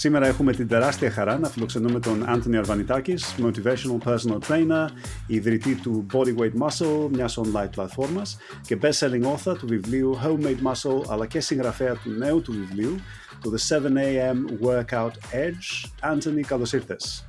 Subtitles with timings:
[0.00, 4.86] Σήμερα έχουμε την τεράστια χαρά να φιλοξενούμε τον Anthony Αρβανιτάκης, motivational personal trainer,
[5.26, 11.26] ιδρυτή του Bodyweight Muscle, μιας online πλατφόρμας και best-selling author του βιβλίου Homemade Muscle, αλλά
[11.26, 12.96] και συγγραφέα του νέου του βιβλίου,
[13.42, 15.90] το The 7am Workout Edge.
[16.12, 17.28] Anthony, καλώς ήρθες.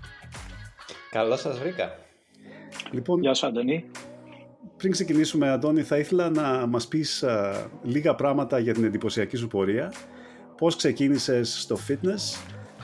[1.09, 1.95] Καλώς σας βρήκα.
[2.91, 3.85] Λοιπόν, Γεια σου, Αντωνή.
[4.77, 7.25] Πριν ξεκινήσουμε, Αντώνη, θα ήθελα να μας πεις
[7.83, 9.93] λίγα πράγματα για την εντυπωσιακή σου πορεία
[10.61, 12.37] πώς ξεκίνησες στο fitness,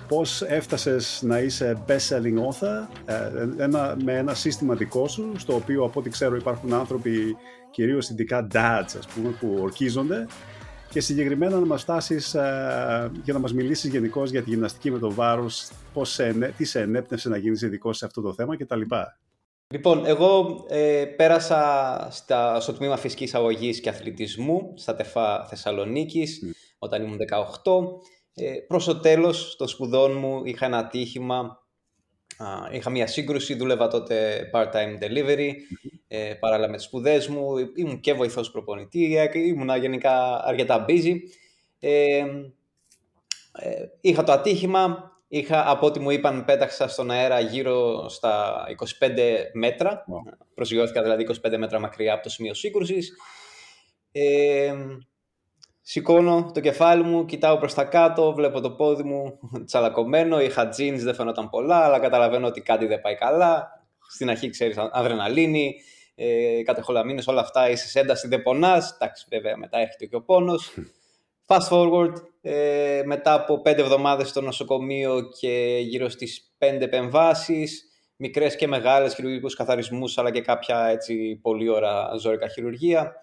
[0.08, 5.84] πώς έφτασες να είσαι best-selling author ε, ένα, με ένα σύστημα δικό σου, στο οποίο
[5.84, 7.38] από ό,τι ξέρω υπάρχουν άνθρωποι,
[7.72, 10.28] κυρίως ειδικά dads, ας πούμε, που ορκίζονται
[10.90, 15.00] και συγκεκριμένα να μας φτάσεις ε, για να μας μιλήσεις γενικώ για τη γυμναστική με
[15.00, 18.82] το βάρος, πώς σε, τι σε ενέπνευσε να γίνεις ειδικό σε αυτό το θέμα κτλ.
[19.74, 26.44] Λοιπόν, εγώ ε, πέρασα στα, στο τμήμα φυσικής αγωγής και αθλητισμού στα ΤΕΦΑ Θεσσαλονίκης
[26.80, 27.22] όταν ήμουν 18.
[28.40, 31.68] Ε, προς το τέλος των σπουδών μου είχα ένα ατύχημα,
[32.72, 35.52] είχα μια σύγκρουση, δούλευα τότε part-time delivery,
[36.08, 41.14] ε, παράλληλα με τις σπουδές μου, ήμουν και βοηθός προπονητή, ε, ήμουν γενικά αρκετά busy.
[41.80, 42.26] Ε,
[43.52, 48.64] ε, είχα το ατύχημα, είχα, από ό,τι μου είπαν πέταξα στον αέρα γύρω στα
[49.00, 50.38] 25 μέτρα, wow.
[50.54, 53.14] προσγειώθηκα δηλαδή 25 μέτρα μακριά από το σημείο σύγκρουσης.
[54.12, 54.74] Ε,
[55.90, 60.98] Σηκώνω το κεφάλι μου, κοιτάω προς τα κάτω, βλέπω το πόδι μου τσαλακωμένο, είχα jeans,
[60.98, 63.68] δεν φαινόταν πολλά, αλλά καταλαβαίνω ότι κάτι δεν πάει καλά.
[64.10, 65.76] Στην αρχή ξέρεις αδρεναλίνη,
[66.16, 68.92] ε, κατεχολαμίνες, όλα αυτά, είσαι σε ένταση, δεν πονάς.
[68.92, 70.74] Εντάξει, βέβαια, μετά έρχεται και ο πόνος.
[71.48, 77.84] Fast forward, ε, μετά από πέντε εβδομάδες στο νοσοκομείο και γύρω στις πέντε επεμβάσεις,
[78.16, 83.16] μικρές και μεγάλες χειρουργικούς καθαρισμούς, αλλά και κάποια έτσι πολύ ώρα ζώρικα χειρουργία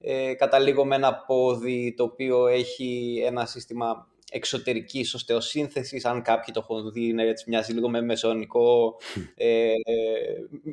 [0.00, 6.60] ε, καταλήγω με ένα πόδι το οποίο έχει ένα σύστημα εξωτερικής οστεοσύνθεσης, αν κάποιοι το
[6.68, 8.96] έχουν δει, είναι, έτσι, μοιάζει λίγο με μεσονικό
[9.34, 9.74] ε, ε,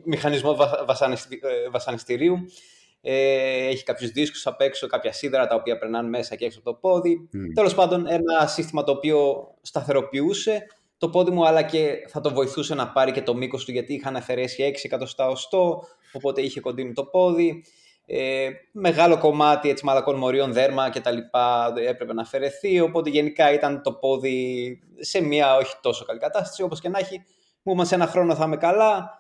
[0.04, 2.38] μηχανισμό βασανιστη, ε, βασανιστηρίου.
[3.02, 6.72] Ε, έχει κάποιους δίσκους απ' έξω, κάποια σίδερα τα οποία περνάνε μέσα και έξω από
[6.72, 7.30] το πόδι.
[7.34, 7.38] Mm.
[7.54, 12.76] Τέλος πάντων, ένα σύστημα το οποίο σταθεροποιούσε το πόδι μου, αλλά και θα το βοηθούσε
[12.76, 16.94] να πάρει και το μήκος του, γιατί είχαν αφαιρέσει 6 εκατοστά οστό, οπότε είχε κοντύνει
[16.94, 17.64] το πόδι.
[18.10, 23.54] Ε, μεγάλο κομμάτι έτσι, μαλακών μορίων, δέρμα και τα λοιπά έπρεπε να αφαιρεθεί, οπότε γενικά
[23.54, 27.24] ήταν το πόδι σε μια όχι τόσο καλή κατάσταση, όπως και να έχει.
[27.64, 29.18] Μου είπαν σε ένα χρόνο θα είμαι καλά,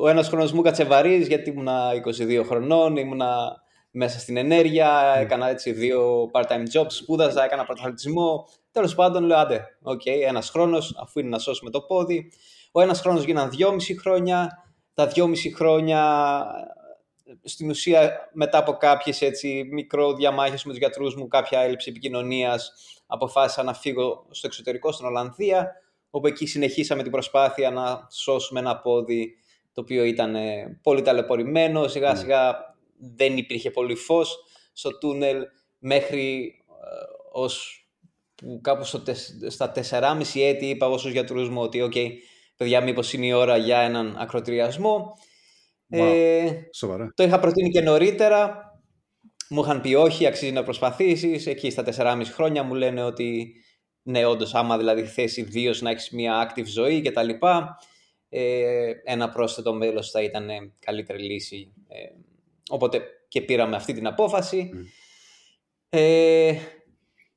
[0.00, 5.20] ο ένας χρόνος μου κάτσε βαρύς γιατί ήμουνα 22 χρονών, ήμουνα μέσα στην ενέργεια, mm.
[5.20, 8.48] έκανα έτσι δύο part-time jobs, σπούδαζα, έκανα πρωταθλητισμό.
[8.72, 12.32] Τέλος πάντων, λέω άντε, ok, okay, ένας χρόνος, αφού είναι να σώσουμε το πόδι.
[12.72, 14.64] Ο ένας χρόνος γίναν δυόμιση χρόνια.
[14.94, 16.44] Τα δυόμιση χρόνια
[17.42, 22.72] στην ουσία μετά από κάποιες έτσι, μικρό διαμάχες με τους γιατρούς μου, κάποια έλλειψη επικοινωνίας,
[23.06, 25.72] αποφάσισα να φύγω στο εξωτερικό, στην Ολλανδία,
[26.10, 29.36] όπου εκεί συνεχίσαμε την προσπάθεια να σώσουμε ένα πόδι
[29.72, 32.54] το οποίο ήταν ε, πολύ ταλαιπωρημένο, σιγά σιγά
[32.98, 34.36] δεν υπήρχε πολύ φως
[34.72, 35.42] στο τούνελ
[35.78, 36.84] μέχρι ε,
[37.32, 37.86] ως
[38.34, 39.02] που κάπου στο,
[39.48, 41.92] στα 4,5 έτη είπα εγώ στους γιατρούς μου ότι «ΟΚ,
[42.56, 45.16] παιδιά μήπως είναι η ώρα για έναν ακροτηριασμό»
[45.92, 46.68] Ε,
[47.14, 48.70] το είχα προτείνει και νωρίτερα.
[49.48, 51.46] Μου είχαν πει όχι, αξίζει να προσπαθήσεις.
[51.46, 53.54] Εκεί στα 4,5 χρόνια μου λένε ότι
[54.02, 57.28] ναι, όντως, άμα δηλαδή θες ιδίως να έχεις μια active ζωή κτλ.
[58.28, 60.48] Ε, ένα πρόσθετο μέλος θα ήταν
[60.78, 61.72] καλύτερη λύση.
[61.88, 61.98] Ε,
[62.68, 64.70] οπότε και πήραμε αυτή την απόφαση.
[65.88, 66.54] Ε,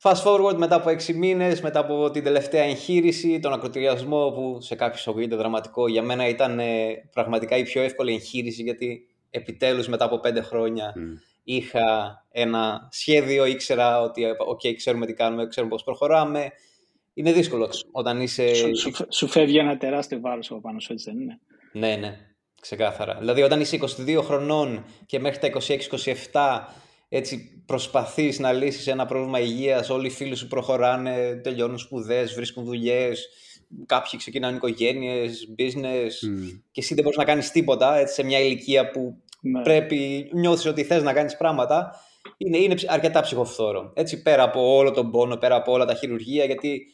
[0.08, 4.76] Fast forward μετά από έξι μήνες, μετά από την τελευταία εγχείρηση, τον ακροτηριασμό που σε
[4.76, 6.66] κάποιους ακούγεται δραματικό, για μένα ήταν ε,
[7.14, 10.94] πραγματικά η πιο εύκολη εγχείρηση γιατί επιτέλους μετά από πέντε χρόνια
[11.44, 11.86] είχα
[12.32, 14.24] ένα σχέδιο, ήξερα ότι
[14.54, 16.52] okay, ξέρουμε τι κάνουμε, ξέρουμε πώς προχωράμε.
[17.14, 18.54] Είναι δύσκολο όταν είσαι...
[18.54, 21.40] Σου, σου, σου φεύγει ένα τεράστιο βάρος από πάνω σου, έτσι δεν είναι;
[21.72, 22.18] Ναι, ναι,
[22.62, 23.16] ξεκάθαρα.
[23.20, 25.60] Δηλαδή όταν είσαι 22 χρονών και μέχρι τα
[26.32, 26.85] 26-27
[27.18, 32.64] έτσι προσπαθείς να λύσεις ένα πρόβλημα υγείας, όλοι οι φίλοι σου προχωράνε, τελειώνουν σπουδές, βρίσκουν
[32.64, 33.30] δουλειές,
[33.86, 36.12] κάποιοι ξεκινάνε οικογένειες, business
[36.72, 39.62] και εσύ δεν μπορείς να κάνεις τίποτα έτσι, σε μια ηλικία που ναι.
[39.62, 42.00] πρέπει, νιώθεις ότι θες να κάνεις πράγματα,
[42.38, 43.92] είναι, είναι αρκετά ψυχοφθόρο.
[43.96, 46.86] Έτσι πέρα από όλο τον πόνο, πέρα από όλα τα χειρουργία, γιατί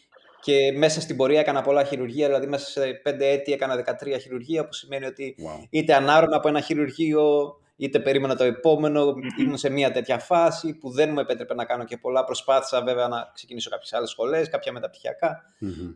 [0.42, 4.66] και μέσα στην πορεία έκανα πολλά χειρουργία, δηλαδή μέσα σε πέντε έτη έκανα 13 χειρουργία,
[4.66, 5.36] που σημαίνει ότι
[5.70, 9.14] είτε ανάρωνα από ένα χειρουργείο είτε περίμενα το επόμενο.
[9.40, 12.24] Ήμουν σε μια τέτοια φάση που δεν μου επέτρεπε να κάνω και πολλά.
[12.24, 15.42] Προσπάθησα βέβαια να ξεκινήσω κάποιες άλλες σχολές, κάποια μεταπτυχιακά.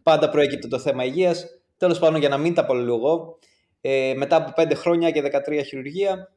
[0.03, 1.45] Πάντα προέκυπτε το θέμα υγείας.
[1.77, 3.39] Τέλος πάντων, για να μην τα πολυλογώ,
[3.81, 6.31] ε, μετά από 5 χρόνια και 13 χειρουργία,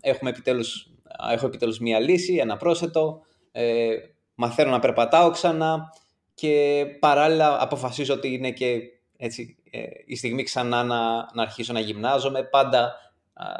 [0.00, 0.90] έχουμε επιτέλους,
[1.32, 3.20] έχω επιτέλους μία λύση, ένα πρόσθετο.
[3.52, 3.94] Ε,
[4.34, 5.92] μαθαίνω να περπατάω ξανά.
[6.34, 8.80] και παράλληλα αποφασίζω ότι είναι και
[9.16, 12.42] έτσι, ε, η στιγμή ξανά να, να αρχίσω να γυμνάζομαι.
[12.42, 13.05] Πάντα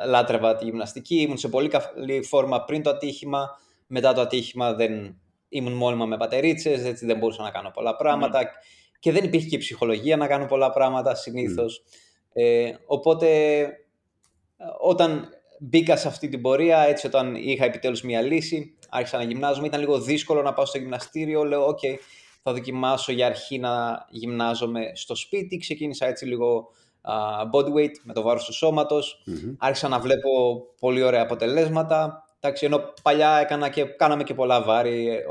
[0.06, 3.58] λάτρευα τη γυμναστική, ήμουν σε πολύ καλή φόρμα πριν το ατύχημα.
[3.86, 8.38] Μετά το ατύχημα δεν ήμουν μόνιμα με πατερίτσες, έτσι δεν μπορούσα να κάνω πολλά πράγματα
[8.38, 8.48] ναι.
[8.98, 11.82] και δεν υπήρχε και ψυχολογία να κάνω πολλά πράγματα συνήθως.
[12.32, 13.68] Ε, οπότε
[14.80, 15.28] όταν
[15.60, 19.80] μπήκα σε αυτή την πορεία, έτσι όταν είχα επιτέλους μια λύση, άρχισα να γυμνάζομαι, ήταν
[19.80, 21.78] λίγο δύσκολο να πάω στο γυμναστήριο, λέω «ΟΚ,
[22.42, 25.56] θα δοκιμάσω για αρχή να γυμνάζομαι στο σπίτι».
[25.56, 26.68] Ξεκίνησα έτσι λίγο
[27.06, 29.22] uh, body weight με το βάρος του σώματος,
[29.58, 35.08] άρχισα να βλέπω πολύ ωραία αποτελέσματα, Εντάξει, ενώ παλιά έκανα και, κάναμε και πολλά βάρη,
[35.08, 35.24] ε,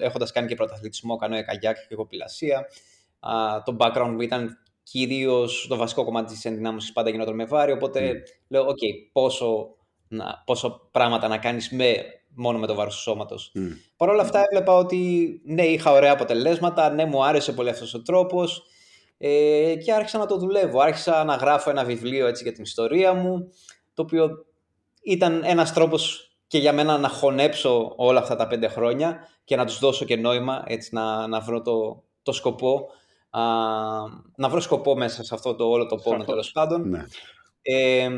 [0.00, 2.66] έχοντας κάνει και πρωταθλητισμό, κάνω καγιάκ και κοπηλασία.
[3.64, 7.72] το background μου ήταν κυρίως το βασικό κομμάτι της ενδυνάμωσης πάντα γινόταν με βάρη.
[7.72, 8.44] Οπότε mm.
[8.48, 9.76] λέω, OK, πόσο,
[10.08, 11.94] να, πόσο πράγματα να κάνεις με,
[12.34, 13.52] μόνο με το βάρος του σώματος.
[13.54, 13.60] Mm.
[13.96, 18.02] Παρ' όλα αυτά έβλεπα ότι ναι, είχα ωραία αποτελέσματα, ναι, μου άρεσε πολύ αυτός ο
[18.02, 18.62] τρόπος.
[19.24, 20.80] Ε, και άρχισα να το δουλεύω.
[20.80, 23.52] Άρχισα να γράφω ένα βιβλίο έτσι για την ιστορία μου,
[23.94, 24.30] το οποίο
[25.02, 29.64] ήταν ένας τρόπος και για μένα να χωνέψω όλα αυτά τα πέντε χρόνια και να
[29.64, 32.88] τους δώσω και νόημα, έτσι να, να βρω το, το σκοπό,
[33.30, 33.40] α,
[34.36, 36.88] να βρω σκοπό μέσα σε αυτό το όλο το πόνο τέλος πάντων.
[36.88, 37.04] Ναι.
[37.62, 38.10] Ε,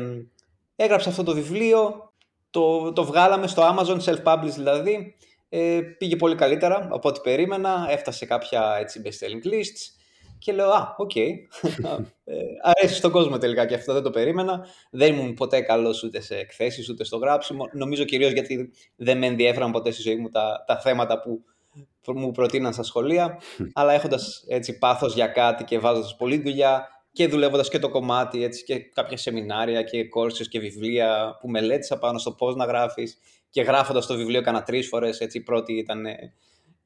[0.75, 2.11] έγραψα αυτό το βιβλίο,
[2.49, 5.15] το, το βγάλαμε στο Amazon, self-published δηλαδή,
[5.49, 10.03] ε, πήγε πολύ καλύτερα από ό,τι περίμενα, έφτασε κάποια έτσι best-selling lists
[10.37, 11.31] και λέω, α, ok, okay.
[12.27, 14.65] Ε, αρέσει στον κόσμο τελικά και αυτό, δεν το περίμενα.
[14.91, 17.69] Δεν ήμουν ποτέ καλός ούτε σε εκθέσεις ούτε στο γράψιμο.
[17.73, 21.43] Νομίζω κυρίως γιατί δεν με ενδιέφεραν ποτέ στη ζωή μου τα, τα θέματα που
[22.13, 23.41] μου προτείναν στα σχολεία.
[23.73, 28.43] αλλά έχοντας έτσι πάθος για κάτι και βάζοντας πολλή δουλειά και δουλεύοντας και το κομμάτι
[28.43, 33.17] έτσι, και κάποια σεμινάρια και courses και βιβλία που μελέτησα πάνω στο πώς να γράφεις
[33.49, 35.19] και γράφοντας το βιβλίο κάνα τρεις φορές.
[35.19, 36.05] Η πρώτη ήταν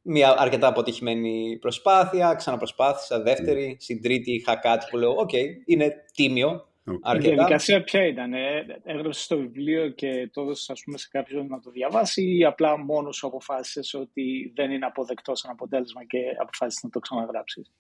[0.02, 3.84] μια αρκετά αποτυχημένη προσπάθεια, ξαναπροσπάθησα, δεύτερη, mm.
[3.84, 6.64] στην τρίτη είχα κάτι που λέω, ok, okay, είναι τίμιο,
[7.04, 7.16] Okay.
[7.16, 11.72] Η διαδικασία ποια ήταν, ε; έγραψες το βιβλίο και το έδωσες σε κάποιον να το
[11.72, 16.90] διαβάσει ή απλά μόνος σου αποφάσισες ότι δεν είναι αποδεκτό σαν αποτέλεσμα και αποφάσισες να
[16.90, 17.72] το ξαναγράψεις;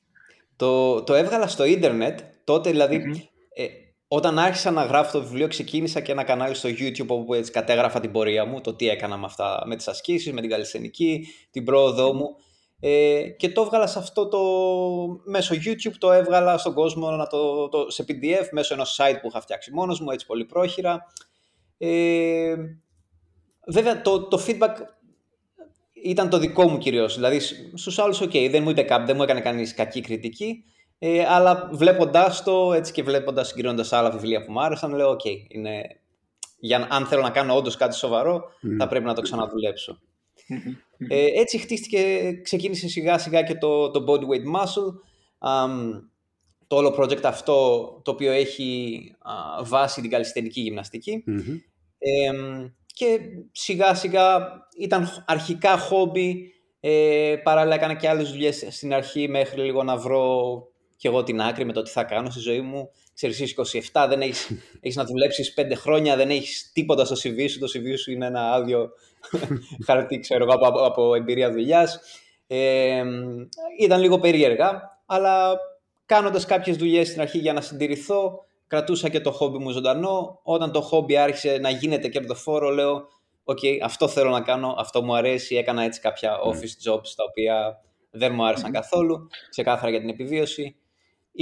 [0.56, 3.66] Το, το έβγαλα στο ίντερνετ, τότε δηλαδή ε,
[4.12, 8.00] όταν άρχισα να γράφω το βιβλίο, ξεκίνησα και ένα κανάλι στο YouTube όπου έτσι κατέγραφα
[8.00, 11.64] την πορεία μου, το τι έκανα με, αυτά, με τις ασκήσεις, με την καλλιστενική, την
[11.64, 12.36] πρόοδό μου.
[12.80, 14.40] Ε, και το έβγαλα σε αυτό το
[15.24, 19.28] μέσω YouTube, το έβγαλα στον κόσμο να το, το, σε PDF μέσω ενός site που
[19.28, 21.06] είχα φτιάξει μόνος μου, έτσι πολύ πρόχειρα.
[21.78, 22.56] Ε,
[23.68, 24.76] βέβαια το, το feedback
[26.04, 27.40] ήταν το δικό μου κυρίως, δηλαδή
[27.74, 30.64] στους άλλους ok, δεν μου, είπε, δεν μου έκανε κανείς κακή κριτική,
[31.00, 35.26] ε, αλλά βλέποντάς το έτσι και βλέποντας συγκρίνοντας άλλα βιβλία που μου άρεσαν, λέω: OK,
[35.48, 35.82] είναι...
[36.60, 38.44] Για, αν θέλω να κάνω όντως κάτι σοβαρό,
[38.78, 40.00] θα πρέπει να το ξαναδουλέψω.
[41.08, 44.94] Ε, έτσι χτίστηκε, ξεκίνησε σιγά σιγά και το, το Body Weight Muscle.
[46.68, 47.54] το όλο project αυτό,
[48.04, 50.74] το οποίο έχει α, βάση την καλλιστενική
[52.86, 53.20] και
[53.52, 59.84] σιγά σιγά ήταν αρχικά χόμπι, ε, παράλληλα έκανα και άλλες δουλειές στην αρχή μέχρι λίγο
[59.84, 60.68] να βρω
[61.00, 62.90] και εγώ την άκρη με το τι θα κάνω στη ζωή μου.
[63.14, 64.52] Ξέρεις, είσαι 27, δεν έχεις,
[64.82, 67.60] έχεις να δουλέψεις 5 χρόνια, δεν έχεις τίποτα στο CV σου.
[67.60, 68.90] Το CV σου είναι ένα άδειο
[69.86, 72.00] χαρτί, ξέρω εγώ, από, από εμπειρία δουλειάς.
[72.48, 73.04] Ε,
[73.80, 75.58] ήταν λίγο περίεργα, αλλά
[76.06, 80.40] κάνοντας κάποιες δουλειές στην αρχή για να συντηρηθώ, κρατούσα και το χόμπι μου ζωντανό.
[80.44, 83.08] Όταν το χόμπι άρχισε να γίνεται κερδοφόρο, λέω,
[83.44, 85.56] ok, okay, αυτό θέλω να κάνω, αυτό μου αρέσει.
[85.56, 86.52] Έκανα έτσι κάποια ναι.
[86.52, 87.82] office jobs, τα οποία
[88.12, 90.79] δεν μου άρεσαν καθόλου, ξεκάθαρα για την επιβίωση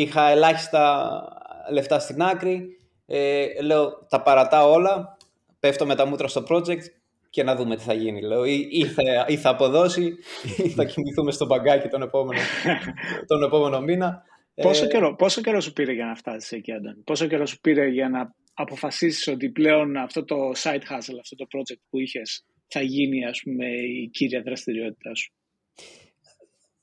[0.02, 1.24] είχα ελάχιστα
[1.72, 5.18] λεφτά στην άκρη, ε, λέω τα παρατάω όλα,
[5.60, 6.84] πέφτω με τα μούτρα στο project
[7.30, 8.22] και να δούμε τι θα γίνει.
[8.22, 10.16] Λέω, ή, ή, θα, ή θα αποδώσει
[10.58, 12.42] ή θα κοιμηθούμε στο μπαγκάκι τον επόμενο,
[13.28, 14.24] τον επόμενο μήνα.
[14.56, 17.60] Πόσο, ε, καιρό, πόσο καιρό σου πήρε για να φτάσεις εκεί, Αντώνη; Πόσο καιρό σου
[17.60, 22.46] πήρε για να αποφασίσεις ότι πλέον αυτό το side hustle, αυτό το project που είχες,
[22.68, 25.34] θα γίνει ας πούμε η κύρια δραστηριότητά σου;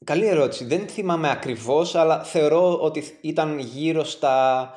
[0.04, 0.64] Καλή ερώτηση.
[0.64, 4.70] Δεν θυμάμαι ακριβώς, αλλά θεωρώ ότι ήταν γύρω στα,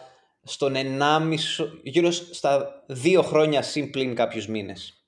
[0.44, 1.36] στον 1,5,
[1.84, 5.08] γύρω στα δύο χρόνια συν πλην κάποιους μήνες.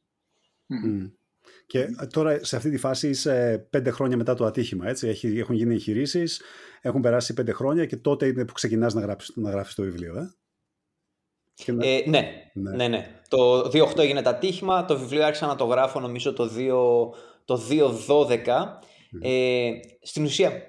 [1.65, 5.73] Και τώρα σε αυτή τη φάση είσαι πέντε χρόνια μετά το ατύχημα, έτσι; Έχουν γίνει
[5.73, 6.41] εγχειρήσεις,
[6.81, 10.15] έχουν περάσει πέντε χρόνια και τότε είναι που ξεκινάς να γράψεις, να γράφεις το βιβλίο,
[10.17, 10.33] ε;
[11.65, 13.21] Ε, ναι, ναι, ναι, ναι.
[13.27, 17.09] Το 2008 έγινε το ατύχημα, το βιβλίο άρχισα να το γράφω νομίζω το 2,
[17.45, 18.79] το 2012
[19.21, 19.69] ε,
[20.01, 20.61] στην ουσία,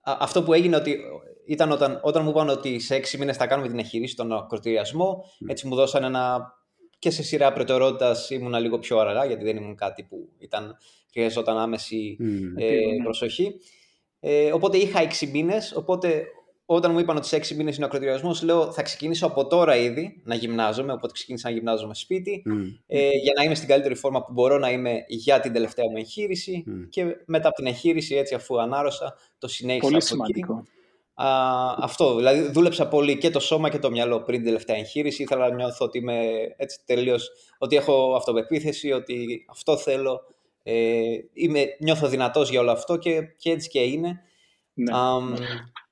[0.00, 0.98] αυτό που έγινε ότι
[1.46, 5.24] ήταν όταν, όταν μου είπαν ότι σε έξι μήνες θα κάνουμε την εγχειρήση, τον ακροτηριασμό,
[5.48, 6.52] έτσι μου δώσαν ένα
[6.98, 10.76] και σε σειρά προτεραιότητας ήμουν λίγο πιο αργά, γιατί δεν ήμουν κάτι που ήταν,
[11.10, 12.16] χρειαζόταν άμεση
[12.56, 13.54] ε, προσοχή.
[14.20, 15.72] Ε, οπότε είχα έξι μήνες.
[15.76, 16.24] Οπότε
[16.66, 19.76] όταν μου είπαν ότι σε έξι μήνες είναι ο ακροτηριασμός, λέω θα ξεκινήσω από τώρα
[19.76, 20.92] ήδη να γυμνάζομαι.
[20.92, 22.42] Οπότε ξεκίνησα να γυμνάζομαι σπίτι
[22.86, 25.96] ε, για να είμαι στην καλύτερη φόρμα που μπορώ να είμαι για την τελευταία μου
[25.96, 26.64] εγχείρηση.
[26.88, 29.88] Και μετά από την εγχείρηση, έτσι αφού ανάρωσα, το συνέχισα.
[29.88, 30.66] Πολύ σημαντικό.
[31.14, 31.28] Α,
[31.78, 35.22] αυτό, δηλαδή δούλεψα πολύ και το σώμα και το μυαλό πριν την τελευταία εγχείρηση.
[35.22, 36.20] Ήθελα να νιώθω ότι είμαι
[36.56, 40.20] έτσι τελείως, ότι έχω αυτοπεποίθηση, ότι αυτό θέλω.
[40.62, 41.02] Ε,
[41.32, 44.20] είμαι, νιώθω δυνατός για όλο αυτό και, και έτσι και είναι.
[44.74, 44.92] Ναι.
[44.94, 45.38] Um,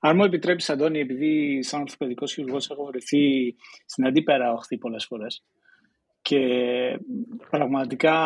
[0.05, 3.55] Αν μου επιτρέπεις Αντώνη, επειδή σαν ορθοπαιδικός χειρουργός έχω βρεθεί
[3.87, 5.45] στην αντίπερα οχθή πολλές φορές
[6.23, 6.41] και
[7.51, 8.17] πραγματικά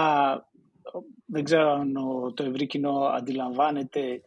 [1.26, 1.92] δεν ξέρω αν
[2.35, 4.23] το ευρύ κοινό αντιλαμβάνεται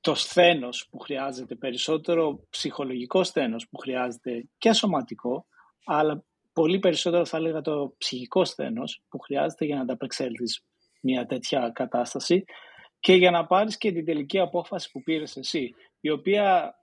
[0.00, 5.46] το σθένος που χρειάζεται περισσότερο, ψυχολογικό σθένος που χρειάζεται και σωματικό,
[5.84, 10.64] αλλά πολύ περισσότερο θα έλεγα το ψυχικό σθένος που χρειάζεται για να ανταπεξέλθεις
[11.00, 12.44] μια τέτοια κατάσταση
[13.00, 16.74] και για να πάρεις και την τελική απόφαση που πήρες εσύ, η οποία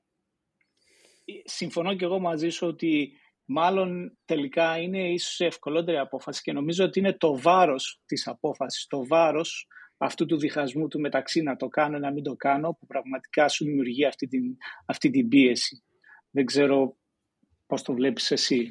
[1.44, 3.12] συμφωνώ και εγώ μαζί σου ότι
[3.46, 8.88] μάλλον τελικά είναι ίσως η ευκολότερη απόφαση και νομίζω ότι είναι το βάρος της απόφασης,
[8.88, 9.68] το βάρος
[9.98, 13.66] αυτού του διχασμού του μεταξύ να το κάνω, να μην το κάνω, που πραγματικά σου
[13.66, 14.44] δημιουργεί αυτή την,
[14.86, 15.84] αυτή την πίεση.
[16.30, 16.98] Δεν ξέρω
[17.66, 18.70] πώς το βλέπεις εσύ.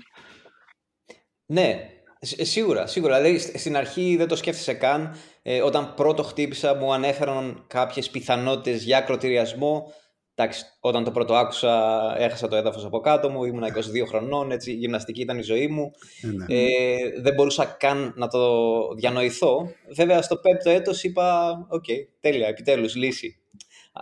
[1.47, 1.89] Ναι,
[2.21, 3.21] σίγουρα, σίγουρα.
[3.21, 5.17] Δηλαδή, στην αρχή δεν το σκέφτεσαι καν.
[5.43, 9.93] Ε, όταν πρώτο χτύπησα μου ανέφεραν κάποιες πιθανότητες για ακροτηριασμό
[10.37, 14.71] Εντάξει, όταν το πρώτο άκουσα, έχασα το έδαφος από κάτω μου, ήμουν 22 χρονών, έτσι,
[14.71, 15.91] η γυμναστική ήταν η ζωή μου.
[16.23, 16.45] Ε, ναι.
[16.49, 19.69] ε, δεν μπορούσα καν να το διανοηθώ.
[19.95, 23.39] Βέβαια, στο πέμπτο έτος είπα, ok, okay, τέλεια, επιτέλους, λύση.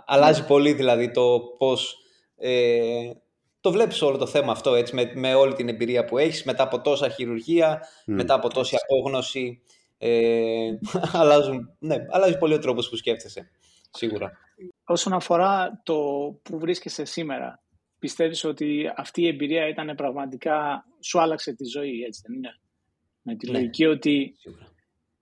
[0.05, 0.47] Αλλάζει ναι.
[0.47, 1.97] πολύ δηλαδή το πώς
[2.37, 3.11] ε,
[3.61, 6.63] το βλέπεις όλο το θέμα αυτό, έτσι, με, με όλη την εμπειρία που έχεις, μετά
[6.63, 9.61] από τόσα χειρουργία, μετά από τόση απόγνωση.
[9.97, 10.69] Ε,
[11.21, 13.49] αλλάζουν, ναι, αλλάζει πολύ ο τρόπος που σκέφτεσαι,
[13.89, 14.31] σίγουρα.
[14.85, 15.95] Όσον αφορά το
[16.43, 17.63] που βρίσκεσαι σήμερα,
[17.99, 22.59] πιστεύεις ότι αυτή η εμπειρία ήταν πραγματικά, σου άλλαξε τη ζωή, έτσι δεν είναι;
[23.21, 23.57] Με τη ναι.
[23.57, 24.67] λογική ότι Σίγουρα.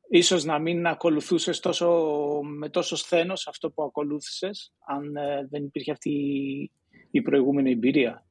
[0.09, 2.09] ίσως να μην ακολουθούσες τόσο,
[2.43, 6.11] με τόσο σθένος αυτό που ακολούθησες, αν ε, δεν υπήρχε αυτή
[7.11, 8.25] η προηγούμενη εμπειρία;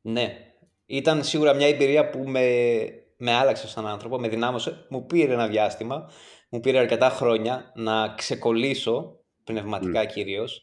[0.00, 0.52] Ναι,
[0.86, 2.44] ήταν σίγουρα μια εμπειρία που με,
[3.16, 4.86] με άλλαξε σαν άνθρωπο, με δυνάμωσε.
[4.88, 6.10] Μου πήρε ένα διάστημα,
[6.48, 9.17] μου πήρε αρκετά χρόνια να ξεκολλήσω
[9.52, 10.06] πνευματικά mm.
[10.06, 10.62] κυρίως,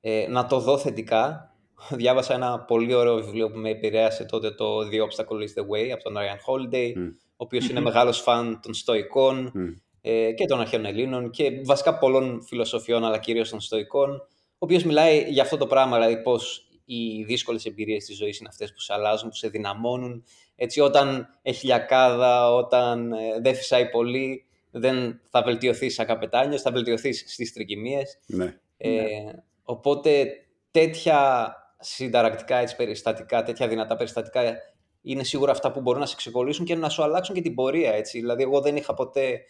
[0.00, 1.52] ε, να το δω θετικά.
[2.00, 5.88] Διάβασα ένα πολύ ωραίο βιβλίο που με επηρέασε τότε, το The Obstacle is the Way,
[5.92, 9.52] από τον Ryan Holiday, ο οποίος είναι μεγάλος φαν των στοικών
[10.00, 14.84] ε, και των αρχαίων Ελλήνων και βασικά πολλών φιλοσοφιών, αλλά κυρίως των στοικών, ο οποίος
[14.84, 18.80] μιλάει για αυτό το πράγμα, δηλαδή πώς οι δύσκολες εμπειρίες της ζωής είναι αυτές που
[18.80, 20.24] σε αλλάζουν, που σε δυναμώνουν.
[20.56, 24.47] Έτσι, όταν έχει λιακάδα, όταν ε, δεν φυσάει πολύ,
[24.78, 28.18] δεν θα βελτιωθείς σαν καπετάνιος, θα βελτιωθείς στις τρικυμίες.
[28.26, 28.58] Ναι.
[28.76, 29.32] Ε, ναι.
[29.62, 30.26] Οπότε
[30.70, 34.56] τέτοια συνταρακτικά έτσι, περιστατικά, τέτοια δυνατά περιστατικά
[35.02, 37.92] είναι σίγουρα αυτά που μπορούν να σε ξεκολλήσουν και να σου αλλάξουν και την πορεία.
[37.92, 38.18] Έτσι.
[38.18, 39.40] Δηλαδή εγώ δεν είχα ποτέ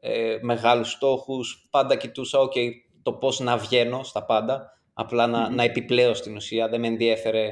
[0.00, 2.70] ε, μεγάλους στόχους, πάντα κοιτούσα okay,
[3.02, 7.50] το πώς να βγαίνω στα πάντα, απλά να, να επιπλέω στην ουσία, δεν με ενδιέφερε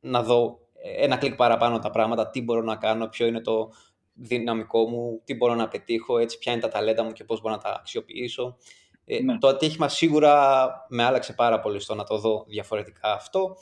[0.00, 0.58] να δω
[0.96, 3.70] ένα κλικ παραπάνω τα πράγματα, τι μπορώ να κάνω, ποιο είναι το,
[4.14, 7.54] δυναμικό μου, τι μπορώ να πετύχω, έτσι, ποια είναι τα ταλέντα μου και πώς μπορώ
[7.54, 8.56] να τα αξιοποιήσω.
[9.04, 9.38] Ε, ναι.
[9.38, 13.56] Το ατύχημα σίγουρα με άλλαξε πάρα πολύ στο να το δω διαφορετικά αυτό.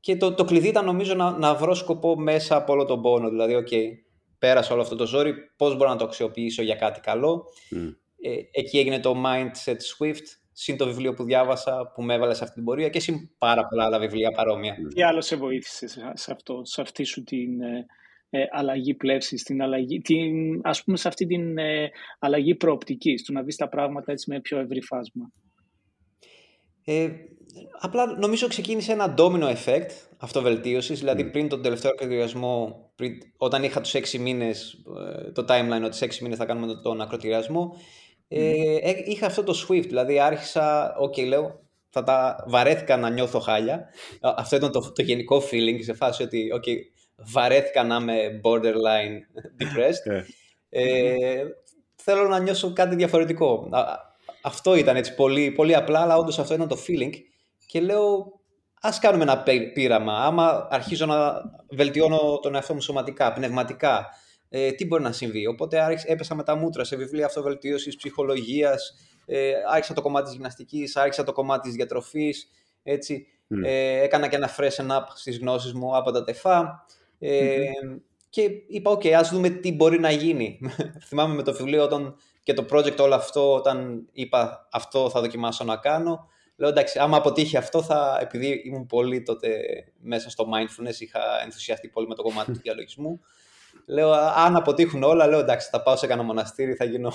[0.00, 3.28] Και το, το κλειδί ήταν νομίζω να, να βρω σκοπό μέσα από όλο τον πόνο.
[3.28, 4.04] Δηλαδή, okay,
[4.38, 7.44] πέρασα όλο αυτό το ζόρι, πώς μπορώ να το αξιοποιήσω για κάτι καλό.
[8.20, 12.42] Ε, εκεί έγινε το Mindset Swift, συν το βιβλίο που διάβασα που με έβαλε σε
[12.42, 14.76] αυτή την πορεία και συν πάρα πολλά άλλα βιβλία παρόμοια.
[14.94, 17.50] Τι άλλο σε βοήθησε σε, αυτό, σε αυτή σου την,
[18.34, 23.22] ε, ε, αλλαγή πλεύσης, την αλλαγή, την, ας πούμε σε αυτή την ε, αλλαγή προοπτικής,
[23.22, 25.30] του να δεις τα πράγματα έτσι με πιο ευρύ φάσμα.
[26.84, 27.08] Ε,
[27.80, 32.90] απλά νομίζω ξεκίνησε ένα domino effect αυτοβελτίωσης, δηλαδή πριν τον τελευταίο ακροτηριασμό,
[33.36, 34.84] όταν είχα τους έξι μήνες,
[35.26, 37.76] ε, το timeline ότι σε έξι μήνες θα κάνουμε τον ακροτηριασμό,
[38.28, 43.88] ε, είχα αυτό το swift, δηλαδή άρχισα, ok λέω, θα τα βαρέθηκα να νιώθω χάλια.
[44.20, 46.76] Αυτό ήταν το, το γενικό feeling σε φάση ότι okay,
[47.16, 49.18] βαρέθηκα να είμαι borderline
[49.62, 50.12] depressed.
[50.12, 50.24] Ε.
[50.82, 51.44] ε,
[51.94, 53.68] θέλω να νιώσω κάτι διαφορετικό.
[54.42, 57.12] Αυτό ήταν έτσι πολύ, πολύ απλά, αλλά όντως αυτό ήταν το feeling.
[57.66, 58.40] Και λέω,
[58.80, 59.42] ας κάνουμε ένα
[59.72, 60.24] πείραμα.
[60.24, 61.34] Άμα αρχίζω να
[61.70, 64.06] βελτιώνω τον εαυτό μου σωματικά, πνευματικά,
[64.48, 68.94] ε, τι μπορεί να συμβεί; Οπότε άρχισα, έπεσα με τα μούτρα σε βιβλία αυτοβελτίωσης, ψυχολογίας,
[69.26, 72.50] ε, άρχισα το κομμάτι της γυμναστικής, άρχισα το κομμάτι της διατροφής.
[72.82, 73.26] Έτσι.
[73.64, 76.86] Ε, έκανα και ένα freshen up στις γνώσεις μου από τα τεφά.
[77.18, 77.58] Ε,
[78.30, 80.60] Και είπα, ok, ας δούμε τι μπορεί να γίνει.
[81.08, 85.64] Θυμάμαι με το βιβλίο όταν, και το project όλο αυτό, όταν είπα αυτό θα δοκιμάσω
[85.64, 89.48] να κάνω, Λέω εντάξει, άμα αποτύχει αυτό, θα, επειδή ήμουν πολύ τότε
[90.00, 93.20] μέσα στο mindfulness, είχα ενθουσιαστεί πολύ με το κομμάτι του διαλογισμού.
[93.86, 97.12] Λέω, αν αποτύχουν όλα, λέω εντάξει, θα πάω σε κανένα μοναστήρι, θα γίνω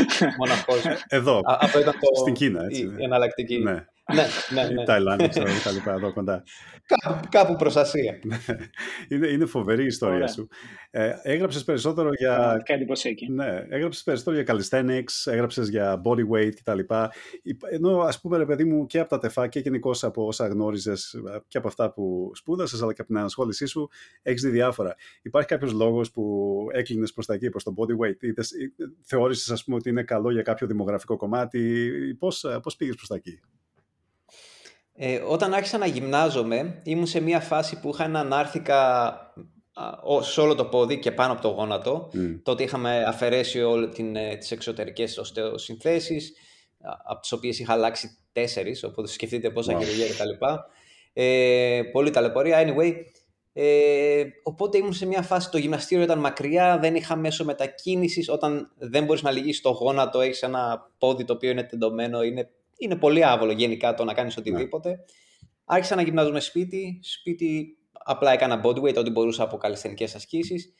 [0.38, 0.82] μοναχός.
[1.08, 2.82] Εδώ, αυτό ήταν το, στην Κίνα, έτσι.
[2.82, 3.58] Η, εναλλακτική.
[3.58, 3.72] Ναι.
[3.72, 4.84] ναι, ναι, ναι.
[4.84, 6.42] Ταϊλάνδη, ξέρω, τα λοιπά, εδώ κοντά.
[6.86, 8.18] Κάπου, κάπου προς Ασία.
[9.08, 10.26] είναι, είναι φοβερή η ιστορία Ωραία.
[10.28, 10.48] σου.
[10.98, 12.62] Ε, έγραψες περισσότερο για...
[12.64, 13.32] εντυπωσιακή.
[13.32, 16.78] Ναι, έγραψες περισσότερο για calisthenics, έγραψες για body weight κτλ.
[17.70, 21.20] Ενώ ας πούμε ρε παιδί μου και από τα τεφά και γενικώ από όσα γνώριζες
[21.48, 23.88] και από αυτά που σπούδασες αλλά και από την ανασχόλησή σου
[24.22, 24.94] έχεις δει διάφορα.
[25.22, 28.32] Υπάρχει κάποιος λόγος που έκλεινες προς τα εκεί, προς το body weight; Ή
[29.02, 33.14] θεώρησες ας πούμε ότι είναι καλό για κάποιο δημογραφικό κομμάτι; Πώς, πώς πήγες προς τα
[33.14, 33.40] εκεί;
[34.92, 39.14] Ε, όταν άρχισα να γυμνάζομαι, ήμουν σε μια φάση που είχα ένα ανάρθηκα
[40.20, 42.10] σε όλο το πόδι και πάνω από το γόνατο.
[42.14, 42.40] Mm.
[42.42, 43.94] Τότε είχαμε αφαιρέσει όλες
[44.38, 46.32] τις εξωτερικές οστεοσυνθέσεις,
[47.04, 49.78] από τις οποίες είχα αλλάξει τέσσερις, οπότε σκεφτείτε πόσα wow.
[49.78, 50.66] χειρουργία και τα λοιπά.
[51.12, 52.64] Ε, πολύ ταλαιπωρία.
[52.66, 52.92] Anyway,
[53.52, 58.28] ε, οπότε ήμουν σε μια φάση, το γυμναστήριο ήταν μακριά, δεν είχα μέσο μετακίνησης.
[58.28, 62.50] Όταν δεν μπορείς να λυγίσεις το γόνατο, έχεις ένα πόδι το οποίο είναι τεντωμένο, είναι
[62.78, 64.88] είναι πολύ άβολο γενικά το να κάνεις οτιδήποτε.
[64.88, 64.96] Ναι.
[65.64, 67.00] Άρχισα να γυμνάζομαι σπίτι.
[67.02, 70.74] Σπίτι απλά έκανα bodyweight, ό,τι μπορούσα από καλλιστενικές ασκήσεις.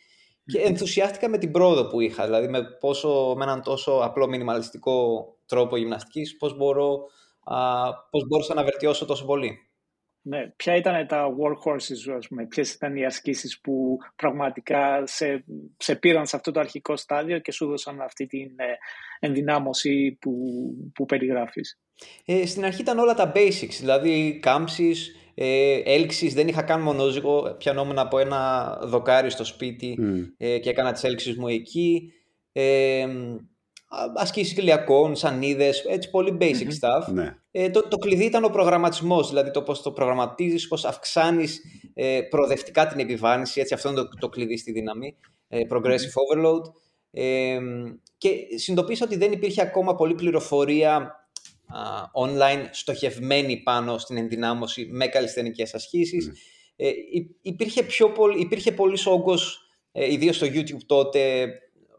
[0.46, 5.26] Και ενθουσιάστηκα με την πρόοδο που είχα, δηλαδή με, πόσο, με έναν τόσο απλό μινιμαλιστικό
[5.46, 6.98] τρόπο γυμναστικής, πώς, μπορώ,
[7.44, 7.58] α,
[8.10, 9.58] πώς μπορούσα να βελτιώσω τόσο πολύ.
[10.22, 10.52] Ναι.
[10.56, 15.44] Ποια ήταν τα workhorses σου, ας πούμε, ποιες ήταν οι ασκήσεις που πραγματικά σε,
[15.76, 18.76] σε πήραν σε αυτό το αρχικό στάδιο και σου έδωσαν αυτή την ε,
[19.20, 20.32] ενδυνάμωση που,
[20.94, 21.80] που περιγράφεις;
[22.24, 27.54] Ε, στην αρχή ήταν όλα τα basics, δηλαδή κάμψεις, ε, έλξεις, δεν είχα καν μονόζυγο,
[27.58, 29.98] πιανόμουν από ένα δοκάρι στο σπίτι
[30.36, 32.12] ε, και έκανα τις έλξεις μου εκεί.
[32.52, 33.06] Ε,
[34.14, 37.12] ασκήσεις κοιλιακών, σανίδες, έτσι πολύ basic stuff.
[37.12, 37.36] Ναι.
[37.50, 41.60] Ε, το, το κλειδί ήταν ο προγραμματισμός, δηλαδή το πώς το προγραμματίζεις, πώς αυξάνεις
[41.94, 45.16] ε, προοδευτικά την επιβάρυνση, έτσι αυτό είναι το, το κλειδί στη δύναμη,
[45.48, 46.62] ε, progressive overload.
[47.10, 47.58] Ε,
[48.18, 51.25] και συνειδητοποίησα ότι δεν υπήρχε ακόμα πολύ πληροφορία
[52.14, 56.32] online στοχευμένη πάνω στην ενδυνάμωση με καλλιστενικές ασκήσεις.
[56.76, 56.90] Ε,
[57.42, 59.60] υπήρχε, πιο πολύ, υπήρχε πολύς όγκος,
[59.92, 61.48] ε, ιδίως στο YouTube τότε,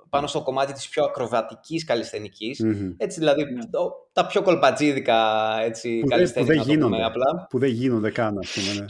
[0.09, 2.61] πάνω στο κομμάτι της πιο ακροβατικής καλλιστενικής.
[2.65, 2.93] Mm-hmm.
[2.97, 3.61] Έτσι δηλαδή ναι.
[4.11, 5.17] τα πιο κολπατζίδικα
[5.61, 6.53] έτσι, που καλλιστενικά.
[6.53, 7.47] Που δεν γίνονται, απλά.
[7.49, 8.79] Που δεν γίνονται καν ας πούμε.
[8.79, 8.85] Ναι.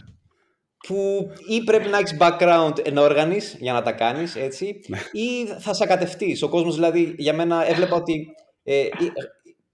[0.88, 4.98] Που ή πρέπει να έχεις background ενόργανης για να τα κάνεις έτσι ναι.
[5.12, 6.42] ή θα σακατευτείς.
[6.44, 8.28] Ο κόσμος δηλαδή για μένα έβλεπα ότι
[8.64, 8.88] ε,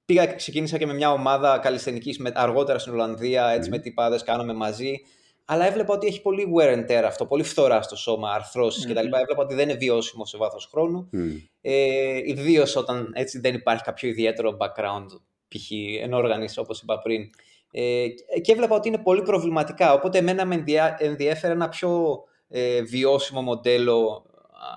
[0.06, 3.76] πήγα, ξεκίνησα και με μια ομάδα καλλιστενικής αργότερα στην Ολλανδία, έτσι mm.
[3.76, 5.02] με τυπάδες κάναμε μαζί
[5.46, 8.90] αλλά έβλεπα ότι έχει πολύ wear and tear αυτό, πολύ φθορά στο σώμα, αρθρώσεις mm.
[8.90, 9.06] κτλ.
[9.06, 11.10] Έβλεπα ότι δεν είναι βιώσιμο σε βάθος χρόνου.
[11.14, 11.18] Mm.
[11.62, 15.06] Ε, Ιδίως όταν έτσι δεν υπάρχει κάποιο ιδιαίτερο background,
[15.48, 15.72] π.χ.
[16.02, 17.30] ενόργανης όπως είπα πριν.
[17.72, 18.08] Ε,
[18.42, 19.94] και έβλεπα ότι είναι πολύ προβληματικά.
[19.94, 20.64] Οπότε εμένα με
[20.98, 24.26] ενδιέφερε ένα πιο ε, βιώσιμο μοντέλο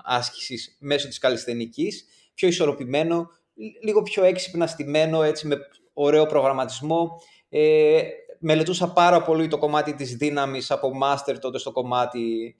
[0.03, 3.29] άσκησης μέσω της καλλισθενικής, πιο ισορροπημένο,
[3.83, 5.57] λίγο πιο έξυπνα στημένο, έτσι με
[5.93, 7.21] ωραίο προγραμματισμό.
[7.49, 8.01] Ε,
[8.39, 12.55] μελετούσα πάρα πολύ το κομμάτι της δύναμης από master τότε στο κομμάτι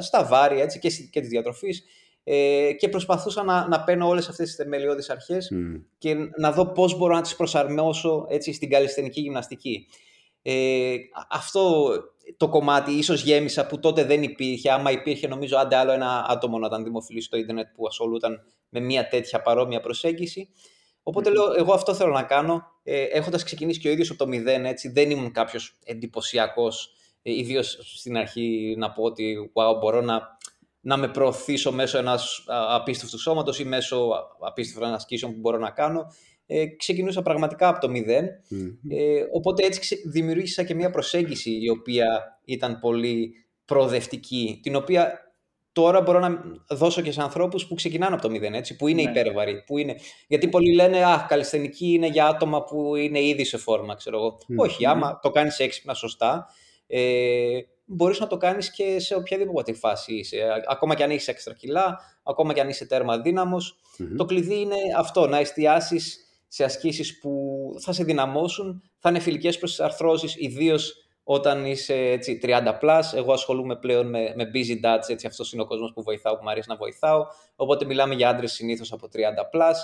[0.00, 1.84] στα βάρη έτσι, και, και της διατροφής
[2.24, 5.52] ε, και προσπαθούσα να, να παίρνω όλες αυτές τις θεμελιώδεις αρχές
[5.98, 9.86] και να δω πώς μπορώ να τις προσαρμόσω έτσι, στην καλλιστενική γυμναστική.
[10.42, 10.96] Ε,
[11.30, 11.90] αυτό
[12.36, 16.58] το κομμάτι ίσως γέμισα που τότε δεν υπήρχε, άμα υπήρχε νομίζω άντε άλλο ένα άτομο
[16.58, 20.50] να ήταν δημοφιλής στο ίντερνετ που ασχολούταν με μια τέτοια παρόμοια προσέγγιση.
[21.02, 22.62] Οπότε λέω, εγώ αυτό θέλω να κάνω.
[22.82, 26.92] Ε, Έχοντας ξεκινήσει και ο ίδιος από το μηδέν, έτσι, δεν ήμουν κάποιος εντυπωσιακός.
[27.22, 30.20] Ε, Ιδίως στην αρχή να πω ότι wow, μπορώ να,
[30.80, 34.10] να με προωθήσω μέσω ένα απίστευτου σώματος ή μέσω
[34.40, 36.06] απίστευτων ασκήσεων που μπορώ να κάνω.
[36.50, 38.24] Ε, ξεκινούσα πραγματικά από το μηδεν
[38.90, 43.32] Ε, οπότε έτσι δημιούργησα και μια προσέγγιση η οποία ήταν πολύ
[43.64, 45.28] προοδευτική, την οποία
[45.72, 49.02] τώρα μπορώ να δώσω και σε ανθρώπους που ξεκινάνε από το μηδέν, έτσι, που είναι
[49.02, 49.10] ναι.
[49.10, 49.62] υπέρβαροι.
[49.66, 49.96] Που είναι...
[50.28, 54.38] Γιατί πολλοί λένε Αχ, καλλιστενική είναι για άτομα που είναι ήδη σε φόρμα, ξέρω εγώ.
[54.56, 56.46] Όχι, άμα το κάνεις έξυπνα, σωστά,
[56.86, 60.36] ε, μπορείς να το κάνεις και σε οποιαδήποτε φάση είσαι.
[60.68, 63.20] Ακόμα και αν έχεις έξτρα κιλά, ακόμα και αν είσαι τέρμα
[64.16, 67.30] Το κλειδί είναι αυτό, να εστιάσεις σε ασκήσεις που
[67.80, 73.02] θα σε δυναμώσουν, θα είναι φιλικές προς τις αρθρώσεις, ιδίως όταν είσαι έτσι, 30 plus,
[73.14, 76.42] εγώ ασχολούμαι πλέον με, με busy dads, έτσι, αυτός είναι ο κόσμος που βοηθάω, που
[76.42, 79.18] μου αρέσει να βοηθάω, οπότε μιλάμε για άντρες συνήθως από 30
[79.52, 79.74] plus,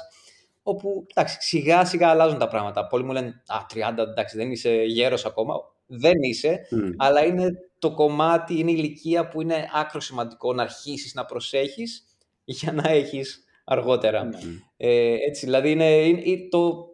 [0.63, 2.87] όπου εντάξει, σιγά σιγά αλλάζουν τα πράγματα.
[2.87, 5.55] Πολλοί μου λένε, α, 30, εντάξει, δεν είσαι γέρος ακόμα.
[5.87, 6.61] Δεν είσαι,
[6.97, 12.07] αλλά είναι το κομμάτι, είναι η ηλικία που είναι άκρος σημαντικό να αρχίσεις να προσέχεις
[12.45, 14.29] για να έχεις αργότερα.
[14.77, 16.89] Ε, έτσι, δηλαδή είναι, είναι, το,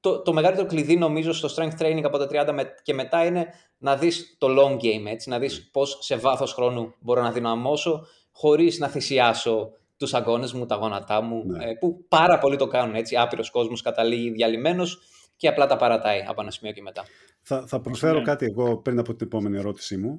[0.00, 3.46] το, το μεγαλύτερο κλειδί νομίζω στο strength training από τα 30 και μετά είναι
[3.78, 8.06] να δεις το long game, έτσι, να δεις πώς σε βάθος χρόνου μπορώ να δυναμώσω
[8.32, 11.64] χωρίς να θυσιάσω τους αγώνες μου, τα γόνατά μου, ναι.
[11.64, 15.00] ε, που πάρα πολλοί το κάνουν, έτσι, άπειρος κόσμος καταλήγει διαλυμένος
[15.36, 17.04] και απλά τα παρατάει από ένα σημείο και μετά.
[17.42, 18.24] Θα, θα προσφέρω ναι.
[18.24, 20.18] κάτι εγώ πριν από την επόμενη ερώτησή μου.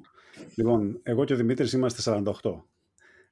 [0.54, 2.50] Λοιπόν, εγώ και ο Δημήτρης είμαστε 48.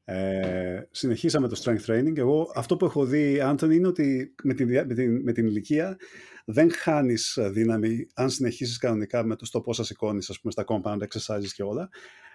[0.05, 2.17] Ε, συνεχίσαμε το strength training.
[2.17, 5.97] Εγώ αυτό που έχω δει, Άντων, είναι ότι με την, με την, με την ηλικία
[6.45, 10.65] δεν χάνεις δύναμη αν συνεχίσεις κανονικά με το στο πώς θα σηκώνεις, ας πούμε, στα
[10.67, 11.89] compound exercises και όλα.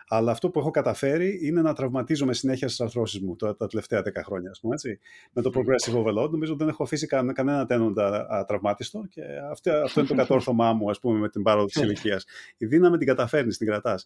[0.09, 4.01] Αλλά αυτό που έχω καταφέρει είναι να τραυματίζομαι συνέχεια στις αρθρώσεις μου τα, τα τελευταία
[4.01, 4.49] 10 χρόνια.
[4.49, 4.99] Ας πούμε, έτσι.
[5.31, 9.99] Με το progressive overload νομίζω δεν έχω αφήσει κανένα, κανένα τένοντα τραυμάτιστο και αυτό, αυτό
[9.99, 12.25] είναι το κατόρθωμά μου ας πούμε, με την πάροδο της ηλικίας.
[12.57, 14.05] Η δύναμη την καταφέρνεις, την κρατάς.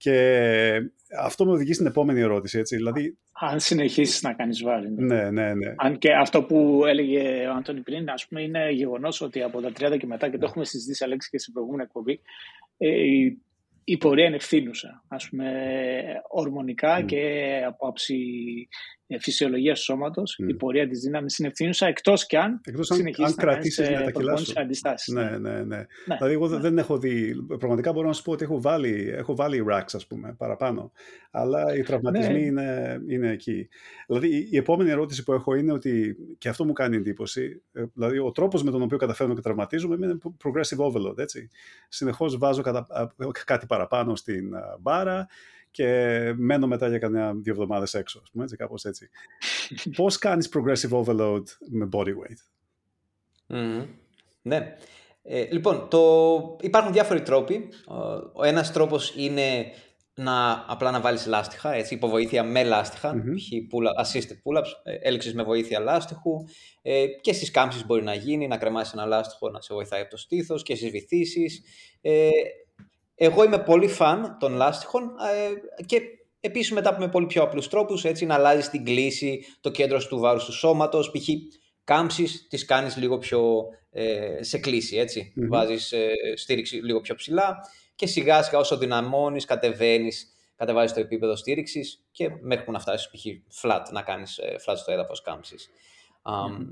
[0.00, 2.58] Και αυτό με οδηγεί στην επόμενη ερώτηση.
[2.58, 2.76] Έτσι.
[2.76, 3.18] Δηλαδή...
[3.32, 4.90] Αν συνεχίσεις να κάνεις βάρη.
[4.90, 5.14] Ναι.
[5.14, 5.74] ναι, ναι, ναι.
[5.76, 9.68] Αν και αυτό που έλεγε ο Άντωνη πριν, ας πούμε, είναι γεγονός ότι από τα
[9.68, 12.20] 30 και μετά, και το έχουμε συζητήσει Αλέξη και στην προηγούμενη εκπομπή,
[12.78, 12.88] ε,
[13.84, 15.52] η πορεία είναι ευθύνουσα, ας πούμε,
[16.28, 17.22] ορμονικά και
[17.66, 18.18] από άψη
[18.99, 20.48] ε, φυσιολογίας του σώματος, mm.
[20.48, 24.10] η πορεία της δύναμης είναι ευθύνουσα, εκτός κι αν εκτός αν, αν κρατήσεις με τα
[24.10, 24.52] κιλά σου.
[24.56, 25.14] Αντιστάσεις.
[25.14, 25.86] Ναι, ναι, ναι, ναι.
[26.16, 27.34] Δηλαδή, εγώ δεν έχω δει.
[27.58, 30.92] Πραγματικά μπορώ να σου πω ότι έχω βάλει, έχω βάλει racks, ας πούμε, παραπάνω.
[31.30, 32.40] Αλλά οι τραυματισμοί ναι.
[32.40, 33.68] είναι, είναι εκεί.
[34.06, 38.18] Δηλαδή, η επόμενη ερώτηση που έχω είναι ότι, και αυτό μου κάνει εντύπωση, ε, δηλαδή,
[38.18, 41.18] ο τρόπος με τον οποίο καταφέρνω και τραυματίζομαι είναι progressive overload.
[41.18, 41.48] Έτσι.
[41.88, 42.62] Συνεχώς βάζω
[43.44, 45.26] κάτι παραπάνω στην μπάρα
[45.70, 45.86] και
[46.36, 49.10] μένω μετά για κανένα δύο εβδομάδες έξω, ας πούμε, έτσι, κάπως έτσι.
[49.96, 52.40] Πώς κάνεις progressive overload με body weight?
[53.48, 53.86] Mm,
[54.42, 54.76] ναι.
[55.22, 56.56] Ε, λοιπόν, το...
[56.60, 57.68] υπάρχουν διάφοροι τρόποι.
[58.32, 59.72] Ο ένας τρόπος είναι
[60.14, 64.04] να απλά να βάλεις λάστιχα, έτσι, υποβοήθεια με λάστιχα, mm-hmm.
[64.04, 66.44] assisted pull-ups, ε, έλξεις με βοήθεια λάστιχου
[66.82, 70.10] ε, και στις κάμψεις μπορεί να γίνει, να κρεμάσεις ένα λάστιχο να σε βοηθάει από
[70.10, 71.62] το στήθος και στις βυθίσεις.
[72.00, 72.28] Ε,
[73.22, 76.00] εγώ είμαι πολύ φαν των λάστιχων ε, και
[76.40, 80.18] επίσης μετά με πολύ πιο απλούς τρόπους, έτσι να αλλάζεις την κλίση, το κέντρο του
[80.18, 81.28] βάρους του σώματος, π.χ.
[81.84, 85.32] κάμψεις τις κάνεις λίγο πιο ε, σε κλίση, έτσι.
[85.36, 85.48] Mm-hmm.
[85.48, 87.56] Βάζεις ε, στήριξη λίγο πιο ψηλά
[87.94, 93.10] και σιγά σιγά όσο δυναμώνεις, κατεβαίνεις, κατεβάζεις το επίπεδο στήριξης και μέχρι που να φτάσεις
[93.10, 93.24] π.χ.
[93.62, 95.70] flat, να κάνεις ε, flat στο έδαφος κάμψης.
[96.22, 96.66] Um,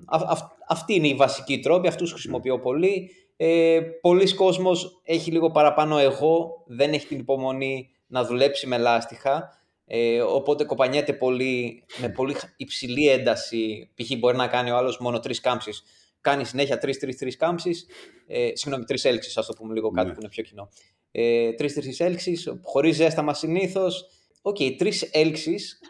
[0.68, 3.11] αυτή είναι η βασική τρόπη, αυτούς χρησιμοποιώ πολύ.
[3.40, 9.59] Ε, πολλοί κόσμος έχει λίγο παραπάνω εγώ, δεν έχει την υπομονή να δουλέψει με λάστιχα,
[9.87, 13.90] ε, οπότε κοπανιέται πολύ, με πολύ υψηλή ένταση.
[13.94, 14.18] Π.χ.
[14.18, 15.83] μπορεί να κάνει ο άλλος μόνο τρεις κάμψεις.
[16.20, 17.87] Κάνει συνέχεια τρεις-τρεις-τρεις κάμψεις,
[18.27, 20.12] ε, συγγνώμη, τρεις έλξεις, ας το πούμε λίγο κάτι ναι.
[20.14, 20.68] που είναι πιο κοινό.
[21.11, 24.09] Ε, τρεις-τρεις έλξεις, χωρίς ζέσταμα συνήθως.
[24.42, 25.81] Ok, okay, τρεις έλξεις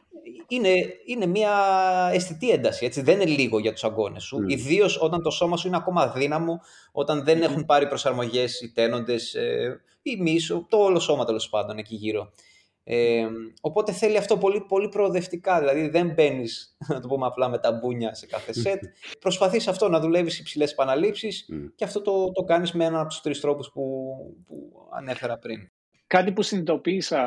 [0.49, 0.75] είναι,
[1.07, 1.53] είναι μια
[2.13, 2.85] αισθητή ένταση.
[2.85, 3.03] Έτσι.
[3.03, 4.37] Δεν είναι λίγο για τους αγώνες σου.
[4.37, 4.51] Mm.
[4.51, 6.61] Ιδίως όταν το σώμα σου είναι ακόμα αδύναμο,
[6.93, 11.79] όταν δεν έχουν πάρει προσαρμογές οι τένοντες ε, ή μίσο, το όλο σώμα τέλος πάντων
[11.79, 12.33] εκεί γύρω.
[12.91, 13.27] Ε,
[13.61, 15.59] οπότε θέλει αυτό πολύ, πολύ προοδευτικά.
[15.59, 18.83] Δηλαδή δεν μπαίνεις, να το πούμε απλά, με τα μπούνια σε κάθε σετ.
[19.21, 23.21] Προσπαθείς αυτό να δουλεύεις υψηλές επαναλήψεις και αυτό το, το κάνεις με έναν από τους
[23.21, 24.15] τρεις τρόπους που,
[24.47, 25.71] που ανέφερα πριν.
[26.07, 27.21] Κάτι που συνειδητοποίησα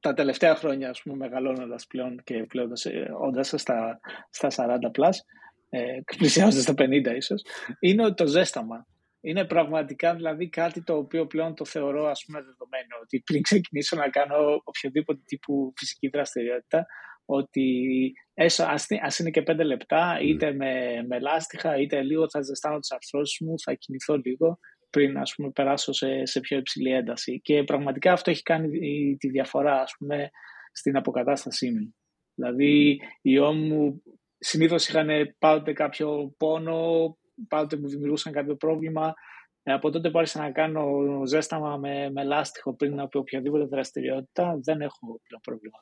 [0.00, 2.72] τα τελευταία χρόνια, ας πούμε, μεγαλώνοντας πλέον και πλέον
[3.20, 5.24] όντας στα, στα 40 πλάς,
[5.68, 7.42] ε, πλησιάζοντας τα 50 ίσως,
[7.80, 8.86] είναι το ζέσταμα.
[9.22, 13.96] Είναι πραγματικά δηλαδή κάτι το οποίο πλέον το θεωρώ ας πούμε δεδομένο ότι πριν ξεκινήσω
[13.96, 16.86] να κάνω οποιοδήποτε τύπου φυσική δραστηριότητα
[17.24, 18.64] ότι έσω,
[19.00, 23.40] ας, είναι και πέντε λεπτά είτε με, με λάστιχα είτε λίγο θα ζεστάνω τις αρθρώσεις
[23.40, 24.58] μου, θα κινηθώ λίγο
[24.90, 27.40] πριν ας πούμε, περάσω σε, σε πιο υψηλή ένταση.
[27.40, 28.68] Και πραγματικά αυτό έχει κάνει
[29.16, 30.30] τη διαφορά ας πούμε,
[30.72, 31.94] στην αποκατάστασή μου.
[32.34, 34.02] Δηλαδή, οι ώμοι μου
[34.38, 37.16] συνήθως είχαν πάντοτε κάποιο πόνο,
[37.48, 39.14] πάντοτε μου δημιουργούσαν κάποιο πρόβλημα.
[39.62, 40.86] Ε, από τότε που άρχισα να κάνω
[41.26, 45.78] ζέσταμα με, με λάστιχο πριν από οποιαδήποτε δραστηριότητα, δεν έχω πλέον πρόβλημα.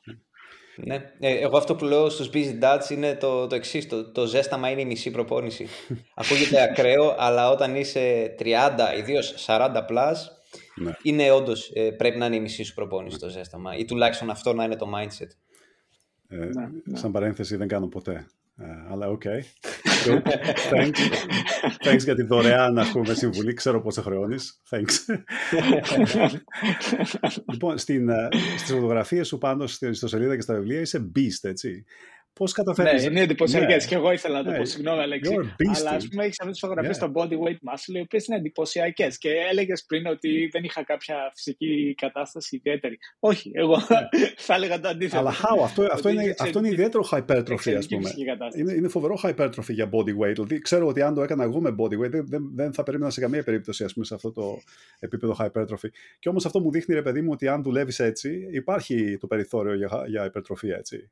[0.85, 1.11] Ναι.
[1.19, 3.87] Ε, εγώ αυτό που λέω στους busy dads είναι το, το εξής.
[3.87, 5.67] Το, το ζέσταμα είναι η μισή προπόνηση.
[6.15, 8.43] Ακούγεται ακραίο, αλλά όταν είσαι 30,
[8.97, 10.13] ιδίως 40 plus,
[10.75, 10.91] ναι.
[11.01, 13.75] είναι όντως ε, πρέπει να είναι η μισή σου προπόνηση το ζέσταμα.
[13.75, 15.29] Ή τουλάχιστον αυτό να είναι το mindset.
[16.27, 16.45] Ε, ναι,
[16.85, 16.97] ναι.
[16.97, 18.38] Σαν παρένθεση δεν κάνω ποτέ Uh,
[18.89, 19.21] αλλά ok.
[19.25, 19.41] Okay.
[20.71, 20.99] Thanks.
[21.85, 23.53] Thanks για τη δωρεάν να πούμε, συμβουλή.
[23.53, 24.61] Ξέρω πόσο χρεώνεις.
[24.69, 25.19] Thanks.
[27.51, 31.85] λοιπόν, στην, uh, στις φωτογραφίες σου πάνω στη σελίδα και στα βιβλία είσαι beast, έτσι.
[32.39, 32.95] Πώς καταφέρει.
[32.95, 33.83] Ναι, είναι εντυπωσιακές.
[33.83, 33.89] Ναι.
[33.89, 34.57] Και εγώ ήθελα να το ναι.
[34.57, 34.65] πω.
[34.65, 35.35] Συγγνώμη, Αλέξη.
[35.75, 36.99] Αλλά ας πούμε, έχεις αυτές τις φωτογραφίες yeah.
[36.99, 39.17] στο body weight muscle, οι οποίες είναι εντυπωσιακές.
[39.17, 42.97] Και έλεγες πριν ότι δεν είχα κάποια φυσική κατάσταση ιδιαίτερη.
[43.19, 44.21] Όχι, εγώ ναι.
[44.47, 45.17] θα έλεγα το αντίθετο.
[45.17, 48.11] Αλλά how, αυτό, αυτό, είναι, αυτό είναι ιδιαίτερο hypertrophy, ας πούμε.
[48.55, 50.33] Είναι, είναι φοβερό hypertrophy για body weight.
[50.33, 53.21] Δηλαδή, ξέρω ότι αν το έκανα εγώ με body weight, δεν, δεν θα περίμενα σε
[53.21, 54.61] καμία περίπτωση ας πούμε, σε αυτό το
[54.99, 55.89] επίπεδο hypertrophy.
[56.19, 59.73] Και όμως αυτό μου δείχνει, ρε παιδί μου, ότι αν δουλεύεις έτσι, υπάρχει το περιθώριο
[59.75, 61.09] για, για υπερτροφία, έτσι.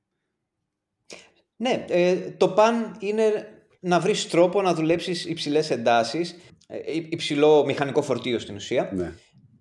[1.57, 3.47] Ναι, ε, το παν είναι
[3.79, 6.35] να βρεις τρόπο να δουλέψεις υψηλές εντάσεις,
[6.67, 6.77] ε,
[7.09, 8.91] υψηλό μηχανικό φορτίο στην ουσία.
[8.93, 9.13] Ναι.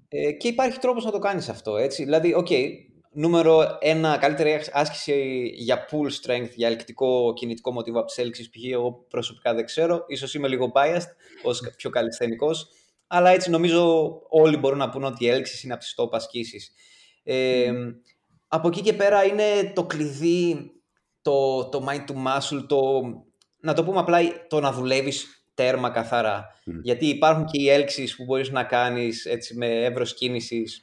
[0.09, 2.04] Ε, και υπάρχει τρόπος να το κάνεις αυτό, έτσι.
[2.04, 2.68] Δηλαδή, ok, okay,
[3.12, 8.64] νούμερο ένα, καλύτερη άσκηση για pull strength, για ελκτικό κινητικό μοτίβο από τις έλξεις, π.χ.
[8.72, 11.11] εγώ προσωπικά δεν ξέρω, ίσως είμαι λίγο biased
[11.42, 12.68] ως πιο καλλισθενικός,
[13.06, 16.72] αλλά έτσι νομίζω όλοι μπορούν να πούνε ότι οι έλξεις είναι από τις top ασκήσεις.
[17.22, 17.72] Ε,
[18.48, 20.70] Από εκεί και πέρα είναι το κλειδί
[21.26, 23.02] το, το mind to muscle, το,
[23.60, 26.46] να το πούμε απλά, το να δουλεύεις τέρμα καθαρά.
[26.82, 30.82] Γιατί υπάρχουν και οι έλξεις που μπορείς να κάνεις έτσι, με εύρος κίνησης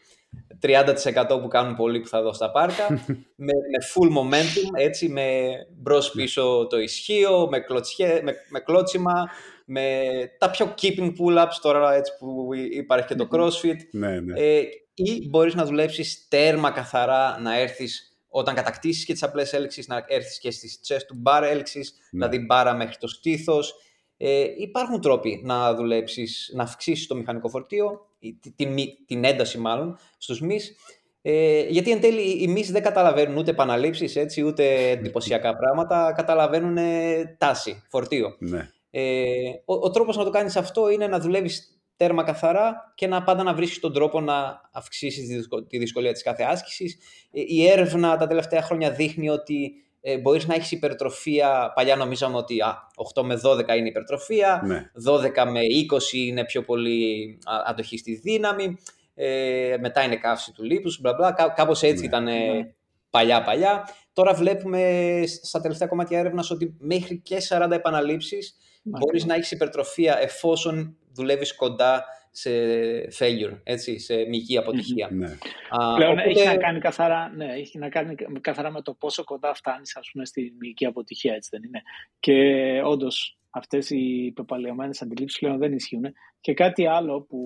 [0.62, 2.88] 30% που κάνουν πολλοί που θα δω στα πάρκα,
[3.46, 9.30] με, με full momentum, έτσι, με μπρος πίσω το ισχύο, με, κλωτσιέ, με, με κλώτσιμα,
[9.66, 10.02] με
[10.38, 13.78] τα πιο keeping pull-ups τώρα έτσι που υπάρχει και το crossfit.
[13.92, 14.40] Ναι, ναι.
[14.40, 14.62] Ε,
[14.94, 20.06] ή μπορείς να δουλέψεις τέρμα καθαρά, να έρθεις όταν κατακτήσεις και τις απλές έλξεις να
[20.08, 22.00] έρθεις και στις chest του bar έλξεις, ναι.
[22.12, 23.76] δηλαδή μπάρα μέχρι το στήθος.
[24.18, 28.08] Ε, υπάρχουν τρόποι να δουλέψεις, να αυξήσεις το μηχανικό φορτίο,
[28.56, 30.76] την, την ένταση μάλλον, στους μυς.
[31.22, 36.78] Ε, γιατί εν τέλει οι μυς δεν καταλαβαίνουν ούτε επαναλήψεις, έτσι, ούτε εντυπωσιακά πράγματα, καταλαβαίνουν
[37.38, 38.36] τάση, φορτίο.
[38.40, 38.70] Ναι.
[38.92, 39.32] Ε,
[39.66, 43.44] ο, ο τρόπος να το κάνεις αυτό είναι να δουλεύεις τέρμα καθαρά και να πάντα
[43.44, 46.98] να βρίσκεις τον τρόπο να αυξήσεις τη δυσκολία της κάθε άσκησης.
[47.32, 52.38] Ε, η έρευνα τα τελευταία χρόνια δείχνει ότι ε, μπορείς να έχεις υπερτροφία, παλιά νομίζαμε
[52.38, 52.78] ότι α,
[53.16, 54.92] 8 με 12 είναι υπερτροφία, ναι.
[55.10, 55.62] 12 με
[56.12, 58.78] 20 είναι πιο πολύ αντοχή στη δύναμη,
[59.16, 62.06] ε, μετά είναι καύση του λίπους, μπλα μπλα, Κά, κάπως έτσι ναι.
[62.08, 62.74] ήταν ναι.
[63.10, 63.90] παλιά παλιά.
[64.14, 70.18] Τώρα βλέπουμε στα τελευταία κομμάτια έρευνας ότι μέχρι και 40 επαναλήψεις μπορείς να έχεις υπερτροφία
[70.20, 72.52] εφόσον δουλεύεις κοντά σε
[73.20, 75.10] failure, έτσι, σε μυϊκή αποτυχία.
[75.12, 75.38] Ναι.
[75.96, 76.30] Πλέον οπότε...
[76.30, 80.10] έχει, να κάνει καθαρά, ναι, έχει να κάνει καθαρά με το πόσο κοντά φτάνεις ας
[80.12, 81.82] πούμε, στη μυϊκή αποτυχία, έτσι δεν είναι.
[82.20, 86.06] Και όντως αυτές οι πεπαλαιωμένες αντιλήψεις πλέον δεν ισχύουν.
[86.42, 87.40] Και κάτι άλλο που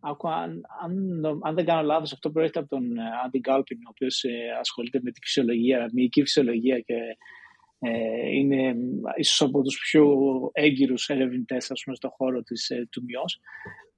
[0.00, 2.84] άκουα, αν, αν, αν, δεν κάνω λάθος, αυτό προέρχεται από τον
[3.24, 7.16] Άντι Γκάλπιν, ο οποίος ε, ασχολείται με τη φυσιολογία, μυϊκή φυσιολογία και ε,
[8.32, 8.74] είναι
[9.16, 10.06] ίσως από τους πιο
[10.52, 13.40] έγκυρους ερευνητές ας πούμε, στον χώρο της, ε, του μειός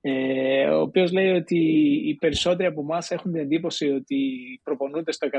[0.09, 1.59] ε, ο οποίος λέει ότι
[2.05, 4.21] οι περισσότεροι από εμάς έχουν την εντύπωση ότι
[4.63, 5.37] προπονούνται στο 100%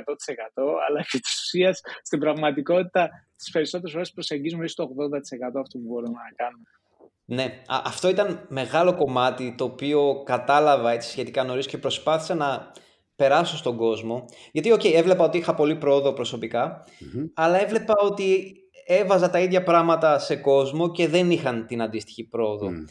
[0.87, 4.89] αλλά και της ουσίας στην πραγματικότητα τις περισσότερες φορές προσεγγίζουμε στο 80%
[5.59, 6.67] αυτό που μπορούμε να κάνουμε.
[7.25, 12.71] Ναι, αυτό ήταν μεγάλο κομμάτι το οποίο κατάλαβα έτσι σχετικά νωρίς και προσπάθησα να
[13.17, 14.25] περάσω στον κόσμο.
[14.51, 16.13] Γιατί, okay, έβλεπα ότι είχα πολύ πρόοδο
[17.33, 22.67] αλλά έβλεπα ότι έβαζα τα ίδια πράγματα σε κόσμο και δεν είχαν την αντίστοιχη πρόοδο.
[22.67, 22.89] Mm.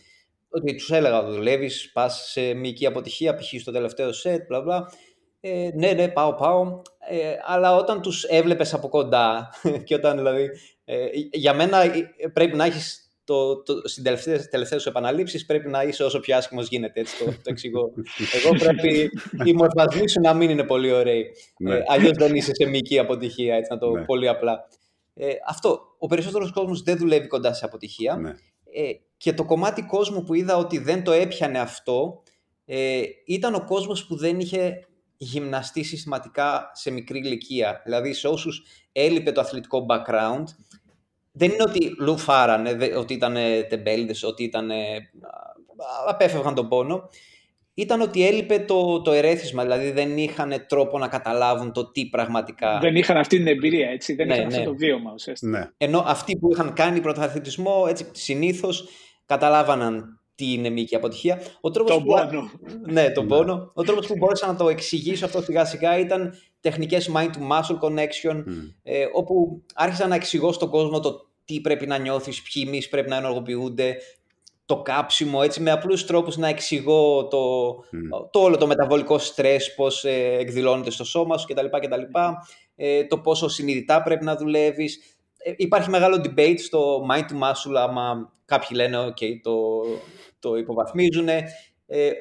[0.49, 3.61] Ότι τους έλεγα, δουλεύεις, πας σε μυϊκή αποτυχία, π.χ.
[3.61, 4.87] στο τελευταίο σετ, μπλα μπλα.
[5.41, 6.83] Ε, ναι, ναι, πάω, πάω.
[7.09, 9.51] Ε, αλλά όταν τους έβλεπες από κοντά
[9.85, 10.51] και όταν δηλαδή,
[10.85, 15.69] ε, για μένα ε, πρέπει να έχεις το, το, στην τελευταία, τελευταία σου επαναλήψη πρέπει
[15.69, 17.01] να είσαι όσο πιο άσχημος γίνεται.
[17.01, 17.93] Έτσι το, το εξηγώ.
[18.45, 19.11] Εγώ πρέπει
[19.45, 21.31] οι μορφασμοί σου να μην είναι πολύ ωραίοι.
[21.59, 21.75] Ναι.
[21.75, 24.05] Ε, Αλλιώς δεν είσαι σε μυϊκή αποτυχία, έτσι να το ναι.
[24.05, 24.69] πολύ απλά.
[25.15, 25.81] Ε, αυτό.
[25.99, 28.17] Ο περισσότερος κόσμος δεν δουλεύει κοντά σε αποτυχία.
[28.17, 28.31] Ναι.
[28.73, 32.23] Ε, και το κομμάτι κόσμου που είδα ότι δεν το έπιανε αυτό
[32.65, 34.87] ε, ήταν ο κόσμος που δεν είχε
[35.17, 37.81] γυμναστεί συστηματικά σε μικρή ηλικία.
[37.85, 38.63] Δηλαδή σε όσους
[38.93, 40.45] έλειπε το αθλητικό background
[41.37, 43.37] δεν είναι ότι λουφάρανε, ότι ήταν
[43.69, 44.71] τεμπέληδες, ότι ήταν,
[46.07, 47.09] απέφευγαν τον πόνο.
[47.75, 52.79] Ήταν ότι έλειπε το, το ερέθισμα, δηλαδή δεν είχαν τρόπο να καταλάβουν το τι πραγματικά...
[52.79, 54.65] Δεν είχαν αυτή την εμπειρία, έτσι, δεν ναι, είχαν αυτό ναι.
[54.65, 55.59] το βίωμα ουσιαστικά.
[55.59, 55.71] Ναι.
[55.77, 58.89] Ενώ αυτοί που είχαν κάνει πρωταθλητισμό, έτσι, συνήθως
[59.27, 61.41] καταλάβαναν τι είναι μήκη αποτυχία.
[61.61, 62.11] Ο τρόπος τον που...
[62.11, 62.51] πόνο.
[62.87, 63.71] Ναι, τον πόνο.
[63.75, 68.45] Ο τρόπος που μπόρεσα να το εξηγήσω αυτό σιγά σιγά ήταν τεχνικές mind-to-muscle connection,
[68.83, 73.09] ε, όπου άρχισα να εξηγώ στον κόσμο το τι πρέπει να νιώθεις, ποιοι μυς πρέπει
[73.09, 73.97] να ενεργοποιούνται,
[74.67, 77.75] το κάψιμο, έτσι με απλούς τρόπους να εξηγώ το,
[78.31, 81.67] το όλο το μεταβολικό στρες, πώς ε, εκδηλώνεται στο σώμα σου κτλ.
[81.67, 82.03] κτλ
[82.77, 85.19] ε, το πόσο συνειδητά πρέπει να δουλεύεις.
[85.37, 89.83] Ε, υπάρχει μεγάλο debate στο mind to muscle, άμα κάποιοι λένε okay, το,
[90.39, 91.29] το υποβαθμίζουν.
[91.29, 92.13] Ε,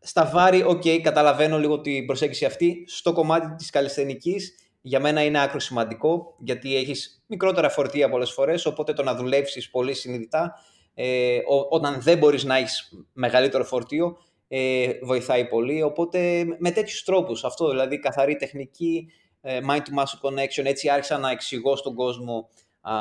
[0.00, 2.84] Στα βάρη, ok, καταλαβαίνω λίγο την προσέγγιση αυτή.
[2.86, 8.66] Στο κομμάτι της καλλισθενικής για μένα είναι άκρο σημαντικό γιατί έχεις μικρότερα φορτία πολλές φορές
[8.66, 10.54] οπότε το να δουλέψεις πολύ συνειδητά
[10.94, 11.38] ε,
[11.70, 14.16] όταν δεν μπορείς να έχεις μεγαλύτερο φορτίο
[14.48, 15.82] ε, βοηθάει πολύ.
[15.82, 21.18] Οπότε με τέτοιους τρόπους αυτό δηλαδή καθαρή τεχνική ε, mind to muscle connection έτσι άρχισα
[21.18, 22.48] να εξηγώ στον κόσμο
[22.80, 22.92] α,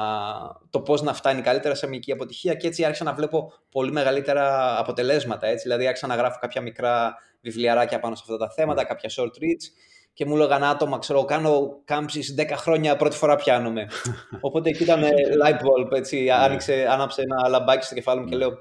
[0.70, 4.78] το πώς να φτάνει καλύτερα σε μυϊκή αποτυχία και έτσι άρχισα να βλέπω πολύ μεγαλύτερα
[4.80, 5.64] αποτελέσματα έτσι.
[5.64, 9.66] Δηλαδή άρχισα να γράφω κάποια μικρά βιβλιαράκια πάνω σε αυτά τα θέματα, κάποια short reads
[10.14, 13.88] και μου έλεγαν άτομα, ξέρω, κάνω κάμψεις 10 χρόνια, πρώτη φορά πιάνομαι.
[14.42, 15.02] Οπότε εκεί ήταν
[15.44, 16.34] light bulb, έτσι, ναι.
[16.34, 18.52] άνοιξε, άναψε ένα λαμπάκι στο κεφάλι μου και λέω,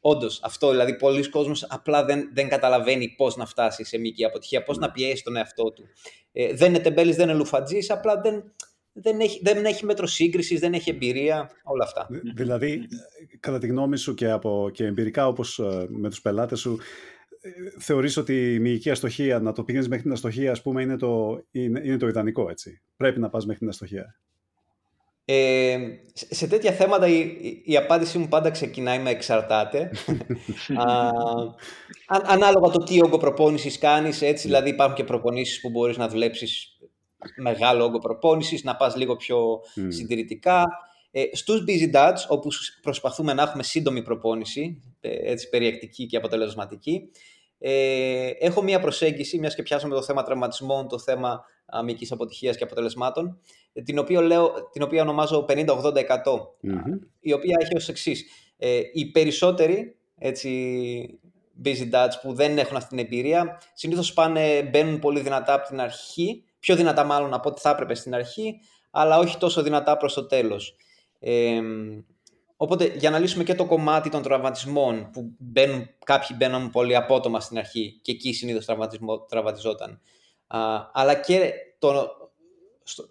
[0.00, 4.62] όντως, αυτό, δηλαδή, πολλοί κόσμος απλά δεν, δεν καταλαβαίνει πώς να φτάσει σε μήκη αποτυχία,
[4.62, 5.88] πώς να πιέσει τον εαυτό του.
[6.32, 8.52] Ε, δεν είναι τεμπέλης, δεν είναι λουφατζής, απλά δεν,
[8.92, 12.08] δεν έχει, δεν έχει μέτρο σύγκρισης, δεν έχει εμπειρία, όλα αυτά.
[12.34, 12.88] Δηλαδή,
[13.40, 16.78] κατά τη γνώμη σου και, από, και εμπειρικά όπως ε, με τους πελάτες σου,
[17.78, 21.42] θεωρείς ότι η μυϊκή αστοχία, να το πηγαίνεις μέχρι την αστοχία, ας πούμε, είναι το,
[21.50, 22.82] είναι, είναι το ιδανικό, έτσι.
[22.96, 24.18] Πρέπει να πας μέχρι την αστοχία.
[25.26, 25.78] Ε,
[26.12, 29.90] σε τέτοια θέματα η, η, απάντησή μου πάντα ξεκινάει με εξαρτάται.
[30.86, 31.10] Α,
[32.06, 36.78] ανάλογα το τι όγκο προπόνησης κάνεις, έτσι, δηλαδή υπάρχουν και προπονήσεις που μπορείς να δουλέψεις
[37.36, 39.86] μεγάλο όγκο προπόνησης, να πας λίγο πιο mm.
[39.88, 40.66] συντηρητικά.
[41.10, 42.48] Ε, στους busy dads, όπου
[42.82, 47.10] προσπαθούμε να έχουμε σύντομη προπόνηση, ε, έτσι περιεκτική και αποτελεσματική,
[47.66, 52.64] ε, έχω μία προσέγγιση, μιας και πιάσαμε το θέμα τραυματισμών, το θέμα αμυκής αποτυχίας και
[52.64, 53.38] αποτελεσμάτων,
[53.72, 56.56] ε, την οποία, λέω, την οποία ονομάζω 50-80%,
[57.20, 58.24] η οποία έχει ως εξής.
[58.56, 61.20] Ε, οι περισσότεροι έτσι,
[61.64, 65.80] busy dads που δεν έχουν αυτή την εμπειρία, συνήθως πάνε, μπαίνουν πολύ δυνατά από την
[65.80, 68.54] αρχή, πιο δυνατά μάλλον από ό,τι θα έπρεπε στην αρχή,
[68.90, 70.76] αλλά όχι τόσο δυνατά προς το τέλος.
[71.18, 71.60] Ε,
[72.56, 77.40] Οπότε για να λύσουμε και το κομμάτι των τραυματισμών που μπαίνουν, κάποιοι μπαίνουν πολύ απότομα
[77.40, 78.66] στην αρχή και εκεί συνήθως
[79.28, 80.00] τραυματιζόταν.
[80.46, 80.58] Α,
[80.92, 82.08] αλλά και το,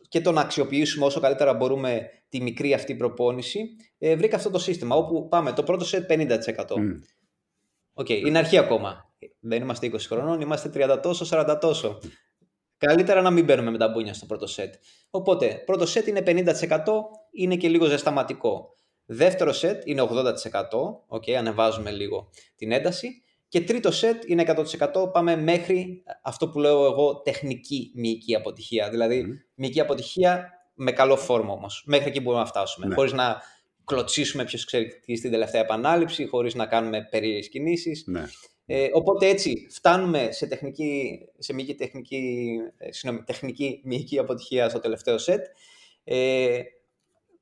[0.09, 4.59] και το να αξιοποιήσουμε όσο καλύτερα μπορούμε τη μικρή αυτή προπόνηση, ε, βρήκα αυτό το
[4.59, 6.37] σύστημα όπου πάμε το πρώτο σετ 50%.
[7.93, 9.11] Ok, okay, είναι αρχή ακόμα.
[9.39, 11.99] Δεν είμαστε 20 χρονών, είμαστε 30 τόσο, 40 τόσο.
[12.77, 14.73] Καλύτερα να μην μπαίνουμε με τα μπούνια στο πρώτο σετ.
[15.09, 16.77] Οπότε, πρώτο σετ είναι 50%,
[17.31, 18.75] είναι και λίγο ζεσταματικό.
[19.05, 20.33] Δεύτερο σετ είναι 80%,
[21.09, 23.23] okay, ανεβάζουμε λίγο την ένταση.
[23.47, 28.89] Και τρίτο σετ είναι 100%, πάμε μέχρι αυτό που λέω εγώ τεχνική μυϊκή αποτυχία.
[28.89, 29.51] Δηλαδή mm.
[29.55, 31.83] μυϊκή αποτυχία με καλό φόρμα όμως.
[31.87, 32.85] Μέχρι εκεί μπορούμε να φτάσουμε.
[32.85, 32.95] Ναι.
[32.95, 33.41] Χωρίς να
[33.85, 38.03] κλωτσίσουμε ποιος ξέρει τι στην τελευταία επανάληψη, χωρίς να κάνουμε περίεργες κινήσεις.
[38.07, 38.23] Ναι.
[38.65, 44.79] Ε, οπότε έτσι φτάνουμε σε τεχνική, σε μυϊκή τεχνική, ε, συγνώμη, τεχνική μυϊκή αποτυχία στο
[44.79, 45.45] τελευταίο σετ.
[46.03, 46.59] Ε,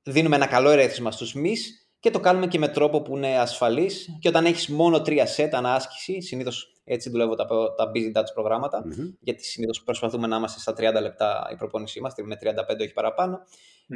[0.04, 4.18] δίνουμε ένα καλό ερέθισμα στους μυς και το κάνουμε και με τρόπο που είναι ασφαλής
[4.20, 7.46] και όταν έχεις μόνο τρία σετ ανάσκηση, συνήθως έτσι δουλεύω τα,
[7.78, 8.84] τα busy dutch προγραμματα
[9.20, 12.48] γιατί συνήθως προσπαθούμε να είμαστε στα 30 λεπτά η προπόνησή μας, με 35
[12.80, 12.94] όχι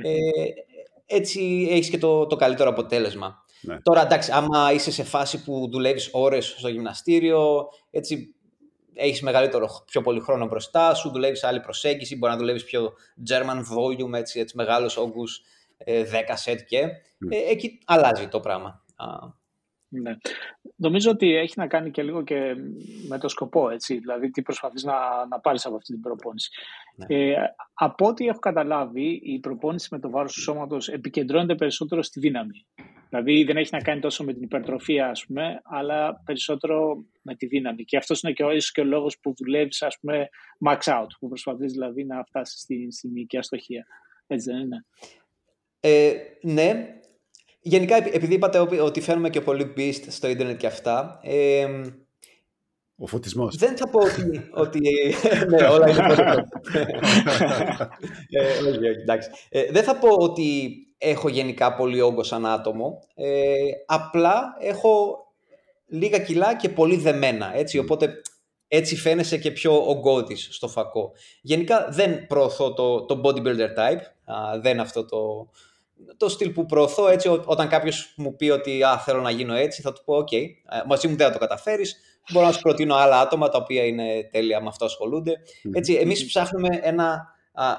[0.02, 0.12] ε,
[1.06, 3.44] έτσι έχεις και το, το καλύτερο αποτέλεσμα.
[3.62, 3.82] Ναι.
[3.82, 8.36] Τώρα εντάξει, άμα είσαι σε φάση που δουλεύεις ώρες στο γυμναστήριο, έτσι
[8.94, 12.94] έχεις μεγαλύτερο, πιο πολύ χρόνο μπροστά σου, δουλεύεις άλλη προσέγγιση, μπορεί να δουλεύεις πιο
[13.30, 15.42] German volume, έτσι, έτσι μεγάλους όγκους
[15.78, 16.78] 10 ε, σετ και
[17.30, 18.84] ε, εκεί αλλάζει το πράγμα.
[20.02, 20.18] Ναι.
[20.76, 22.56] Νομίζω ότι έχει να κάνει και λίγο και
[23.08, 26.50] με το σκοπό, έτσι, δηλαδή τι προσπαθείς να, να πάρεις από αυτή την προπόνηση.
[26.96, 27.16] Ναι.
[27.16, 27.36] Ε,
[27.74, 32.66] από ό,τι έχω καταλάβει, η προπόνηση με το βάρος του σώματος επικεντρώνεται περισσότερο στη δύναμη.
[33.10, 37.46] Δηλαδή δεν έχει να κάνει τόσο με την υπερτροφία, ας πούμε, αλλά περισσότερο με τη
[37.46, 37.84] δύναμη.
[37.84, 40.30] Και αυτός είναι και ο, ίσως και ο λόγος που δουλεύεις, ας πούμε,
[40.66, 43.86] max out, που προσπαθείς δηλαδή να φτάσεις στη, στη μυϊκή αστοχία.
[44.28, 44.86] Έτσι δεν είναι;
[45.88, 46.88] Ε, ναι.
[47.62, 51.68] Γενικά, επειδή είπατε ότι φέρνουμε και πολύ beast στο ίντερνετ και αυτά, ε,
[52.98, 53.56] ο φωτισμός.
[53.56, 54.50] Δεν θα πω ότι...
[54.54, 54.80] ότι
[55.50, 56.22] ναι, όλα είναι πολύ
[58.30, 59.30] ε, όχι, εντάξει.
[59.50, 63.00] Ε, δεν θα πω ότι έχω γενικά πολύ όγκο σαν άτομο.
[63.16, 63.54] Ε,
[63.86, 65.18] απλά έχω
[65.88, 67.56] λίγα κιλά και πολύ δεμένα.
[67.56, 68.22] Έτσι, οπότε
[68.68, 71.12] έτσι φαίνεσαι και πιο ογκώδης στο φακό.
[71.42, 74.02] Γενικά δεν προωθώ το, το bodybuilder type.
[74.26, 75.50] Α, δεν αυτό το,
[76.18, 79.82] το στυλ που προωθώ έτσι όταν κάποιος μου πει ότι α, θέλω να γίνω έτσι
[79.82, 80.34] θα του πω ok,
[80.88, 81.96] μαζί μου δεν θα το καταφέρεις
[82.32, 85.34] μπορώ να σου προτείνω άλλα άτομα τα οποία είναι τέλεια με αυτό ασχολούνται
[85.74, 87.28] έτσι, εμείς ψάχνουμε ένα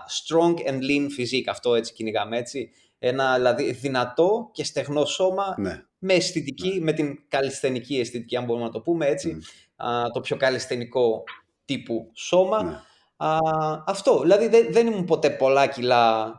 [0.09, 5.82] strong and lean physique αυτό έτσι κυνηγάμε έτσι ένα δηλαδή δυνατό και στεγνό σώμα ναι.
[5.99, 6.84] με αισθητική, ναι.
[6.84, 9.38] με την καλλισθενική αισθητική αν μπορούμε να το πούμε έτσι
[10.12, 11.22] το πιο καλλισθενικό
[11.64, 12.80] τύπου σώμα ναι.
[13.86, 16.30] αυτό, δηλαδή δεν, δεν ήμουν ποτέ πολλά κιλά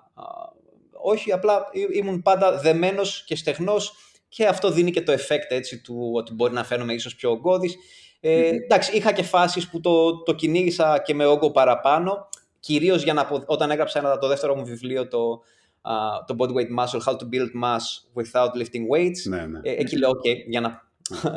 [1.10, 3.94] όχι, απλά ήμουν πάντα δεμένος και στεγνός
[4.30, 7.76] και αυτό δίνει και το effect έτσι του ότι μπορεί να φαίνομαι ίσως πιο ογκώδης.
[8.20, 12.30] Ε, Εντάξει, είχα και φάσεις που το, το κυνήγησα και με όγκο παραπάνω.
[12.60, 15.42] κυρίως για να, όταν έγραψα ένα, το δεύτερο μου βιβλίο, το,
[15.82, 17.84] uh, το Body Weight Muscle, How to Build Mass
[18.16, 19.60] Without Lifting Weights, ναι, ναι.
[19.64, 20.88] Ε, εκεί λέω, OK, για να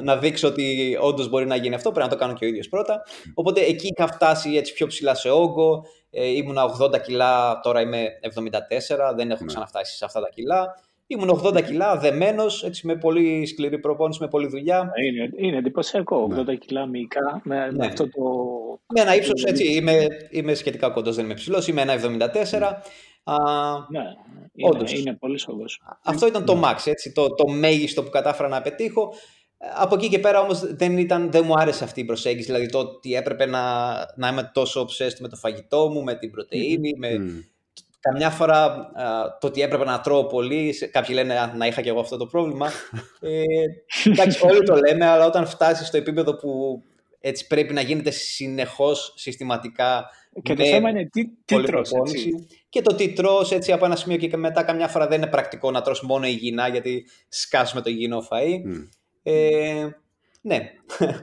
[0.02, 2.68] να δείξω ότι όντως μπορεί να γίνει αυτό, πρέπει να το κάνω και ο ίδιος
[2.68, 3.02] πρώτα.
[3.34, 5.84] Οπότε εκεί είχα φτάσει έτσι πιο ψηλά σε όγκο.
[6.10, 9.46] Ε, ήμουνα 80 κιλά, τώρα είμαι 74, δεν έχω ναι.
[9.46, 10.80] ξαναφτάσει σε αυτά τα κιλά.
[11.06, 14.92] Ήμουν 80 κιλά, δεμένος, με πολύ σκληρή προπόνηση, με πολλή δουλειά.
[15.04, 16.28] Είναι, είναι εντυπωσιακό.
[16.32, 16.54] 80 ναι.
[16.54, 17.70] κιλά μυϊκά με, ναι.
[17.72, 18.20] με αυτό το.
[18.94, 19.72] Με ένα ύψος έτσι.
[19.72, 21.68] Είμαι, είμαι σχετικά κοντός, δεν είμαι ψηλός.
[21.68, 22.62] Είμαι ένα 74.
[23.24, 23.36] Α,
[23.88, 24.02] ναι,
[24.54, 25.82] είναι, είναι πολύ σοβαρός.
[26.04, 29.14] Αυτό ήταν το max, έτσι, το, το μέγιστο που κατάφερα να πετύχω.
[29.74, 32.78] Από εκεί και πέρα όμως δεν, ήταν, δεν μου άρεσε αυτή η προσέγγιση, δηλαδή το
[32.78, 37.08] ότι έπρεπε να, να είμαι τόσο obsessed με το φαγητό μου, με την πρωτεΐνη, με...
[38.00, 38.90] Καμιά φορά
[39.40, 42.70] το ότι έπρεπε να τρώω πολύ, κάποιοι λένε να είχα και εγώ αυτό το πρόβλημα.
[43.20, 43.44] Ε,
[44.04, 46.82] εντάξει, όλοι το λέμε, αλλά όταν φτάσεις στο επίπεδο που
[47.20, 50.10] έτσι πρέπει να γίνεται συνεχώς, συστηματικά.
[50.42, 51.90] Και το θέμα είναι τι, τι τρως,
[52.68, 55.70] Και το τι τρως, έτσι από ένα σημείο και μετά καμιά φορά δεν είναι πρακτικό
[55.70, 58.60] να τρως μόνο υγιεινά γιατί σκάσουμε το υγιεινό φαΐ.
[59.22, 59.88] Ε,
[60.40, 60.70] ναι.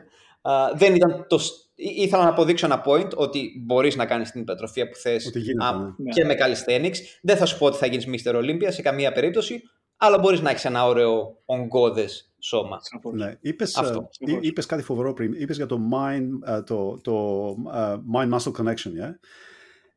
[0.77, 1.39] δεν ήταν το...
[1.75, 5.31] Ήθελα να αποδείξω ένα point ότι μπορείς να κάνεις την υπερτροφία που θες
[5.97, 6.09] ναι.
[6.09, 6.97] και με calisthenics.
[7.21, 8.35] Δεν θα σου πω ότι θα γίνεις Mr.
[8.35, 9.61] Olympia σε καμία περίπτωση,
[9.97, 12.79] αλλά μπορείς να έχεις ένα ωραίο ογκώδες σώμα.
[13.13, 13.37] Ναι.
[13.41, 14.09] Είπες, Αυτό.
[14.41, 15.33] είπες κάτι φοβερό πριν.
[15.33, 17.47] Είπες για το mind, το, το
[18.13, 19.13] mind-muscle connection, yeah?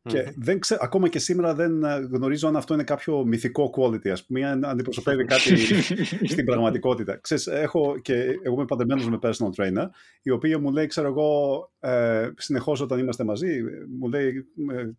[0.02, 4.24] Και δεν ακόμα και σήμερα δεν ε, γνωρίζω αν αυτό είναι κάποιο μυθικό quality, ας
[4.24, 5.56] πούμε, αν αντιπροσωπεύει κάτι
[6.32, 7.16] στην πραγματικότητα.
[7.16, 9.86] Ξέρεις, έχω και εγώ είμαι παντεμένος με personal trainer,
[10.22, 13.62] η οποία μου λέει, ξέρω εγώ, ε, συνεχώς όταν είμαστε μαζί,
[13.98, 14.46] μου λέει,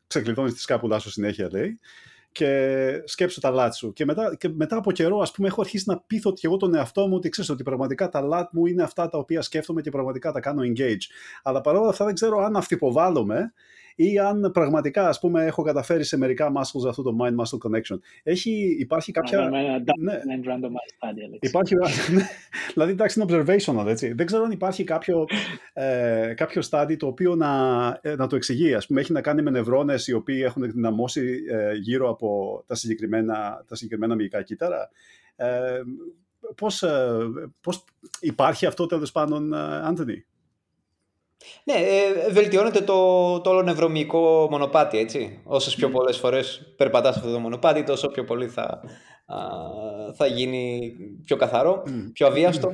[0.08, 1.80] ξεκλειδώνεις τη σκάπουλά σου συνέχεια, λέει,
[2.32, 3.94] και σκέψω τα λάτ σου.
[3.94, 6.76] Και μετά, και μετά από καιρό, ας πούμε, έχω αρχίσει να πείθω και εγώ τον
[6.76, 9.90] εαυτό μου ότι ξέρεις ότι πραγματικά τα λάτ μου είναι αυτά τα οποία σκέφτομαι και
[9.90, 11.04] πραγματικά τα κάνω engage.
[11.44, 13.54] Αλλά παρόλα αυτά δεν ξέρω αν αυτυποβάλλομαι
[13.96, 18.00] ή αν πραγματικά ας πούμε, έχω καταφέρει σε μερικά muscles αυτό το mind-muscle connection.
[18.24, 19.50] Έχει, υπάρχει κάποια...
[19.50, 19.80] Ναι,
[21.40, 21.76] υπάρχει,
[22.74, 24.14] δηλαδή εντάξει είναι observational, έτσι.
[24.14, 25.26] Δεν ξέρω αν υπάρχει κάποιο,
[25.74, 27.50] ε, κάποιο study το οποίο να,
[28.02, 28.74] ε, να το εξηγεί.
[28.74, 32.76] Ας πούμε, έχει να κάνει με νευρώνες οι οποίοι έχουν δυναμώσει ε, γύρω από τα
[32.76, 34.90] συγκεκριμένα, τα συγκεκριμένα μυϊκά κύτταρα.
[35.36, 35.82] Ε,
[36.56, 37.18] πώς, ε,
[37.62, 37.84] πώς
[38.20, 40.26] υπάρχει αυτό τέλος πάντων, Άντωνη.
[41.64, 45.42] Ναι, ε, βελτιώνεται το, το όλο νευρομυϊκό μονοπάτι, έτσι.
[45.44, 48.82] Όσες πιο πολλές φορές περπατάς αυτό το μονοπάτι, τόσο πιο πολύ θα,
[50.16, 50.92] θα γίνει
[51.26, 51.84] πιο καθαρό,
[52.14, 52.72] πιο αβίαστο.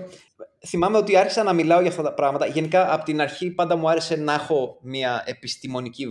[0.68, 2.46] Θυμάμαι ότι άρχισα να μιλάω για αυτά τα πράγματα.
[2.46, 6.08] Γενικά, από την αρχή πάντα μου άρεσε να έχω μια επιστημονική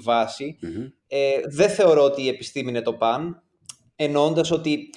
[1.06, 3.42] Ε, δεν θεωρώ ότι η επιστήμη είναι το παν,
[3.96, 4.90] εννοώντας ότι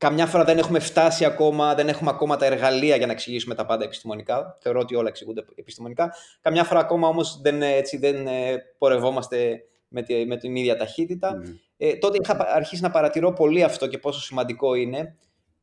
[0.00, 3.66] Καμιά φορά δεν έχουμε φτάσει ακόμα, δεν έχουμε ακόμα τα εργαλεία για να εξηγήσουμε τα
[3.66, 4.56] πάντα επιστημονικά.
[4.60, 6.14] Θεωρώ ότι όλα εξηγούνται επιστημονικά.
[6.40, 11.40] Καμιά φορά ακόμα όμως δεν, έτσι, δεν ε, πορευόμαστε με, τη, με την ίδια ταχύτητα.
[11.42, 11.58] Mm.
[11.76, 15.16] Ε, τότε είχα αρχίσει να παρατηρώ πολύ αυτό και πόσο σημαντικό είναι.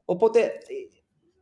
[0.06, 0.52] Οπότε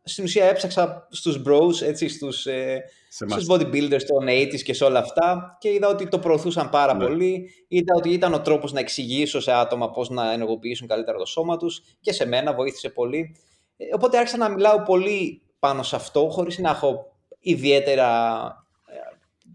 [0.08, 4.99] στην ουσία έψαξα στους bros, έτσι, στους, ε, στους bodybuilders των 80s και σε όλα
[4.99, 7.06] αυτά και είδα ότι το προωθούσαν πάρα ναι.
[7.06, 7.49] πολύ.
[7.68, 11.58] Είδα ότι ήταν ο τρόπος να εξηγήσω σε άτομα πώς να ενεργοποιήσουν καλύτερα το σώμα
[11.58, 13.36] τους και σε μένα βοήθησε πολύ.
[13.78, 18.10] Ε, οπότε άρχισα να μιλάω πολύ πάνω σε αυτό χωρίς να έχω ιδιαίτερα
[18.45, 18.64] ε,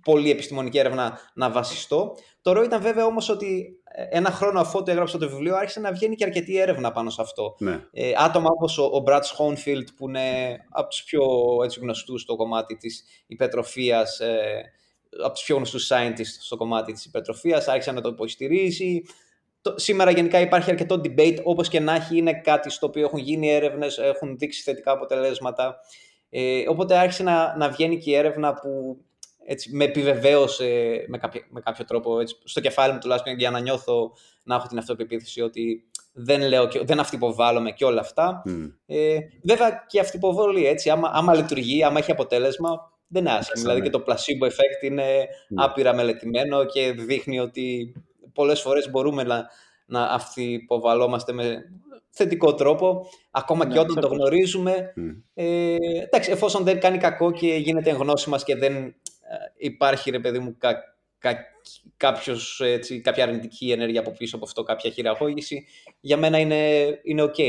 [0.03, 2.15] πολύ επιστημονική έρευνα να βασιστώ.
[2.43, 3.81] Το ρο ήταν βέβαια όμως ότι
[4.11, 7.23] ένα χρόνο αφού το έγραψα το βιβλίο, άρχισε να βγαίνει και αρκετή έρευνα πάνω σε
[7.23, 7.55] αυτό.
[7.59, 7.85] Ναι.
[7.93, 11.23] Ε, άτομα όπως ο, ο Brad Schoenfield, που είναι από τους πιο
[11.65, 14.61] έτσι, γνωστούς στο κομμάτι της υπετροφία, ε,
[15.25, 19.03] από τους πιο γνωστούς scientists στο κομμάτι της υπετροφία, άρχισε να το υποστηρίζει.
[19.61, 23.19] Το, σήμερα γενικά υπάρχει αρκετό debate, όπως και να έχει, είναι κάτι στο οποίο έχουν
[23.19, 25.77] γίνει έρευνες, έχουν δείξει θετικά αποτελέσματα.
[26.31, 29.01] Ε, οπότε άρχισε να, να βγαίνει και η έρευνα που
[29.47, 33.61] έτσι, με επιβεβαίωσε με κάποιο, με κάποιο τρόπο, έτσι, στο κεφάλι μου τουλάχιστον, για να
[33.61, 34.13] νιώθω
[34.43, 38.43] να έχω την αυτοπεποίθηση ότι δεν λέω και, δεν αυτοποβάλλομαι και όλα αυτά.
[38.47, 38.73] Mm.
[38.87, 43.63] Ε, βέβαια και αυτοποβολή, έτσι, άμα, άμα λειτουργεί, άμα έχει αποτέλεσμα, δεν είναι άσχημο.
[43.63, 45.55] Δηλαδή και το placebo effect είναι mm.
[45.57, 47.95] άπειρα μελετημένο και δείχνει ότι
[48.33, 49.49] πολλές φορές μπορούμε να,
[49.87, 51.65] να αυτοποβαλόμαστε με
[52.11, 54.93] θετικό τρόπο, ακόμα ναι, και όταν το γνωρίζουμε.
[54.97, 55.23] Mm.
[55.35, 58.93] Ε, εντάξει, εφόσον δεν κάνει κακό και γίνεται γνώση μας και δεν ε,
[59.57, 61.37] υπάρχει ρε παιδί μου κα, κα,
[61.97, 65.67] κάποιος, έτσι, κάποια αρνητική ενέργεια από πίσω από αυτό, κάποια χειραγώγηση,
[66.01, 67.41] για μένα είναι, είναι ok.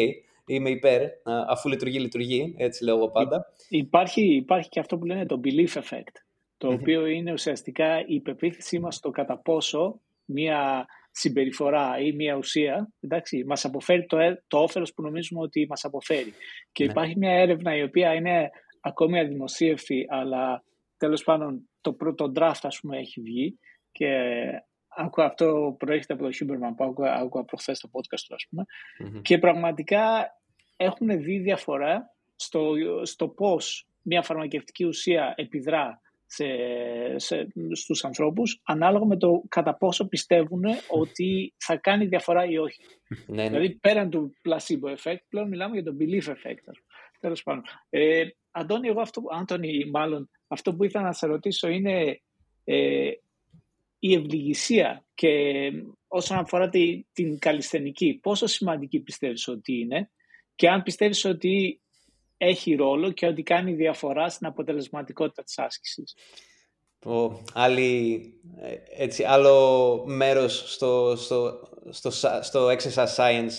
[0.45, 1.01] Είμαι υπέρ,
[1.47, 3.53] αφού λειτουργεί, λειτουργεί, έτσι λέω εγώ πάντα.
[3.69, 6.15] Υπάρχει, υπάρχει και αυτό που λένε το belief effect,
[6.57, 12.89] το οποίο είναι ουσιαστικά η πεποίθησή μας στο κατά πόσο μία συμπεριφορά ή μία ουσία
[12.99, 16.33] εντάξει, μας αποφέρει το, ε, το όφελος που νομίζουμε ότι μας αποφέρει.
[16.71, 16.91] Και ναι.
[16.91, 18.49] υπάρχει μια έρευνα η οποία είναι
[18.81, 20.63] ακόμη αδημοσίευτη, αλλά
[20.97, 23.59] τέλος πάντων το πρώτο draft ας πούμε έχει βγει
[23.91, 24.07] και
[24.87, 28.65] άκουγα αυτό προέρχεται από το Huberman που άκουγα, άκουγα προχθές το podcast του ας πούμε
[29.21, 30.35] και πραγματικά
[30.77, 32.73] έχουν δει διαφορά στο,
[33.03, 36.45] στο πώς μια φαρμακευτική ουσία επιδρά σε,
[37.15, 42.81] σε, στους ανθρώπους ανάλογα με το κατά πόσο πιστεύουν ότι θα κάνει διαφορά ή όχι.
[43.27, 43.49] Ναι, ναι.
[43.49, 46.73] Δηλαδή πέραν του placebo effect πλέον μιλάμε για το belief effect.
[47.19, 47.63] Τέλος πάντων.
[47.89, 52.21] Ε, Αντώνη, εγώ αυτό, Άντωνη, μάλλον, αυτό που ήθελα να σε ρωτήσω είναι
[52.63, 53.11] ε,
[53.99, 55.29] η ευληγησία και
[56.07, 60.11] όσον αφορά τη, την καλλισθενική, πόσο σημαντική πιστεύεις ότι είναι
[60.55, 61.81] και αν πιστεύεις ότι
[62.37, 66.15] έχει ρόλο και ότι κάνει διαφορά στην αποτελεσματικότητα της άσκησης.
[67.05, 68.23] Ο, άλλη,
[68.57, 73.53] ε, έτσι, άλλο μέρος στο, στο, στο, στο exercise science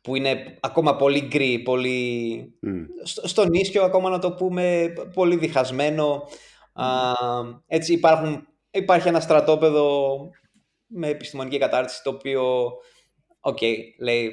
[0.00, 2.40] που είναι ακόμα πολύ γκρι, πολύ...
[2.66, 2.84] Mm.
[3.02, 6.22] Στο, στο νίσιο ακόμα να το πούμε πολύ διχασμένο.
[7.66, 10.18] έτσι υπάρχουν, υπάρχει ένα στρατόπεδο
[10.86, 12.68] με επιστημονική κατάρτιση το οποίο,
[13.40, 13.58] οκ,
[14.00, 14.32] λέει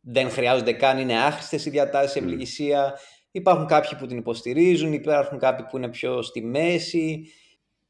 [0.00, 2.98] δεν χρειάζονται καν, είναι άχρηστες οι διατάσεις, η ευλυγισία.
[3.30, 7.26] Υπάρχουν κάποιοι που την υποστηρίζουν, υπάρχουν κάποιοι που είναι πιο στη μέση.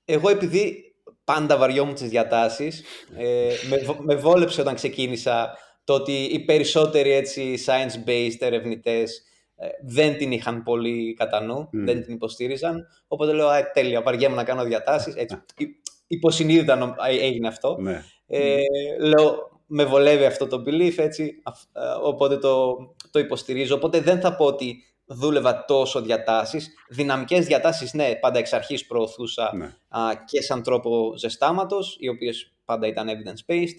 [0.04, 0.94] Εγώ επειδή
[1.24, 2.84] πάντα βαριόμουν τις διατάσεις,
[3.16, 5.56] ε, με, με βόλεψε όταν ξεκίνησα
[5.90, 9.22] το ότι οι περισσότεροι έτσι science-based ερευνητές
[9.56, 12.86] ε, δεν την είχαν πολύ κατά νου, δεν την υποστήριζαν.
[13.08, 15.14] Οπότε λέω, α, τέλεια, βαριέμαι να κάνω διατάσεις.
[15.14, 15.42] Έτσι,
[16.06, 17.76] υποσυνείδητα έγινε αυτό.
[17.80, 18.04] Ναι.
[18.26, 18.58] Ε,
[19.00, 22.76] λέω, με βολεύει αυτό το belief, έτσι, ε, οπότε το,
[23.10, 23.74] το υποστηρίζω.
[23.74, 26.68] Οπότε δεν θα πω ότι δούλευα τόσο διατάσεις.
[26.88, 29.64] Δυναμικές διατάσεις, ναι, πάντα εξ αρχής προωθούσα ναι.
[29.88, 33.76] α, και σαν τρόπο ζεστάματος, οι οποίες πάντα ήταν evidence-based.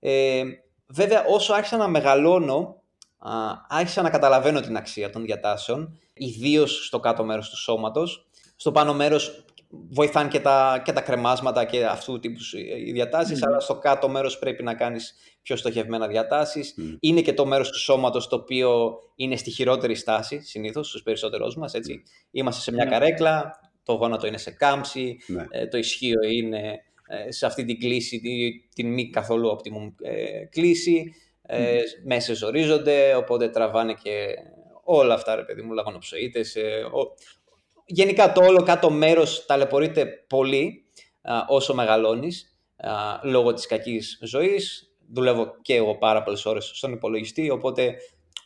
[0.00, 0.42] Ε,
[0.86, 2.82] βέβαια, όσο άρχισα να μεγαλώνω,
[3.18, 3.32] α,
[3.68, 8.26] άρχισα να καταλαβαίνω την αξία των διατάσεων, ιδίως στο κάτω μέρος του σώματος.
[8.56, 9.44] Στο πάνω μέρος
[9.90, 12.38] βοηθάνε και τα, και τα κρεμάσματα και αυτού του τύπου
[12.86, 16.74] οι διατάσεις, αλλά στο κάτω μέρος πρέπει να κάνεις πιο στοχευμένα διατάσεις.
[17.00, 21.56] Είναι και το μέρος του σώματος το οποίο είναι στη χειρότερη στάση συνήθως στους περισσότερους
[21.56, 21.74] μας.
[21.74, 22.02] Έτσι.
[22.30, 22.90] Είμαστε σε μια ναι.
[22.90, 25.44] καρέκλα, το γόνατο είναι σε κάμψη, ναι.
[25.50, 26.74] ε, το ισχύο είναι ε,
[27.28, 28.20] σε αυτή την κλίση,
[28.74, 31.14] την, μη καθόλου optimum ε, κλίση.
[31.42, 34.26] Ε, Μέσα ζορίζονται, οπότε τραβάνε και
[34.84, 36.56] όλα αυτά, ρε παιδί μου, λαγονοψοίτες,
[37.86, 40.84] γενικά το όλο κάτω μέρος ταλαιπωρείται πολύ
[41.48, 42.58] όσο μεγαλώνεις
[43.22, 44.88] λόγω της κακής ζωής.
[45.12, 47.96] Δουλεύω και εγώ πάρα πολλές ώρες στον υπολογιστή, οπότε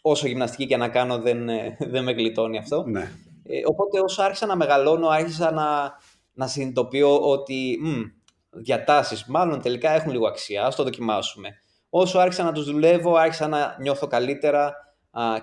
[0.03, 2.85] όσο γυμναστική και να κάνω δεν, ε, δεν με γλιτώνει αυτό.
[2.87, 3.11] Ναι.
[3.43, 5.93] Ε, οπότε όσο άρχισα να μεγαλώνω, άρχισα να,
[6.33, 8.01] να συνειδητοποιώ ότι μ,
[8.63, 11.49] διατάσεις μάλλον τελικά έχουν λίγο αξία, ας το δοκιμάσουμε.
[11.91, 14.75] Όσο άρχισα να τους δουλεύω, άρχισα να νιώθω καλύτερα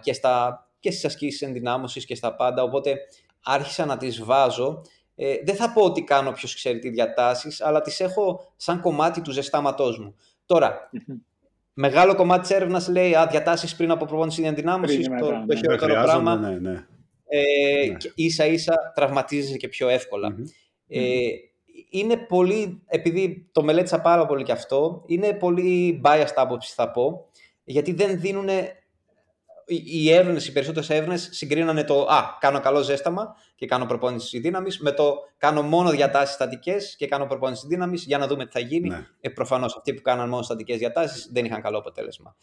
[0.01, 2.97] και, στα, και στις ασκήσεις ενδυνάμωσης και στα πάντα, οπότε
[3.43, 4.81] άρχισα να τις βάζω.
[5.15, 9.21] Ε, δεν θα πω ότι κάνω ποιος ξέρει τι διατάσεις, αλλά τις έχω σαν κομμάτι
[9.21, 10.15] του ζεστάματός μου.
[10.45, 10.89] Τώρα,
[11.73, 15.55] μεγάλο κομμάτι της έρευνας λέει α, διατάσεις πριν από προπόνηση ενδυνάμωσης, το, το ναι.
[15.55, 16.35] χειρότερο πράγμα.
[16.35, 16.85] Ναι, ναι.
[17.27, 17.97] Ε, ναι.
[17.97, 20.35] Και ίσα ίσα τραυματίζεσαι και πιο ευκολα
[20.87, 21.29] Ε,
[21.99, 27.29] είναι πολύ, επειδή το μελέτησα πάρα πολύ και αυτό, είναι πολύ biased άποψη θα πω,
[27.63, 28.49] γιατί δεν δίνουν
[29.67, 34.79] οι έρευνες, οι περισσότερες έρευνες συγκρίνανε το Α, κάνω καλό ζέσταμα και κάνω προπόνηση δύναμης
[34.79, 38.59] με το κάνω μόνο διατάσεις στατικές και κάνω προπόνηση δύναμης για να δούμε τι θα
[38.59, 38.89] γίνει.
[38.89, 39.07] Ναι.
[39.21, 42.35] Ε, Προφανώς αυτοί που κάναν μόνο στατικές διατάσεις δεν είχαν καλό αποτέλεσμα.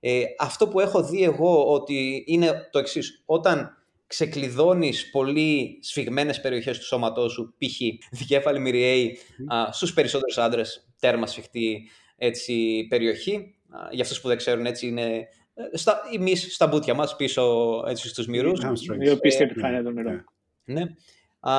[0.00, 3.22] Ε, αυτό που έχω δει εγώ ότι είναι το εξής.
[3.26, 3.79] Όταν
[4.10, 7.80] ξεκλειδώνεις πολύ σφιγμένες περιοχές του σώματός σου, π.χ.
[8.10, 9.68] δικέφαλη μυριαίη, mm.
[9.70, 13.54] στους περισσότερους άντρες, τέρμα σφιχτή έτσι, περιοχή.
[13.90, 15.28] για αυτούς που δεν ξέρουν, έτσι είναι
[15.72, 17.44] στα, εμείς στα μπούτια μας πίσω
[17.86, 18.60] έτσι, στους μυρούς.
[19.00, 20.24] Η οπίστη επιφάνεια των μυρών.
[20.64, 20.82] Ναι.
[21.40, 21.54] Α,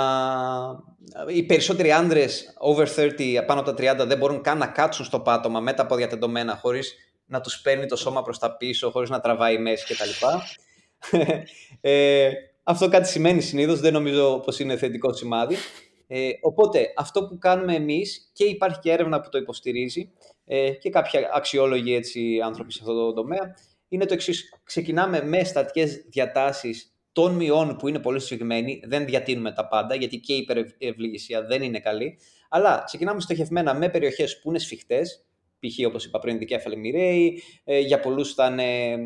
[1.27, 5.19] οι περισσότεροι άντρες over 30, πάνω από τα 30, δεν μπορούν καν να κάτσουν στο
[5.19, 6.95] πάτωμα με τα πόδια τεντωμένα χωρίς
[7.25, 10.25] να τους παίρνει το σώμα προς τα πίσω, χωρίς να τραβάει μέση κτλ.
[11.81, 12.31] ε,
[12.63, 15.55] αυτό κάτι σημαίνει συνήθως, δεν νομίζω πως είναι θετικό σημάδι.
[16.07, 20.11] Ε, οπότε αυτό που κάνουμε εμείς και υπάρχει και έρευνα που το υποστηρίζει
[20.45, 23.55] ε, και κάποιοι αξιόλογοι έτσι, άνθρωποι σε αυτό το τομέα
[23.87, 24.59] είναι το εξής.
[24.63, 28.81] Ξεκινάμε με στατικές διατάσεις των μειών που είναι πολύ σφιγμένοι.
[28.85, 32.19] Δεν διατείνουμε τα πάντα, γιατί και η υπερευληγησία δεν είναι καλή.
[32.49, 35.25] Αλλά ξεκινάμε στοχευμένα με περιοχές που είναι σφιχτές,
[35.61, 35.87] π.χ.
[35.87, 38.99] όπως είπα πριν, δικέφαλη μοιραίη, ε, για πολλούς θα είναι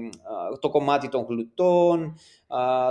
[0.60, 2.18] το κομμάτι των γλουτών,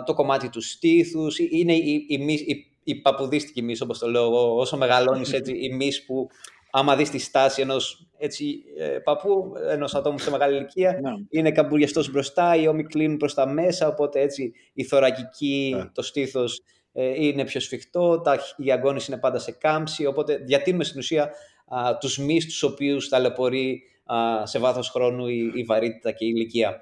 [0.05, 1.39] το κομμάτι του στήθους.
[1.39, 5.75] Είναι η, η, η, η παπουδίστικη μυς, όπως το λέω εγώ, όσο μεγαλώνεις έτσι, η
[5.75, 6.29] μυς που
[6.77, 11.11] άμα δεις τη στάση ενός έτσι, ε, παππού, ενός ατόμου σε μεγάλη ηλικία, ναι.
[11.31, 15.91] είναι καμπουριαστός μπροστά, οι ώμοι κλείνουν προς τα μέσα, οπότε έτσι η θωρακική, ναι.
[15.95, 16.63] το στήθος
[16.93, 21.31] ε, είναι πιο σφιχτό, τα, οι αγκώνες είναι πάντα σε κάμψη, οπότε διατείνουμε στην ουσία
[21.65, 26.33] α, τους μυς τους οποίους ταλαιπωρεί α, σε βάθος χρόνου η, η βαρύτητα και η
[26.35, 26.81] ηλικία.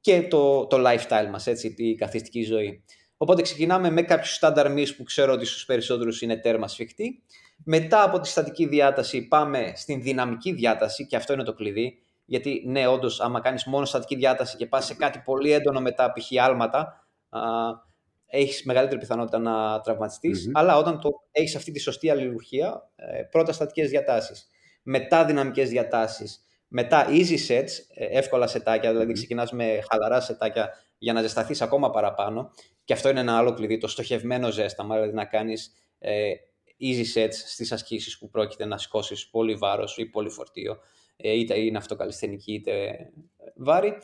[0.00, 2.84] Και το, το lifestyle μας, έτσι, η καθιστική ζωή.
[3.16, 7.22] Οπότε ξεκινάμε με κάποιους στάνταρ μυς που ξέρω ότι στους περισσότερους είναι τέρμα σφιχτή.
[7.64, 11.98] Μετά από τη στατική διάταση πάμε στην δυναμική διάταση και αυτό είναι το κλειδί.
[12.24, 16.12] Γιατί ναι, όντως, άμα κάνεις μόνο στατική διάταση και πας σε κάτι πολύ έντονο μετά,
[16.12, 16.42] π.χ.
[16.42, 17.06] άλματα,
[18.26, 20.50] έχεις μεγαλύτερη πιθανότητα να τραυματιστείς.
[20.52, 24.48] Αλλά όταν το έχεις αυτή τη σωστή αλληλουχία, ε, πρώτα στατικέ διατάσεις,
[24.82, 31.12] μετά δυναμικές διατάσεις, μετά easy sets, ε, εύκολα σετάκια, δηλαδή ξεκινάς με χαλαρά σετάκια για
[31.12, 32.50] να ζεσταθείς ακόμα παραπάνω.
[32.84, 36.30] Και αυτό είναι ένα άλλο κλειδί, το στοχευμένο ζέσταμα, δηλαδή να κάνεις ε,
[36.80, 40.78] easy sets στις ασκήσεις που πρόκειται να σηκώσει πολύ βάρος ή πολύ φορτίο,
[41.16, 42.96] είτε είναι αυτοκαλισθενική είτε
[43.56, 43.96] βάρη.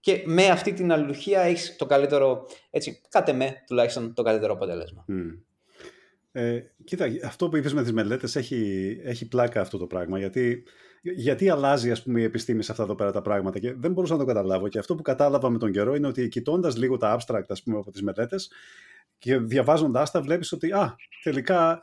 [0.00, 5.04] Και με αυτή την αλληλουχία έχεις το καλύτερο, έτσι, κάτε με τουλάχιστον το καλύτερο αποτέλεσμα.
[5.08, 5.38] Mm.
[6.32, 10.62] Ε, κοίτα, αυτό που είπες με τις μελέτες έχει, έχει πλάκα αυτό το πράγμα, γιατί,
[11.02, 14.12] γιατί αλλάζει ας πούμε, η επιστήμη σε αυτά εδώ πέρα τα πράγματα και δεν μπορούσα
[14.12, 14.68] να το καταλάβω.
[14.68, 17.78] Και αυτό που κατάλαβα με τον καιρό είναι ότι κοιτώντας λίγο τα abstract ας πούμε,
[17.78, 18.50] από τις μελέτες
[19.18, 21.82] και διαβάζοντάς τα βλέπεις ότι α, τελικά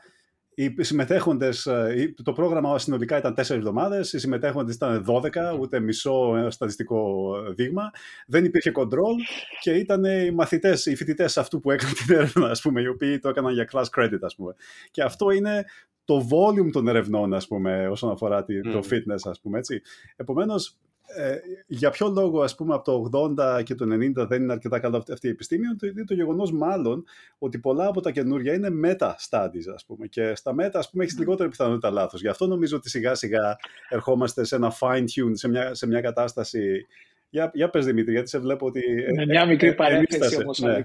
[0.56, 6.36] οι συμμετέχοντες, ε, το πρόγραμμα συνολικά ήταν 4 εβδομάδες, οι συμμετέχοντες ήταν 12, ούτε μισό
[6.38, 7.92] ε, στατιστικό δείγμα.
[8.28, 9.16] Δεν υπήρχε control
[9.62, 13.20] και ήταν οι μαθητές, οι φοιτητές αυτού που έκαναν την έρευνα, ας πούμε, οι οποίοι
[13.20, 14.56] το έκαναν για class credit, ας πούμε.
[14.92, 15.66] Και αυτό είναι
[16.06, 19.82] το volume των ερευνών, ας πούμε, όσον αφορά το fitness, ας πούμε, έτσι.
[20.16, 20.78] Επομένως,
[21.08, 21.38] ε,
[21.68, 25.04] για ποιο λόγο ας πούμε από το 80 και το 90 δεν είναι αρκετά καλά
[25.12, 27.04] αυτή η επιστήμη είναι το γεγονός μάλλον
[27.38, 30.08] ότι πολλά από τα καινούργια είναι meta studies ας πούμε.
[30.08, 32.22] Και στα meta ας πούμε έχεις λιγότερη πιθανότητα λάθος.
[32.22, 33.58] Γι' αυτό νομίζω ότι σιγά σιγά
[33.90, 36.86] ερχόμαστε σε ένα fine tune σε μια, σε μια κατάσταση.
[37.30, 38.82] Για, για πες Δημήτρη γιατί σε βλέπω ότι
[39.16, 40.82] με μια μικρή παρένθεση όμως ναι.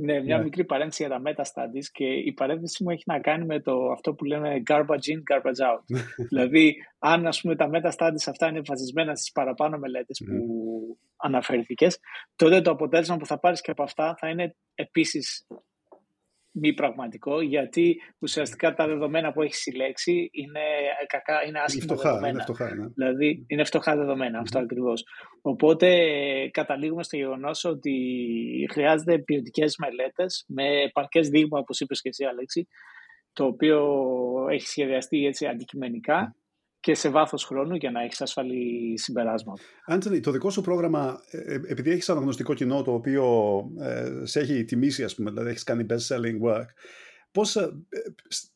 [0.00, 0.42] Ναι, μια ναι.
[0.42, 3.90] μικρή παρένθεση για τα meta studies και η παρένθεση μου έχει να κάνει με το,
[3.90, 6.02] αυτό που λέμε garbage in, garbage out.
[6.28, 11.98] δηλαδή, αν ας πούμε τα meta studies αυτά είναι βασισμένα στις παραπάνω μελέτες που αναφέρθηκες,
[12.36, 15.46] τότε το αποτέλεσμα που θα πάρεις και από αυτά θα είναι επίσης
[16.58, 20.60] μη πραγματικό, γιατί ουσιαστικά τα δεδομένα που έχει συλλέξει είναι,
[21.06, 22.32] κακά, είναι άσχημα είναι φτωχά, δεδομένα.
[22.32, 22.86] Είναι φτωχά, ναι.
[22.94, 25.04] Δηλαδή είναι φτωχά δεδομένα, αυτό ακριβώς.
[25.42, 25.88] Οπότε
[26.50, 27.94] καταλήγουμε στο γεγονός ότι
[28.70, 32.68] χρειάζεται ποιοτικές μελέτες με επαρκές δείγμα, όπως είπες και εσύ, Αλέξη,
[33.32, 33.86] το οποίο
[34.50, 36.36] έχει σχεδιαστεί έτσι αντικειμενικά
[36.88, 39.62] και σε βάθος χρόνου για να έχεις ασφαλή συμπεράσματα.
[39.86, 43.24] Άντζελη, το δικό σου πρόγραμμα, ε, ε, επειδή έχεις αναγνωστικό κοινό το οποίο
[43.80, 46.66] ε, σε έχει τιμήσει, ας πούμε, δηλαδή έχεις κάνει best-selling work,
[47.30, 47.70] πώς, ε,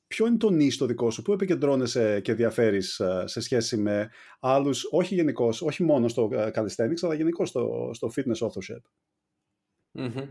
[0.07, 4.11] ποιο είναι το νης το δικό σου, πού επικεντρώνεσαι και διαφέρεις σε σχέση με
[4.41, 8.83] άλλους, όχι γενικώς, όχι μόνο στο calisthenics, αλλά γενικώς στο, στο fitness authorship;
[9.99, 10.29] Mm-hmm.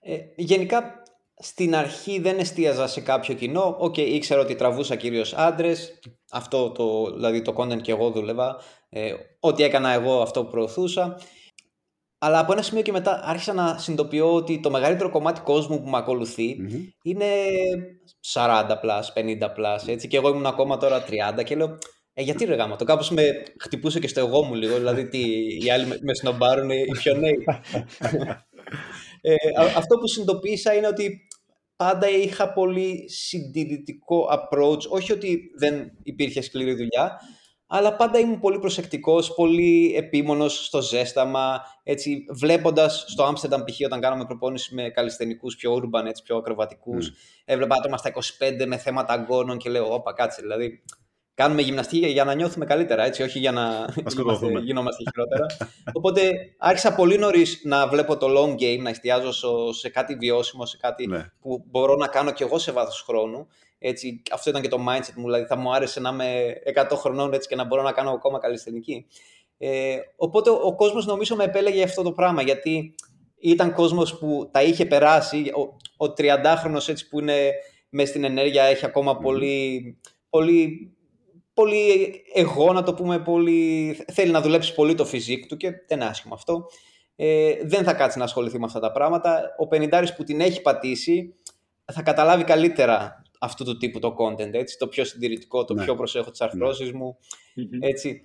[0.00, 1.02] Ε, γενικά
[1.38, 3.76] στην αρχή δεν εστίαζα σε κάποιο κοινό.
[3.78, 5.98] OK, okay, ήξερα ότι τραβούσα κυρίως άντρες.
[6.30, 8.56] Αυτό το, δηλαδή το content και εγώ δούλευα.
[8.88, 11.20] Ε, ό,τι έκανα εγώ αυτό που προωθούσα.
[12.20, 15.88] Αλλά από ένα σημείο και μετά άρχισα να συνειδητοποιώ ότι το μεγαλύτερο κομμάτι κόσμου που
[15.88, 16.56] με ακολουθει
[17.02, 17.26] είναι
[18.32, 20.08] 40 plus, 50 plus, έτσι.
[20.08, 21.04] Και εγώ ήμουν ακόμα τώρα
[21.38, 21.78] 30 και λέω,
[22.12, 25.18] ε, γιατί ρε γάμα, το κάπως με χτυπούσε και στο εγώ μου λίγο, δηλαδή τι,
[25.64, 27.44] οι άλλοι με, με σνομπάρουν οι πιο νέοι.
[29.20, 29.34] ε,
[29.76, 31.27] αυτό που συνειδητοποίησα είναι ότι
[31.78, 37.20] πάντα είχα πολύ συντηρητικό approach, όχι ότι δεν υπήρχε σκληρή δουλειά,
[37.66, 43.80] αλλά πάντα ήμουν πολύ προσεκτικός, πολύ επίμονος στο ζέσταμα, έτσι, βλέποντας στο Άμστερνταμ π.χ.
[43.84, 47.42] όταν κάναμε προπόνηση με καλλισθενικούς πιο urban, έτσι, πιο ακροβατικούς, mm.
[47.44, 48.12] έβλεπα άτομα στα
[48.60, 50.82] 25 με θέματα αγκώνων και λέω, όπα κάτσε, δηλαδή
[51.38, 55.46] κάνουμε γυμναστική για να νιώθουμε καλύτερα, έτσι, όχι για να γινόμαστε, γινόμαστε χειρότερα.
[55.92, 59.32] Οπότε άρχισα πολύ νωρίς να βλέπω το long game, να εστιάζω
[59.72, 61.30] σε κάτι βιώσιμο, σε κάτι ναι.
[61.40, 63.48] που μπορώ να κάνω κι εγώ σε βάθος χρόνου.
[63.78, 67.32] Έτσι, αυτό ήταν και το mindset μου, δηλαδή θα μου άρεσε να είμαι 100 χρονών
[67.32, 69.06] έτσι, και να μπορώ να κάνω ακόμα καλλιτεχνική.
[69.58, 72.94] Ε, οπότε ο, ο κόσμος νομίζω με επέλεγε αυτό το πράγμα, γιατί
[73.38, 75.60] ήταν κόσμος που τα είχε περάσει, ο,
[76.06, 77.50] ο 30χρονος έτσι που είναι
[77.88, 79.96] μέσα στην ενέργεια έχει ακόμα πολύ,
[80.30, 80.92] πολύ
[81.62, 83.92] πολύ εγώ, να το πούμε, πολύ...
[84.12, 86.66] θέλει να δουλέψει πολύ το φυσικό του και δεν είναι άσχημο αυτό.
[87.16, 89.54] Ε, δεν θα κάτσει να ασχοληθεί με αυτά τα πράγματα.
[89.58, 91.34] Ο πενιντάρης που την έχει πατήσει
[91.84, 95.84] θα καταλάβει καλύτερα αυτού του τύπου το content, έτσι, το πιο συντηρητικό, το ναι.
[95.84, 96.98] πιο προσέχω τις αρθρώσεις ναι.
[96.98, 97.16] μου,
[97.80, 98.22] έτσι.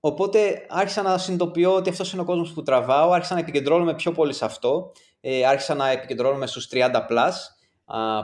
[0.00, 4.12] Οπότε άρχισα να συνειδητοποιώ ότι αυτός είναι ο κόσμος που τραβάω, άρχισα να επικεντρώνομαι πιο
[4.12, 7.32] πολύ σε αυτό, ε, άρχισα να επικεντρώνομαι στους 30 plus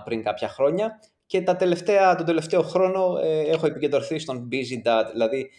[0.05, 5.04] πριν κάποια χρόνια και τα τελευταία, τον τελευταίο χρόνο ε, έχω επικεντρωθεί στον busy dad.
[5.12, 5.50] Δηλαδή,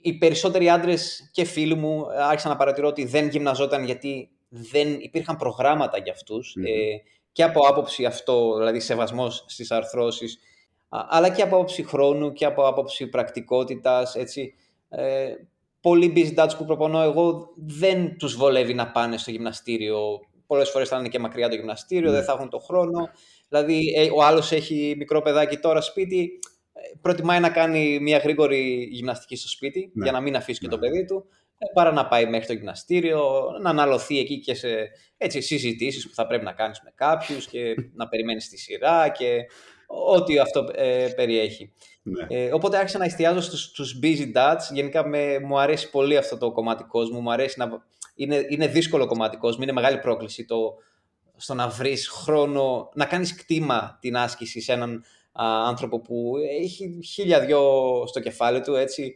[0.00, 4.96] οι περισσότεροι άντρες και φίλοι μου ε, άρχισαν να παρατηρώ ότι δεν γυμναζόταν γιατί δεν
[5.00, 6.54] υπήρχαν προγράμματα για αυτούς.
[6.56, 10.38] Ε, και από άποψη αυτό, δηλαδή σεβασμός στις αρθρώσεις,
[10.88, 14.54] αλλά και από άποψη χρόνου και από άποψη πρακτικότητας, έτσι.
[14.88, 15.34] Ε,
[15.80, 20.20] πολλοί busy dads που προπονώ εγώ δεν τους βολεύει να πάνε στο γυμναστήριο.
[20.48, 22.24] Πολλές φορές θα είναι και μακριά το γυμναστήριο, δεν ναι.
[22.24, 23.10] θα έχουν το χρόνο.
[23.48, 26.38] Δηλαδή, ε, ο άλλος έχει μικρό παιδάκι τώρα σπίτι,
[26.72, 30.04] ε, προτιμάει να κάνει μια γρήγορη γυμναστική στο σπίτι ναι.
[30.04, 30.88] για να μην αφήσει και το ναι.
[30.88, 31.26] παιδί του
[31.58, 34.68] ε, παρά να πάει μέχρι το γυμναστήριο, να αναλωθεί εκεί και σε
[35.16, 39.46] έτσι, συζητήσεις που θα πρέπει να κάνεις με κάποιους και να περιμένεις τη σειρά και
[39.86, 41.72] ό,τι αυτό ε, περιέχει.
[42.02, 42.26] Ναι.
[42.28, 44.72] Ε, οπότε άρχισα να εστιάζω στους, στους busy dads.
[44.72, 47.20] Γενικά με, μου αρέσει πολύ αυτό το κομμάτι κόσμου.
[47.20, 47.86] Μου αρέσει να...
[48.20, 50.74] Είναι, είναι δύσκολο κομμάτι κόσμου, είναι μεγάλη πρόκληση το,
[51.36, 55.04] στο να βρεις χρόνο, να κάνεις κτήμα την άσκηση σε έναν
[55.66, 57.62] άνθρωπο που έχει χίλια δυο
[58.06, 59.14] στο κεφάλι του, έτσι.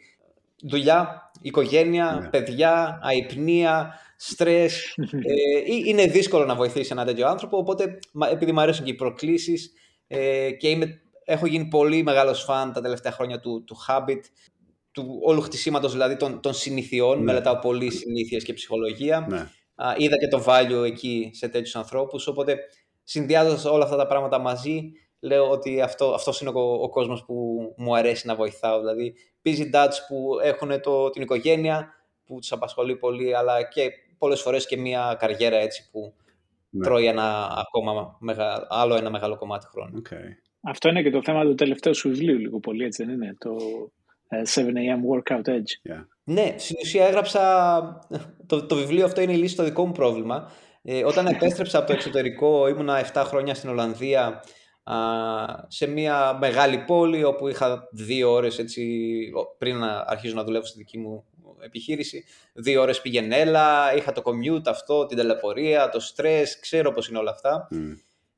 [0.65, 2.29] Δουλειά, οικογένεια, ναι.
[2.29, 4.95] παιδιά, αϊπνία, στρες.
[5.29, 7.99] ε, είναι δύσκολο να βοηθήσεις έναν τέτοιο άνθρωπο, οπότε
[8.31, 9.73] επειδή μου αρέσουν και οι προκλήσεις
[10.07, 14.21] ε, και είμαι, έχω γίνει πολύ μεγάλος φαν τα τελευταία χρόνια του, του Habit,
[14.93, 17.19] του όλου χτισήματος δηλαδή των, των συνηθιών.
[17.19, 17.25] Ναι.
[17.25, 19.27] Μελετάω πολύ συνήθειες και ψυχολογία.
[19.31, 19.47] Ναι.
[19.97, 22.27] είδα και το value εκεί σε τέτοιους ανθρώπους.
[22.27, 22.59] Οπότε
[23.03, 27.35] συνδυάζοντας όλα αυτά τα πράγματα μαζί, λέω ότι αυτό αυτός είναι ο, ο κόσμος που
[27.77, 28.79] μου αρέσει να βοηθάω.
[28.79, 29.15] Δηλαδή,
[29.45, 34.67] busy dads που έχουν το, την οικογένεια, που τους απασχολεί πολύ, αλλά και πολλές φορές
[34.67, 36.15] και μια καριέρα έτσι που
[36.71, 36.85] ναι.
[36.85, 40.03] τρώει ένα ακόμα μεγα, άλλο ένα μεγάλο κομμάτι χρόνου.
[40.05, 40.51] Okay.
[40.61, 43.57] Αυτό είναι και το θέμα του τελευταίου σου βιβλίου λίγο πολύ, έτσι δεν είναι, το
[44.33, 45.93] 7am ε, Workout Edge.
[45.93, 46.07] Yeah.
[46.25, 48.09] Ναι, στην ουσία έγραψα,
[48.47, 50.51] το, το βιβλίο αυτό είναι η λύση στο δικό μου πρόβλημα.
[50.83, 54.43] Ε, όταν επέστρεψα από το εξωτερικό, ήμουνα 7 χρόνια στην Ολλανδία,
[55.69, 59.09] σε μια μεγάλη πόλη όπου είχα δύο ώρες έτσι,
[59.59, 61.25] πριν να αρχίσω να δουλεύω στη δική μου
[61.61, 62.25] επιχείρηση.
[62.53, 63.37] Δύο ώρες πήγαινε
[63.97, 67.69] είχα το commute αυτό, την τελεπορία, το stress, ξέρω πώς είναι όλα αυτά.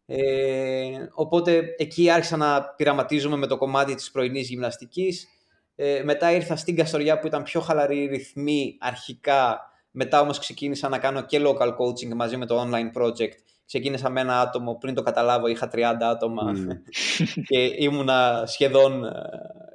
[0.07, 5.29] Ε, οπότε εκεί άρχισα να πειραματίζομαι με το κομμάτι της πρωινής γυμναστικής.
[5.75, 9.73] Ε, μετά ήρθα στην Καστοριά που ήταν πιο χαλαρή ρυθμή αρχικά.
[9.91, 13.33] Μετά όμως ξεκίνησα να κάνω και local coaching μαζί με το online project
[13.67, 16.53] Ξεκίνησα με ένα άτομο, πριν το καταλάβω είχα 30 άτομα
[17.49, 19.11] και ήμουνα σχεδόν ε,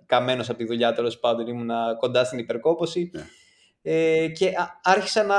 [0.05, 3.11] καμένος από τη δουλειά, τέλος πάντων ήμουνα κοντά στην υπερκόπωση.
[3.13, 3.25] Ναι.
[3.81, 5.35] Ε, και άρχισα να,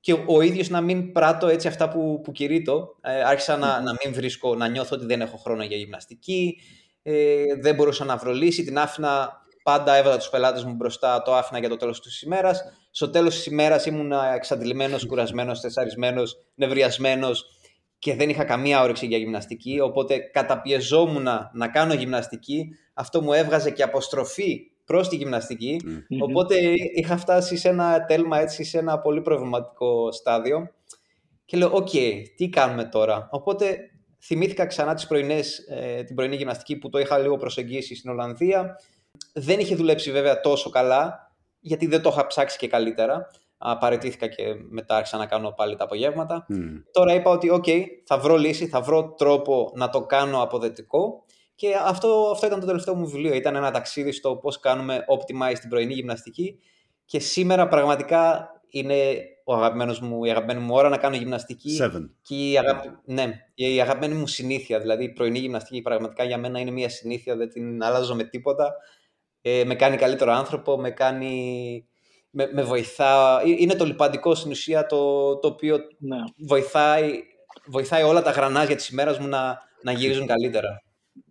[0.00, 2.96] και ο ίδιος να μην πράττω έτσι αυτά που, που κηρύττω.
[3.00, 6.58] Ε, άρχισα να, να μην βρίσκω, να νιώθω ότι δεν έχω χρόνο για γυμναστική,
[7.02, 11.34] ε, δεν μπορούσα να βρω λύση, την άφηνα πάντα έβαλα τους πελάτες μου μπροστά, το
[11.34, 12.62] άφηνα για το τέλος της ημέρας.
[12.90, 17.44] Στο τέλος της ημέρας ήμουν εξαντλημένος, κουρασμένος, τεσσαρισμένος, νευριασμένος
[17.98, 22.68] και δεν είχα καμία όρεξη για γυμναστική, οπότε καταπιεζόμουν να κάνω γυμναστική.
[22.94, 25.80] Αυτό μου έβγαζε και αποστροφή προς τη γυμναστική,
[26.20, 26.54] οπότε
[26.94, 30.70] είχα φτάσει σε ένα τέλμα έτσι, σε ένα πολύ προβληματικό στάδιο
[31.44, 31.90] και λέω, οκ,
[32.36, 33.76] τι κάνουμε τώρα; Οπότε
[34.22, 38.76] θυμήθηκα ξανά τις πρωινές, ε, την πρωινή γυμναστική που το είχα λίγο προσεγγίσει στην Ολλανδία.
[39.32, 43.30] Δεν είχε δουλέψει βέβαια τόσο καλά, γιατί δεν το είχα ψάξει και καλύτερα
[43.80, 46.46] παραιτήθηκα και μετά άρχισα να κάνω πάλι τα απογεύματα.
[46.90, 47.64] Τώρα είπα ότι οκ,
[48.04, 52.66] θα βρω λύση, θα βρω τρόπο να το κάνω αποδετικό και αυτό, αυτό ήταν το
[52.66, 53.34] τελευταίο μου βιβλίο.
[53.34, 56.58] Ήταν ένα ταξίδι στο πώς κάνουμε optimize την πρωινή γυμναστική
[57.04, 58.94] και σήμερα πραγματικά είναι
[59.44, 61.78] ο αγαπημένος μου, η αγαπημένη μου ώρα να κάνω γυμναστική.
[61.80, 62.08] Seven.
[62.22, 62.88] Και η, αγαπη...
[63.04, 64.80] ναι, η αγαπημένη μου συνήθεια.
[64.80, 68.74] Δηλαδή η πρωινή γυμναστική πραγματικά για μένα είναι μια συνήθεια, δεν την αλλάζω με τίποτα.
[69.46, 71.86] Ε, με κάνει καλύτερο άνθρωπο, με κάνει
[72.30, 73.40] με, με βοηθά.
[73.40, 76.16] Ε, είναι το λιπαντικό στην ουσία το, το οποίο ναι.
[76.46, 77.22] βοηθάει,
[77.66, 80.82] βοηθάει όλα τα γρανάζια της ημέρας μου να, να γυρίζουν καλύτερα.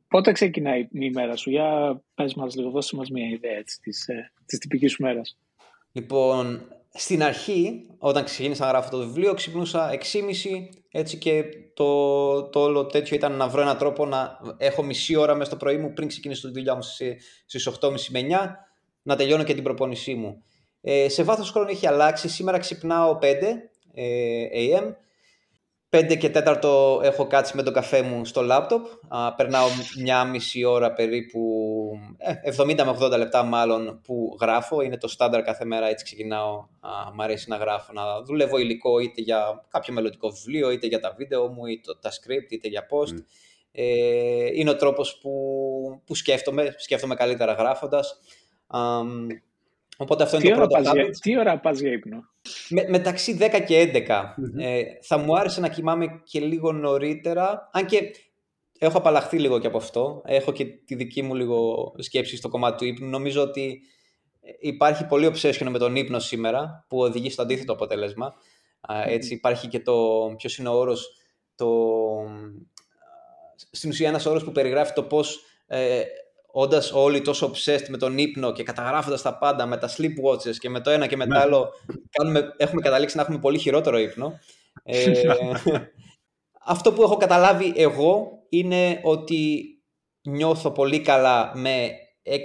[0.08, 4.08] Πότε ξεκινάει η ημέρα σου, για πες μας λίγο, δώσε μας μια ιδέα έτσι, της,
[4.08, 5.38] ε, της τυπικής σου μέρας.
[5.92, 6.62] Λοιπόν,
[6.94, 9.98] στην αρχή, όταν ξεκίνησα να γράφω το βιβλίο, ξυπνούσα 6.30
[10.92, 15.34] έτσι και το, το όλο τέτοιο ήταν να βρω έναν τρόπο να έχω μισή ώρα
[15.34, 18.50] μέσα στο πρωί μου πριν ξεκινήσω τη δουλειά μου στις 8.30 με 9,
[19.02, 20.44] να τελειώνω και την προπόνησή μου.
[20.82, 22.30] Ε, σε βάθος χρόνου έχει αλλάξει.
[22.30, 23.26] Σήμερα ξυπνάω 5
[23.94, 24.96] ε, AM.
[25.96, 28.86] 5 και 4 έχω κάτσει με τον καφέ μου στο λάπτοπ.
[29.36, 29.68] περνάω
[30.02, 31.40] μια μισή ώρα περίπου,
[32.18, 34.82] ε, 70 με 80 λεπτά μάλλον που γράφω.
[34.82, 36.56] Είναι το στάνταρ κάθε μέρα, έτσι ξεκινάω.
[36.80, 41.00] Α, μ' αρέσει να γράφω, να δουλεύω υλικό είτε για κάποιο μελλοντικό βιβλίο, είτε για
[41.00, 43.24] τα βίντεο μου, είτε τα script, είτε για post.
[43.72, 45.32] Ε, είναι ο τρόπος που,
[46.06, 48.20] που σκέφτομαι, σκέφτομαι καλύτερα γράφοντας.
[49.98, 51.10] Οπότε αυτό τι είναι το πρώτο habit.
[51.22, 52.24] Τι ώρα πας για ύπνο;
[52.70, 54.24] Με, μεταξύ 10 και 11.
[54.58, 58.12] Ε, θα μου άρεσε να κοιμάμαι και λίγο νωρίτερα, αν και
[58.80, 60.22] έχω απαλλαχθεί λίγο και από αυτό.
[60.26, 63.10] Έχω και τη δική μου λίγο σκέψη στο κομμάτι του ύπνου.
[63.10, 63.82] Νομίζω ότι
[64.60, 68.34] υπάρχει πολύ obsession με τον ύπνο σήμερα, που οδηγεί στο αντίθετο αποτέλεσμα.
[69.06, 69.96] Έτσι υπάρχει και το,
[70.38, 71.18] ποιος είναι ο όρος,
[71.56, 71.70] το,
[73.72, 76.04] στην ουσία ένας όρος που περιγράφει το πώς ε,
[76.56, 80.56] όντας όλοι τόσο obsessed με τον ύπνο και καταγράφοντας τα πάντα με τα sleep watches
[80.60, 81.40] και με το ένα και με το ναι.
[81.40, 81.70] άλλο,
[82.12, 84.40] κάνουμε, έχουμε καταλήξει να έχουμε πολύ χειρότερο ύπνο.
[84.84, 85.12] Ε,
[86.74, 89.64] αυτό που έχω καταλάβει εγώ είναι ότι
[90.22, 91.90] νιώθω πολύ καλά με
[92.30, 92.40] 6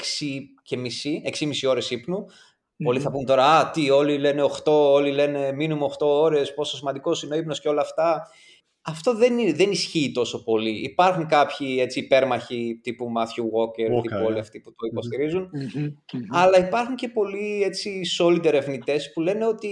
[0.63, 2.27] και μισή, 6,5 ώρες ύπνου.
[2.27, 2.85] Mm-hmm.
[2.85, 6.77] Πολλοί θα πούν τώρα, α, τι, όλοι λένε 8, όλοι λένε μήνυμο 8 ώρες, πόσο
[6.77, 8.29] σημαντικός είναι ο ύπνος και όλα αυτά.
[8.83, 10.71] Αυτό δεν, δεν ισχύει τόσο πολύ.
[10.71, 15.51] Υπάρχουν κάποιοι έτσι, υπέρμαχοι τύπου Matthew Walker, Walker τύπου όλοι αυτοί που το υποστηριζουν
[16.31, 19.69] Αλλά υπάρχουν και πολλοί έτσι, solid ερευνητές που λένε ότι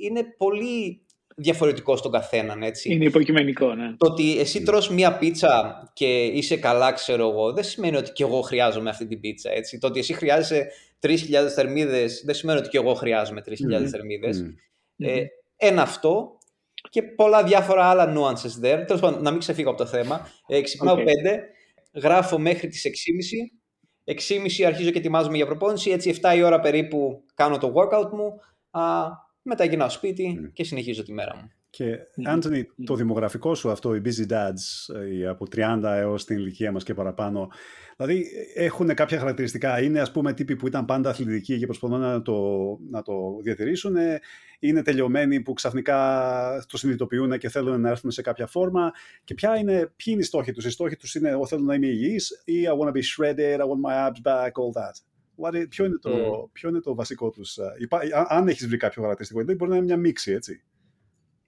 [0.00, 1.04] είναι πολύ
[1.36, 2.62] διαφορετικό στον καθέναν.
[2.62, 2.92] Έτσι.
[2.92, 3.94] Είναι υποκειμενικό, ναι.
[3.96, 8.22] Το ότι εσύ τρως μία πίτσα και είσαι καλά, ξέρω εγώ, δεν σημαίνει ότι και
[8.22, 9.50] εγώ χρειάζομαι αυτή την πίτσα.
[9.50, 9.78] Έτσι.
[9.78, 10.68] Το ότι εσύ χρειάζεσαι
[11.00, 11.16] 3.000
[11.54, 13.86] θερμίδες δεν σημαίνει ότι και εγώ χρειάζομαι 3.000 mm.
[13.86, 14.44] θερμίδες.
[14.96, 15.24] Ε,
[15.56, 16.38] ένα αυτό
[16.94, 18.84] και πολλά διάφορα άλλα nuances there.
[18.86, 20.28] Τέλος πάντων, να μην ξεφύγω από το θέμα.
[20.46, 21.00] Ε, ξυπνάω okay.
[21.00, 21.02] 5,
[21.92, 22.86] γράφω μέχρι τις
[24.04, 24.14] 6.30.
[24.60, 25.90] 6.30 αρχίζω και ετοιμάζομαι για προπόνηση.
[25.90, 28.40] Έτσι, 7 η ώρα περίπου κάνω το workout μου.
[28.70, 29.06] Α,
[29.42, 30.50] μετά γυρνάω σπίτι mm.
[30.52, 31.50] και συνεχίζω τη μέρα μου.
[31.76, 36.72] Και, Άντωνη, το δημογραφικό σου αυτό, οι busy dads, οι από 30 έως την ηλικία
[36.72, 37.48] μας και παραπάνω,
[37.96, 42.22] δηλαδή έχουν κάποια χαρακτηριστικά; Είναι, ας πούμε, τύποι που ήταν πάντα αθλητικοί και προσπαθούν να
[42.22, 42.34] το,
[42.90, 43.12] να το
[43.42, 43.96] διατηρήσουν.
[44.58, 48.92] Είναι τελειωμένοι που ξαφνικά το συνειδητοποιούν και θέλουν να έρθουν σε κάποια φόρμα;
[49.24, 51.74] Και ποια είναι, ποιοι είναι οι στόχοι τους; Οι στόχοι τους είναι, εγώ θέλω να
[51.74, 54.96] είμαι υγιής ή I want to be shredded, I want my abs back, all that.
[55.36, 56.48] What, ποιο, είναι το, mm.
[56.52, 57.58] ποιο είναι το βασικό τους.
[58.28, 60.62] Αν έχεις βρει κάποιο χαρακτηριστικό, δεν μπορεί να είναι μια μίξη, έτσι.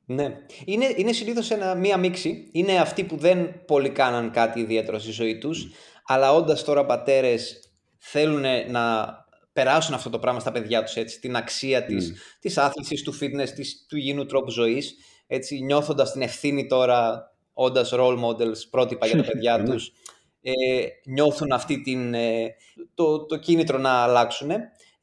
[0.06, 0.38] Ναι.
[0.64, 2.48] Είναι, είναι συνήθως μία μίξη.
[2.52, 5.68] Είναι αυτοί που δεν πολύ κάναν κάτι ιδιαίτερο στη ζωή τους,
[6.06, 7.60] αλλά όντας τώρα πατέρες
[7.98, 9.14] θέλουν να
[9.52, 12.16] περάσουν αυτό το πράγμα στα παιδιά τους, την αξία της mm.
[12.40, 14.96] της άθλησης, του fitness, της, του υγιεινού τρόπου ζωής,
[15.26, 19.92] έτσι, νιώθοντας την ευθύνη τώρα, όντας role models, πρότυπα για τα παιδιά τους,
[20.42, 20.52] ε,
[21.04, 22.54] νιώθουν αυτή την, ε,
[22.94, 24.50] το, το κίνητρο να αλλάξουν.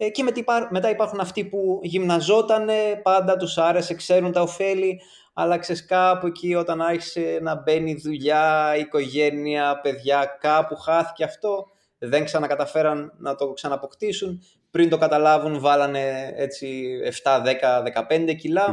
[0.06, 0.24] Ε, και
[0.70, 2.70] μετά υπάρχουν αυτοί που γυμναζόταν,
[3.04, 5.02] πάντα τους άρεσε, ξέρουν τα ωφέλη,
[5.34, 12.24] αλλά ξέρεις κάπου εκεί όταν άρχισε να μπαίνει δουλειά, οικογένεια, παιδιά, κάπου χάθηκε αυτό, δεν
[12.26, 14.42] ξανακαταφέραν να το ξαναποκτήσουν.
[14.72, 18.66] Πριν το καταλάβουν βάλανε έτσι 7, 10, 15 κιλά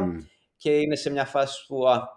[0.57, 2.07] και είναι σε μια φάση που α,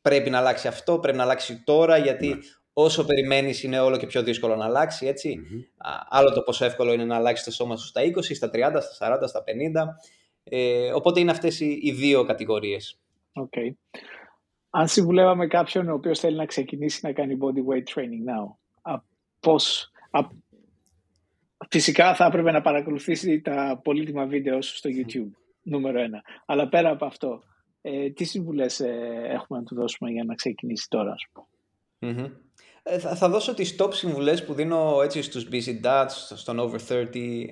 [0.00, 2.38] πρέπει να αλλάξει αυτό, πρέπει να αλλάξει τώρα γιατί ναι
[2.80, 5.14] όσο περιμένεις είναι όλο και πιο δύσκολο να αλλάξει.
[6.08, 9.18] Άλλο το πόσο εύκολο είναι να αλλάξει το σώμα σου στα 20, στα 30, στα
[9.22, 9.86] 40, στα 50.
[10.44, 12.98] Ε, οπότε είναι αυτές οι, οι δύο κατηγορίες.
[13.32, 13.70] Okay.
[14.70, 19.00] Αν συμβουλεύαμε κάποιον ο οποίος θέλει να ξεκινήσει να κάνει body weight training now, α,
[19.40, 20.20] πώς, α,
[21.68, 25.30] φυσικά θα έπρεπε να παρακολουθήσει τα πολύτιμα βίντεο σου στο YouTube,
[25.62, 26.22] νούμερο ένα.
[26.46, 27.42] Αλλά πέρα από αυτό,
[27.80, 31.46] ε, τι συμβουλές ε, έχουμε να του δώσουμε για να ξεκινήσει τώρα, ας πούμε;
[32.00, 32.30] Ε,
[33.00, 37.06] θα, θα δώσω τις top συμβουλές που δίνω έτσι στους busy dads, στον over 30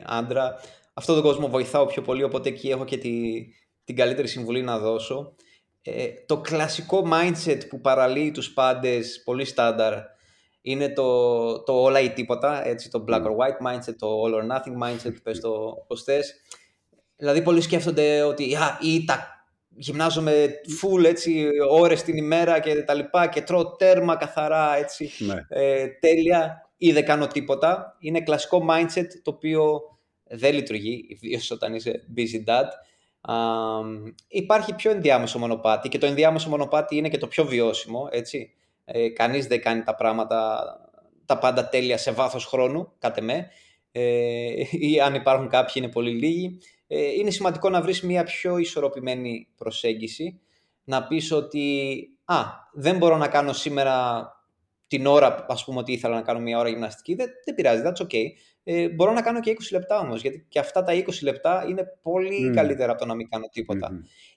[0.07, 0.57] άντρα.
[0.95, 3.45] Αυτό τον κόσμο βοηθάω πιο πολύ, οπότε εκεί έχω και τη,
[3.85, 5.35] την καλύτερη συμβουλή να δώσω.
[5.83, 9.95] Ε, το κλασικό mindset που παραλύει τους πάντες, πολύ στάνταρ,
[10.61, 14.57] είναι το, το όλα ή τίποτα, έτσι, το black or white mindset, το all or
[14.57, 16.35] nothing mindset, πες το πώς θες.
[17.17, 19.36] Δηλαδή πολλοί σκέφτονται ότι α, ή τα
[19.77, 25.35] γυμνάζομαι full έτσι, ώρες την ημέρα και τα λοιπά και τρώω τέρμα καθαρά έτσι, ναι.
[25.49, 27.97] ε, τέλεια ή δεν κάνω τίποτα.
[27.99, 29.81] Είναι κλασικό mindset το οποίο
[30.25, 32.69] δεν λειτουργεί, ιδίως όταν είσαι busy dad.
[34.29, 38.51] υπάρχει πιο ενδιάμεσο μονοπάτι και το ενδιάμεσο μονοπάτι είναι και το πιο βιώσιμο, έτσι.
[38.85, 40.67] Ε, κανείς δεν κάνει τα πράγματα
[41.27, 43.51] τα πάντα τέλεια σε βάθος χρόνου, κάτε με,
[43.93, 48.59] ε, ή αν υπάρχουν κάποιοι είναι πολύ λίγοι ε, είναι σημαντικό να βρεις μια πιο
[48.59, 50.41] ισορροπημένη προσέγγιση,
[50.85, 52.37] να πεις ότι «Α,
[52.73, 54.29] δεν μπορώ να κάνω σήμερα
[54.87, 58.07] την ώρα, ας πούμε ότι ήθελα να κάνω μια ώρα γυμναστική, δεν, δεν πειράζει, that's
[58.07, 58.25] okay.
[58.65, 61.85] Ε, μπορώ να κάνω και 20 λεπτά όμως, γιατί και αυτά τα 20 λεπτά είναι
[62.03, 63.45] πολύ καλύτερα από το να μην κάνω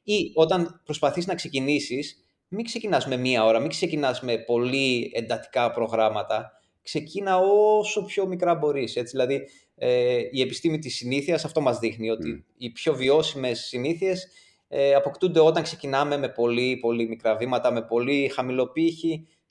[0.04, 5.72] Ή όταν προσπαθείς να ξεκινήσεις, μην ξεκινάς με μία ώρα, μην ξεκινάς με πολύ εντατικά
[5.72, 8.96] προγράμματα, ξεκίνα όσο πιο μικρά μπορείς.
[8.96, 9.48] Έτσι, δηλαδή,
[9.82, 14.28] ε, η επιστήμη της συνήθειας αυτό μας δείχνει, ότι οι πιο βιώσιμες συνήθειες
[14.68, 18.72] ε, αποκτούνται όταν ξεκινάμε με πολύ, πολύ μικρά βήματα, με πολύ χαμηλό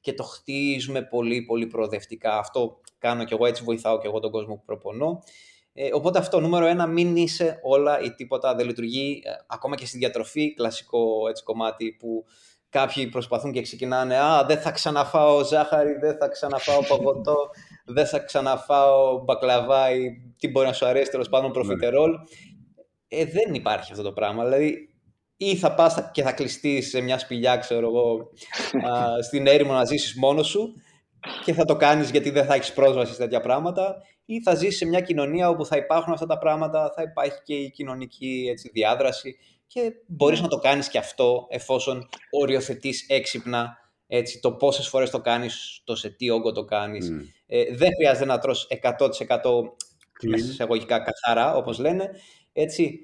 [0.00, 2.38] και το χτίζουμε πολύ, πολύ προοδευτικά.
[2.38, 5.22] Αυτό κάνω και εγώ, έτσι βοηθάω και εγώ τον κόσμο που προπονώ.
[5.72, 9.22] Ε, οπότε αυτό, νούμερο ένα, μην είσαι όλα ή τίποτα, δεν λειτουργεί.
[9.24, 12.24] Ε, ακόμα και στη διατροφή, κλασικό έτσι, κομμάτι που
[12.70, 17.36] Κάποιοι προσπαθούν και ξεκινάνε «Α, δεν θα ξαναφάω ζάχαρη, δεν θα ξαναφάω παγωτό,
[17.84, 22.10] δεν θα ξαναφάω μπακλαβά ή τι μπορεί να σου αρέσει τέλος πάντων προφιτερόλ».
[22.10, 22.18] Ναι.
[23.08, 24.44] Ε, δεν υπάρχει αυτό το πράγμα.
[24.44, 24.88] Δηλαδή,
[25.36, 28.30] ή θα πας και θα κλειστείς σε μια σπηλιά, ξέρω εγώ,
[29.26, 30.74] στην έρημο να ζήσεις μόνος σου
[31.44, 34.76] και θα το κάνεις γιατί δεν θα έχεις πρόσβαση σε τέτοια πράγματα ή θα ζεις
[34.76, 38.70] σε μια κοινωνία όπου θα υπάρχουν αυτά τα πράγματα, θα υπάρχει και η κοινωνική έτσι,
[38.72, 39.36] διάδραση
[39.68, 43.76] και μπορείς να το κάνεις και αυτό εφόσον οριοθετείς έξυπνα
[44.10, 47.10] έτσι, το πόσες φορές το κάνεις, το σε τι όγκο το κάνεις.
[47.46, 49.72] Ε, δεν χρειάζεται να τρως 100%
[50.22, 52.10] μέσα εισαγωγικά καθαρά, όπως λένε.
[52.52, 52.98] Έτσι,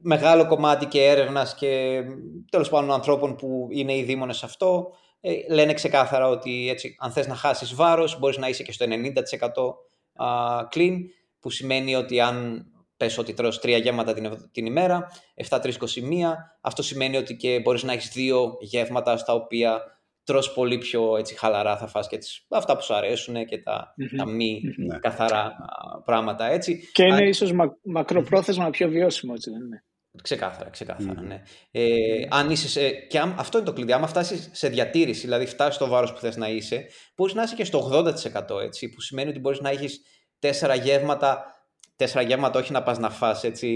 [0.00, 2.02] μεγάλο κομμάτι και έρευνας και
[2.50, 7.12] τέλος πάντων ανθρώπων που είναι οι δήμονες σε αυτό ε, λένε ξεκάθαρα ότι έτσι, αν
[7.12, 10.96] θες να χάσεις βάρος μπορείς να είσαι και στο 90% clean
[11.40, 12.66] που σημαίνει ότι αν
[13.00, 15.06] πες ότι τρως τρία γεύματα την, την ημέρα
[15.48, 15.70] 7-3-21
[16.60, 19.82] αυτό σημαίνει ότι και μπορείς να έχεις δύο γεύματα στα οποία
[20.24, 23.94] τρως πολύ πιο έτσι, χαλαρά θα φας και τις, αυτά που σου αρέσουν και τα,
[24.16, 24.98] τα μη ναι.
[24.98, 25.52] καθαρά
[26.04, 26.90] πράγματα έτσι.
[26.92, 27.28] Και είναι Αν...
[27.28, 29.84] ίσως μα, μακροπρόθεσμα πιο βιώσιμο έτσι δεν είναι;
[30.22, 31.42] Ξεκάθαρα, ξεκάθαρα, ναι.
[31.70, 31.84] Ε,
[32.30, 33.92] αν είσαι σε, και αν, αυτό είναι το κλειδί.
[33.92, 36.86] Άμα φτάσεις σε διατήρηση, δηλαδή φτάσεις στο βάρος που θες να είσαι,
[37.16, 38.60] μπορείς να είσαι και στο 80%.
[38.62, 40.00] Έτσι, που σημαίνει ότι μπορείς να έχεις
[40.38, 41.44] τέσσερα γεύματα.
[42.00, 43.68] Τέσσερα γεύματα, όχι να πας να φας έτσι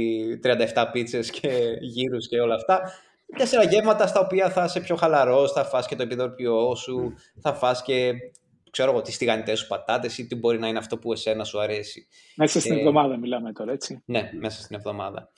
[0.75, 1.49] 37 πίτσες και
[1.81, 2.93] γύρους και όλα αυτά.
[3.37, 7.55] Τέσσερα γεύματα στα οποία θα είσαι πιο χαλαρός, θα φας και το επιδόρπιό σου, θα
[7.55, 8.13] φας και
[8.71, 11.61] ξέρω εγώ, τις τηγανιτές σου πατάτες ή τι μπορεί να είναι αυτό που εσένα σου
[11.61, 12.07] αρέσει.
[12.37, 14.03] Μέσα στην ε, εβδομάδα μιλάμε τώρα, έτσι.
[14.05, 15.31] Ναι, μέσα στην εβδομάδα.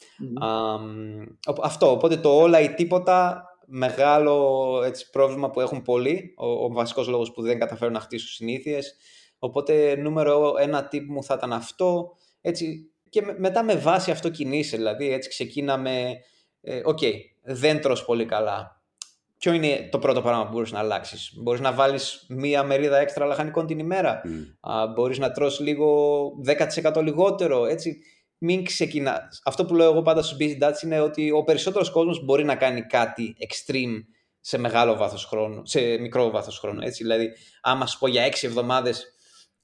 [1.62, 7.08] αυτό, οπότε το όλα ή τίποτα, μεγάλο έτσι, πρόβλημα που έχουν πολλοί, ο, ο βασικός
[7.08, 8.96] λόγος που δεν καταφέρουν να χτίσουν συνήθειες.
[9.38, 12.16] Οπότε νούμερο ένα tip μου θα ήταν αυτό.
[12.48, 16.12] Έτσι, και μετά με βάση αυτό κινείσαι, δηλαδή έτσι ξεκίναμε,
[16.60, 18.82] ε, OK, okay, δεν τρως πολύ καλά,
[19.38, 23.26] ποιο είναι το πρώτο πράγμα που μπορείς να αλλάξεις; Μπορείς να βάλεις μία μερίδα έξτρα
[23.26, 24.92] λαχανικών την ημέρα; Mm.
[24.94, 27.96] μπορείς να τρως λίγο 10% λιγότερο; Έτσι.
[28.38, 29.28] Μην ξεκινά.
[29.44, 32.56] Αυτό που λέω εγώ πάντα στους busy dads είναι ότι ο περισσότερος κόσμος μπορεί να
[32.56, 34.04] κάνει κάτι extreme
[34.40, 36.80] σε μεγάλο βάθος χρόνου, σε μικρό βάθος χρόνου.
[36.82, 37.02] Έτσι.
[37.02, 37.32] Δηλαδή,
[37.62, 39.15] άμα σου πω για 6 εβδομάδες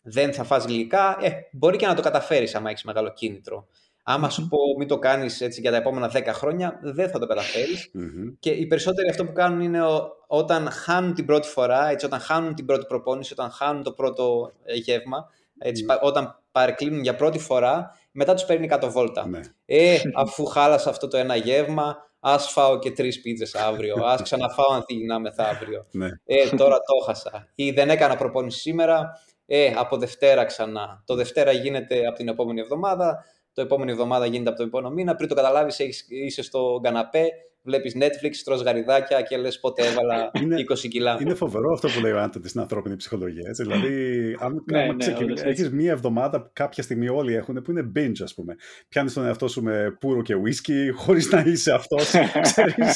[0.02, 3.66] δεν θα φας γλυκά, ε, μπορεί και να το καταφέρεις άμα έχεις μεγάλο κίνητρο.
[4.02, 7.26] Άμα σου πω μην το κάνεις έτσι για τα επόμενα 10 χρόνια, δεν θα το
[7.26, 7.90] καταφερεις
[8.38, 9.80] Και οι περισσότεροι αυτό που κάνουν είναι
[10.26, 14.52] όταν χάνουν την πρώτη φορά, έτσι, όταν χάνουν την πρώτη προπόνηση, όταν χάνουν το πρώτο
[14.64, 15.28] ε, γεύμα,
[15.58, 19.28] έτσι, όταν παρεκκλίνουν για πρώτη φορά, μετά τους παίρνει κάτω βόλτα.
[19.28, 19.40] Ναι.
[19.64, 24.72] Ε, αφού χάλασα αυτό το ένα γεύμα, ας φάω και τρεις πίτσες αύριο, ας ξαναφάω
[24.72, 25.86] ανθυγινά μεθαύριο.
[25.90, 26.08] Ναι.
[26.24, 27.48] Ε, τώρα το χάσα.
[27.54, 29.20] Ή δεν έκανα προπόνηση σήμερα,
[29.54, 31.02] ε, από Δευτέρα ξανά.
[31.06, 35.14] Το Δευτέρα γίνεται από την επόμενη εβδομάδα το επόμενη εβδομάδα γίνεται από το επόμενο μήνα.
[35.14, 35.78] Πριν το καταλάβεις,
[36.08, 37.28] είσαι στο καναπέ,
[37.62, 40.30] βλέπεις Netflix, τρως γαριδάκια και λες πότε έβαλα
[40.84, 41.18] 20 κιλά.
[41.20, 43.42] Είναι φοβερό αυτό που λέει ο Άντωνης στην ανθρώπινη ψυχολογία.
[43.48, 43.62] Έτσι.
[43.62, 48.22] Δηλαδή, αν ναι, ναι, έχεις μία εβδομάδα που κάποια στιγμή όλοι έχουν, που είναι binge,
[48.22, 48.56] ας πούμε.
[48.88, 52.12] Πιάνεις τον εαυτό σου με πουρο και whisky, χωρίς να είσαι αυτός.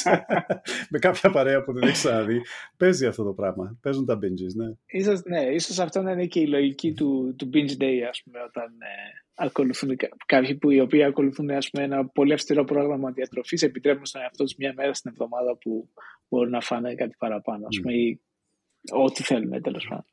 [0.91, 2.41] με κάποια παρέα που δεν έχεις ξαναδεί.
[2.77, 3.79] Παίζει αυτό το πράγμα.
[3.83, 4.67] Παίζουν τα binges, ναι.
[4.87, 8.39] Ίσως, ναι, ίσως αυτό να είναι και η λογική του, του binge day, ας πούμε,
[8.49, 8.65] όταν.
[8.65, 9.97] Ε ακολουθούν
[10.27, 14.45] κάποιοι που οι οποίοι ακολουθούν ας πούμε, ένα πολύ αυστηρό πρόγραμμα διατροφής επιτρέπουν στον εαυτό
[14.45, 15.89] τους μια μέρα στην εβδομάδα που
[16.29, 18.21] μπορούν να φάνε κάτι παραπάνω ας πούμε, ή
[18.91, 20.05] ό,τι θέλουν τέλος πάντων.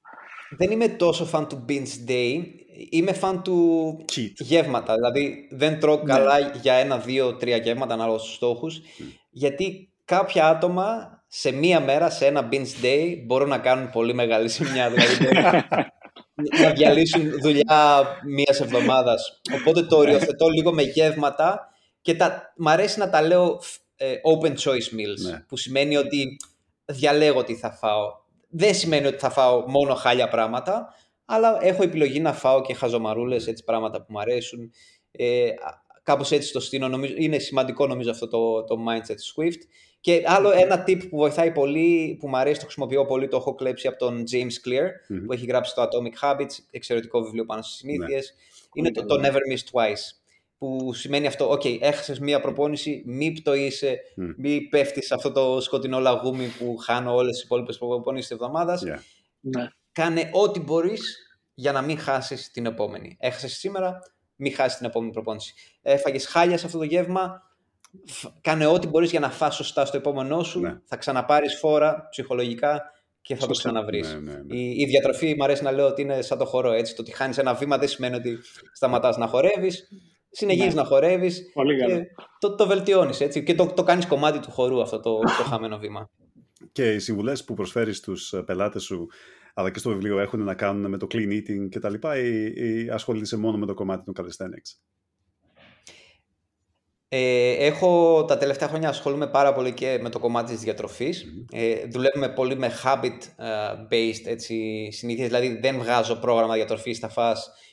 [0.58, 2.44] Δεν είμαι τόσο φαν του binge day.
[2.90, 4.32] Είμαι φαν του Cheat.
[4.38, 4.96] γεύματα.
[4.96, 6.14] Δηλαδή δεν τρώω ναι.
[6.14, 8.82] καλά για ένα, δύο, τρία γεύματα ανάλογα στους στόχους.
[9.30, 14.50] Γιατί κάποια άτομα σε μία μέρα, σε ένα binge day, μπορούν να κάνουν πολύ μεγάλη
[14.50, 14.90] σημεία.
[14.90, 15.16] Δηλαδή
[16.62, 19.42] να διαλύσουν δουλειά μίας εβδομάδας.
[19.60, 21.68] Οπότε το οριοθετώ λίγο με γεύματα
[22.02, 23.58] και τα, μ' αρέσει να τα λέω ε,
[24.38, 25.40] open choice meals, ναι.
[25.48, 26.38] που σημαίνει ότι
[26.86, 28.22] διαλέγω τι θα φάω.
[28.50, 30.94] Δεν σημαίνει ότι θα φάω μόνο χάλια πράγματα,
[31.26, 34.72] αλλά έχω επιλογή να φάω και χαζομαρούλες, έτσι πράγματα που μου αρέσουν.
[35.12, 35.50] Ε,
[36.04, 36.88] κάπως έτσι το στείνω.
[36.88, 39.62] Νομίζω, είναι σημαντικό νομίζω αυτό το, το mindset Swift.
[40.00, 43.56] Και άλλο ένα tip που βοηθάει πολύ, που μου αρέσει, το χρησιμοποιώ πολύ, το έχω
[43.56, 44.90] κλέψει από τον James Clear,
[45.26, 48.34] που έχει γράψει το Atomic Habits, εξαιρετικό βιβλίο πάνω στις συνήθειες.
[48.36, 48.82] Ναι.
[48.82, 50.23] Είναι το, το Never Miss Twice,
[50.64, 54.34] που σημαίνει αυτό, ok, έχασες μία προπόνηση, μη πτωείσαι, mm.
[54.38, 58.84] μη πέφτεις σε αυτό το σκοτεινό λαγούμι που χάνω όλες τις υπόλοιπες προπονήσεις της εβδομάδας.
[58.86, 59.00] Yeah.
[59.40, 59.68] Ναι.
[59.92, 61.18] Κάνε ό,τι μπορείς
[61.54, 63.18] για να μην χάσεις την επόμενη.
[63.20, 64.00] Έχασες σήμερα,
[64.36, 65.54] μην χάσεις την επόμενη προπόνηση.
[65.82, 67.42] Έφαγες χάλια σε αυτό το γεύμα,
[68.42, 70.80] κάνε ό,τι μπορείς για να φας σωστά στο επόμενό σου, ναι.
[70.86, 72.82] θα ξαναπάρεις φόρα ψυχολογικά
[73.22, 74.14] και θα το ξαναβρεις.
[74.14, 76.72] Ναι, ναι, ναι, η, η διατροφή, μου αρέσει να λέω ότι είναι σαν το χορό,
[76.72, 76.96] έτσι.
[76.96, 78.38] Το ότι χάνεις ένα βήμα δεν σημαίνει ότι
[78.74, 79.88] σταματάς να χορεύεις.
[80.36, 80.82] Συνεχίζεις ναι.
[80.82, 81.52] να χορεύεις
[81.88, 82.06] και
[82.40, 83.44] το, το βελτιώνεις, έτσι.
[83.44, 86.10] Και το, το κάνεις κομμάτι του χορού αυτό το, το χαμένο βήμα.
[86.72, 89.08] Και οι συμβουλές που προσφέρεις στους πελάτες σου
[89.54, 92.54] αλλά και στο βιβλίο έχουν να κάνουν με το clean eating και τα λοιπά ή,
[92.56, 94.80] ή ασχολείσαι μόνο με το κομμάτι του calisthenics;
[97.08, 101.26] Ε, έχω τα τελευταία χρόνια ασχολούμαι πάρα πολύ και με το κομμάτι της διατροφής.
[101.52, 107.52] Ε, δουλεύουμε πολύ με habit-based έτσι, συνήθειες, δηλαδή δεν βγάζω πρόγραμμα διατροφής, θα φας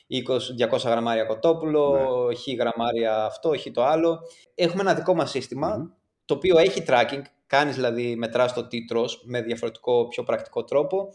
[0.71, 1.97] 200 γραμμάρια κοτόπουλο,
[2.27, 2.35] ναι.
[2.35, 4.19] χ γραμμάρια αυτό, χ το άλλο.
[4.55, 9.21] Έχουμε ένα δικό μας συστημα το οποίο έχει tracking, κάνεις δηλαδή μετράς το τι τρως
[9.25, 11.13] με διαφορετικό πιο πρακτικό τρόπο.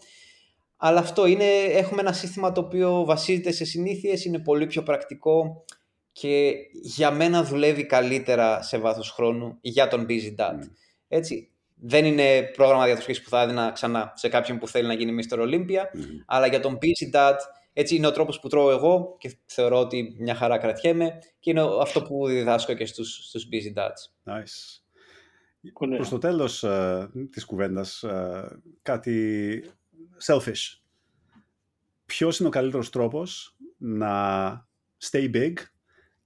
[0.76, 5.64] Αλλά αυτό είναι, έχουμε ένα σύστημα το οποίο βασίζεται σε συνήθειες, είναι πολύ πιο πρακτικό
[6.12, 10.55] και για μένα δουλεύει καλύτερα σε βάθος χρόνου για τον Busy Dad.
[10.55, 10.70] Mm.
[11.09, 15.26] Έτσι, δεν είναι πρόγραμμα διατροφής που θα έδινα ξανά σε κάποιον που θέλει να γίνει
[15.30, 15.38] Mr.
[15.38, 16.01] Olympia, mm.
[16.26, 17.36] αλλά για τον Busy Dad
[17.79, 21.62] έτσι είναι ο τρόπος που τρώω εγώ και θεωρώ ότι μια χαρά κρατιέμαι και είναι
[21.81, 24.33] αυτό που διδάσκω και στους, στους Busy Dads.
[24.33, 24.81] Nice.
[25.97, 28.49] Προς το τέλος uh, της κουβέντας, uh,
[28.83, 29.64] κάτι
[30.27, 30.81] selfish.
[32.07, 34.68] Ποιος είναι ο καλύτερος τρόπος να
[35.11, 35.53] stay big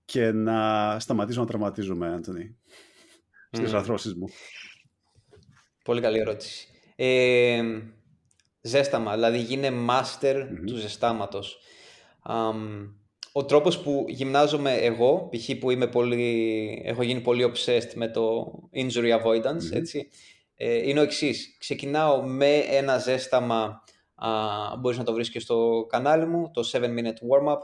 [0.04, 2.58] και να σταματήσω να τραυματίζομαι, Άντωνη,
[3.50, 3.74] στις mm.
[3.74, 4.28] αρθρώσεις μου;
[5.84, 6.68] Πολύ καλή ερώτηση.
[6.96, 7.62] Ε,
[8.60, 11.58] ζέσταμα, δηλαδή γίνε master του ζεστάματος.
[13.32, 15.58] ο τρόπος που γυμνάζομαι εγώ, π.χ.
[15.58, 20.08] που είμαι πολύ, έχω γίνει πολύ obsessed με το injury avoidance, έτσι,
[20.54, 21.56] ε, είναι ο εξής.
[21.58, 23.82] Ξεκινάω με ένα ζέσταμα,
[24.14, 24.28] α,
[24.78, 27.58] μπορείς να το βρεις και στο κανάλι μου, το 7 minute warm-up,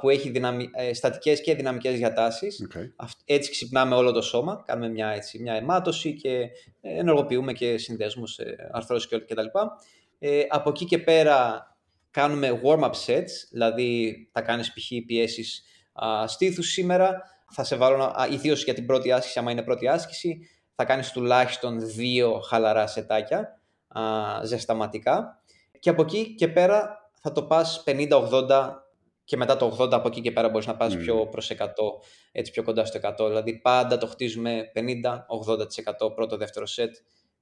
[0.00, 0.70] που έχει δυναμι...
[0.74, 2.66] Ε, στατικές και δυναμικές διατάσεις.
[3.24, 6.48] Έτσι ξυπνάμε όλο το σώμα, κάνουμε μια, έτσι, μια αιμάτωση και
[6.80, 9.78] ε, ενεργοποιούμε και συνδέσμους, ε, αρθρώσεις και τα λοιπά.
[10.18, 11.68] Ε, από εκεί και πέρα
[12.10, 15.06] κάνουμε warm-up sets, δηλαδή θα κάνεις π.χ.
[15.06, 19.88] πιέσεις α, στήθους σήμερα, θα σε βάλω, ιδίως για την πρώτη άσκηση, άμα είναι πρώτη
[19.88, 24.02] άσκηση, θα κάνεις τουλάχιστον δύο χαλαρά σετάκια, α,
[24.44, 25.42] ζεσταματικά
[25.84, 28.72] και από εκεί και πέρα θα το πας 50-80
[29.24, 31.56] και μετά το 80 από εκεί και πέρα μπορείς να πας πιο προς 100,
[32.32, 33.26] έτσι πιο κοντά στο 100.
[33.26, 34.70] Δηλαδή πάντα το χτίζουμε
[36.06, 36.94] 50-80% πρώτο δεύτερο σετ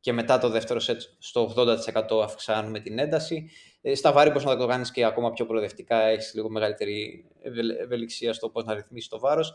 [0.02, 3.50] και μετά το δεύτερο σετ στο 80% αυξάνουμε την ένταση.
[3.80, 7.24] Ε, στα βάρη μπορείς να το κάνεις και ακόμα πιο προοδευτικά, έχεις λίγο μεγαλύτερη
[7.80, 9.54] ευελιξία στο πώς να ρυθμίσεις το βάρος.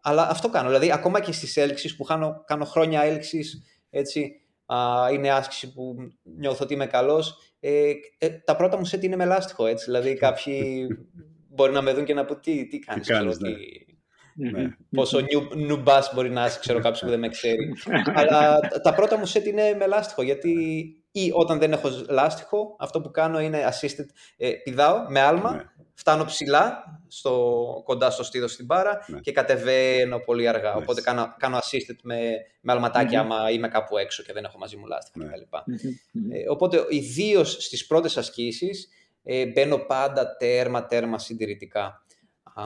[0.00, 4.76] Αλλά αυτό κάνω, δηλαδή ακόμα και στις έλξεις που κάνω, κάνω χρόνια έλξεις, έτσι, α,
[5.12, 9.24] είναι άσκηση που νιώθω ότι είμαι καλός, ε, ε, τα πρώτα μου σετ είναι με
[9.24, 10.86] λάστιχο, έτσι, δηλαδή κάποιοι
[11.54, 13.93] μπορεί να με δουν και να πω τι, τι κάνεις, τι
[14.36, 14.62] κάνεις ξέρω, ναι.
[14.62, 14.76] ναι.
[14.90, 15.20] Πόσο
[15.56, 17.72] νουμπά μπορεί να είσαι, ξέρω κάποιος που δεν με ξέρει.
[18.14, 20.22] Αλλά τα πρώτα μου σετ είναι με λάστιχο.
[20.22, 20.54] Γιατί
[21.16, 24.06] ή όταν δεν έχω λάστιχο, αυτό που κάνω είναι assisted.
[24.36, 25.62] Ε, πηδάω με άλμα, ναι.
[25.94, 29.20] φτάνω ψηλά στο, κοντά στο στήθος στην μπάρα ναι.
[29.20, 30.74] και κατεβαίνω πολύ αργά.
[30.74, 32.20] Οπότε κάνω, κάνω assisted με,
[32.60, 35.56] με αλματάκια άμα είμαι κάπου έξω και δεν έχω μαζί μου λάστιχο κτλ.
[36.34, 38.88] Ε, οπότε ιδίως στις πρώτες ασκήσεις
[39.22, 42.04] ε, μπαίνω πάντα τέρμα, τέρμα συντηρητικά.
[42.54, 42.64] Α,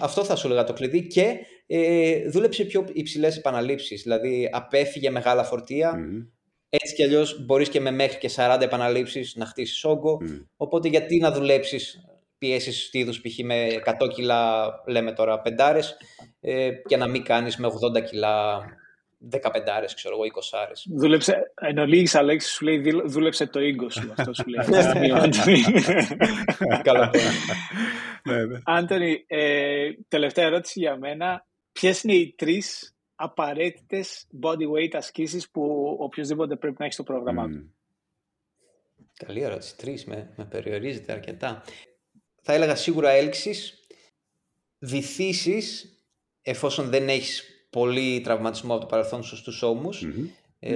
[0.00, 1.06] αυτό θα σου έλεγα το κλειδί.
[1.06, 5.44] Και ε, δούλεψε πιο υψηλές επαναλήψεις, δηλαδή απέφυγε μεγάλα
[6.68, 10.18] Έτσι κι αλλιώς μπορείς και με μέχρι και 40 επαναλήψεις να χτίσεις όγκο.
[10.56, 12.00] Οπότε γιατί να δουλέψεις
[12.38, 13.38] πιέσεις στήθου π.χ.
[13.44, 13.66] με
[14.00, 15.96] 100 κιλά, λέμε τώρα πεντάρες,
[16.40, 18.64] ε, και να μην κάνεις με 80 κιλά
[19.30, 19.40] 15
[19.76, 20.86] άρες, ξέρω εγώ, 20 άρες.
[20.90, 24.66] Δούλεψε, εν ολίγης Αλέξης σου λέει δούλεψε το ίγκο σου, αυτό σου λέει.
[26.82, 27.10] Καλά
[28.26, 28.60] ναι, ναι.
[28.64, 31.46] Άντωνη, ε, τελευταία ερώτηση για μένα.
[31.72, 37.48] Ποιες είναι οι τρεις απαραίτητες body weight ασκήσεις που οποιοδήποτε πρέπει να έχει στο πρόγραμμά
[37.48, 37.74] του;
[39.16, 39.76] Καλή ερώτηση.
[39.76, 41.62] Τρεις με, με περιορίζεται αρκετά.
[42.42, 43.86] Θα έλεγα σίγουρα έλξεις,
[44.78, 45.94] βυθίσεις,
[46.42, 50.02] εφόσον δεν έχεις πολύ τραυματισμό από το παρελθόν σου στους ώμους.
[50.58, 50.74] Ε,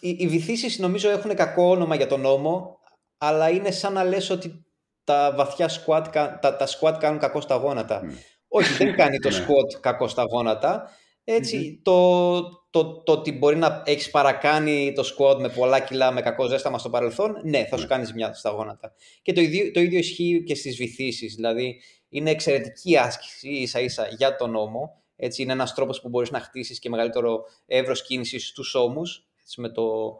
[0.00, 2.78] οι, οι βυθίσεις νομίζω έχουν κακό όνομα για τον νόμο,
[3.18, 4.64] αλλά είναι σαν να λες ότι
[5.04, 8.02] τα βαθιά squat, τα, τα squat κάνουν κακό στα γόνατα.
[8.48, 9.36] Όχι, δεν κάνει το ναι.
[9.36, 10.90] squat κακό στα γόνατα.
[11.24, 12.40] Έτσι, το,
[12.70, 16.78] το, το ότι μπορεί να έχεις παρακάνει το squat με πολλά κιλά με κακό ζέσταμα
[16.78, 17.88] στο παρελθόν, ναι, θα σου ναι.
[17.88, 18.92] κάνεις μια στα γόνατα.
[19.22, 21.34] Και το ίδιο, το ίδιο ισχύει και στις βυθίσεις.
[21.34, 25.03] Δηλαδή, είναι εξαιρετική άσκηση ίσα ίσα για τον νόμο.
[25.16, 29.26] Έτσι, είναι ένας τρόπος που μπορείς να χτίσεις και μεγαλύτερο εύρος κίνησης στους ώμους
[29.56, 30.18] με το,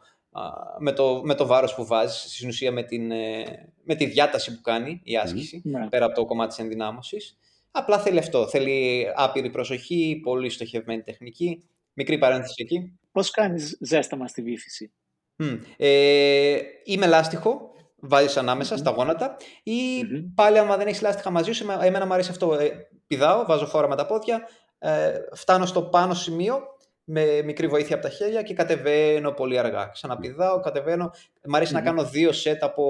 [0.79, 3.45] με, το, με το βάρος που βάζεις, στην ουσία με, την, ε,
[3.85, 5.89] με τη διάταση που κάνει η άσκηση, ναι.
[5.89, 7.39] πέρα από το κομμάτι της ενδυνάμωσης.
[7.71, 8.49] Απλά θέλει αυτό.
[8.49, 11.65] Θέλει άπειρη προσοχή, πολύ στοχευμένη τεχνική.
[11.93, 12.99] Μικρή παρένθεση εκεί.
[13.13, 14.93] Πώς κάνεις ζέσταμα στη βύθιση;
[15.39, 15.59] Mm.
[15.77, 20.05] Ε, είμαι λάστιχο, βάζεις ανάμεσα στα γόνατα ή
[20.35, 22.55] πάλι άμα δεν έχεις λάστιχα μαζί σου, εμένα μου αρέσει αυτό.
[22.55, 22.71] Ε,
[23.07, 24.49] πηδάω, βάζω φόρα με τα πόδια,
[24.85, 26.61] ε, φτάνω στο πάνω σημείο
[27.05, 29.87] με μικρή βοήθεια από τα χέρια και κατεβαίνω πολύ αργά.
[29.87, 31.11] Ξαναπηδάω, κατεβαίνω.
[31.45, 32.85] Μ' αρεσει να κάνω δύο σετ από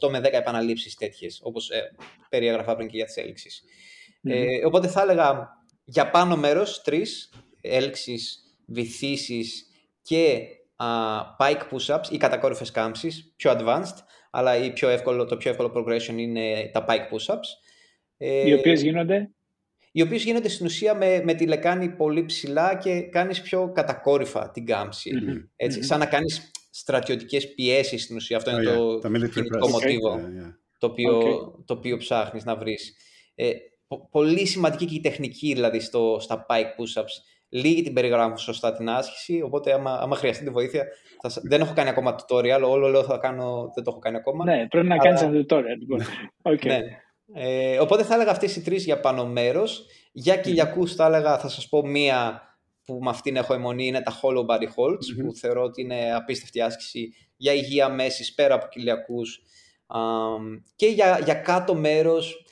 [0.00, 1.94] 8 με 10 επαναλήψεις τέτοιες, όπως ε,
[2.28, 3.64] περιέγραφα πριν και για τις ελξεις
[4.22, 5.48] Ε, οπότε θα έλεγα
[5.84, 9.66] για πάνω μέρος, τρεις, έλξεις, βυθίσεις
[10.02, 10.38] και
[10.76, 13.96] uh, pike push-ups ή κατακόρυφες κάμψεις, πιο advanced,
[14.30, 17.48] αλλά η πιο εύκολο, το πιο εύκολο progression είναι τα pike push-ups.
[18.16, 19.30] Οι οποίες γίνονται;
[19.96, 24.50] Οι οποίες γίνονται στην ουσία με, με τη λεκάνη πολύ ψηλά και κάνεις πιο κατακόρυφα
[24.50, 25.10] την κάμψη.
[25.14, 25.48] Mm-hmm.
[25.56, 25.86] Έτσι, mm-hmm.
[25.86, 28.36] Σαν να κάνεις στρατιωτικές πιέσεις στην ουσία.
[28.36, 29.20] Αυτό oh, είναι yeah.
[29.20, 30.18] το κινητικό μοτίβο okay.
[30.18, 30.54] yeah, yeah.
[30.78, 31.64] Το, οποίο, okay.
[31.64, 32.96] το οποίο ψάχνεις να βρεις.
[33.34, 33.50] Ε,
[34.10, 37.14] πολύ σημαντική και η τεχνική δηλαδή στο, στα pike push-ups.
[37.48, 40.84] Λίγοι την περιγράφουν σωστά την άσκηση, οπότε άμα, άμα χρειαστεί τη βοήθεια,
[41.22, 44.44] θα, δεν έχω κάνει ακόμα tutorial, όλο λέω θα κάνω, δεν το έχω κάνει ακόμα.
[44.44, 45.02] Ναι, πρέπει να αλλά...
[45.02, 45.78] κάνεις ένα tutorial.
[45.78, 46.00] Λοιπόν.
[46.52, 46.66] okay.
[46.66, 46.80] ναι.
[47.34, 49.86] Ε, οπότε θα έλεγα αυτές οι τρεις για πάνω μέρος.
[50.12, 52.42] Για κοιλιακούς θα έλεγα, θα σας πω μία
[52.84, 56.60] που με αυτήν έχω αιμονή, είναι τα hollow body holds, που θεωρώ ότι είναι απίστευτη
[56.60, 59.42] άσκηση για υγεία μέση πέρα από κοιλιακούς.
[60.76, 62.46] και για, για κάτω μέρος,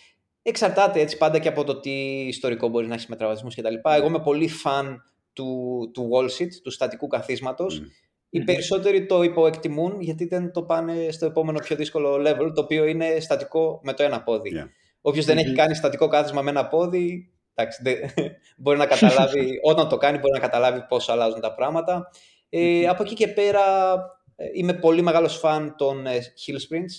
[0.47, 1.91] Εξαρτάται έτσι πάντα και από το τι
[2.27, 3.89] ιστορικό μπορεί να έχεις με τραυματισμού κτλ.
[3.97, 5.03] Εγώ είμαι πολύ φαν
[5.33, 7.83] του, του wall sit, του στατικού καθίσματος.
[7.83, 7.87] Mm.
[8.35, 12.85] Οι περισσότεροι το υποεκτιμούν γιατί δεν το πάνε στο επόμενο πιο δύσκολο level, το οποίο
[12.85, 14.53] είναι στατικό με το ένα πόδι.
[14.55, 14.69] Yeah.
[15.01, 17.83] οποιο δεν έχει κάνει στατικό κάθισμα με ένα πόδι, εντάξει,
[18.63, 22.11] μπορεί να καταλάβει, όταν το κάνει μπορεί να καταλάβει πώς αλλάζουν τα πράγματα.
[22.49, 23.95] Ε, από εκεί και πέρα
[24.37, 26.95] ε, είμαι πολύ μεγάλος φαν των ε, hill sprints,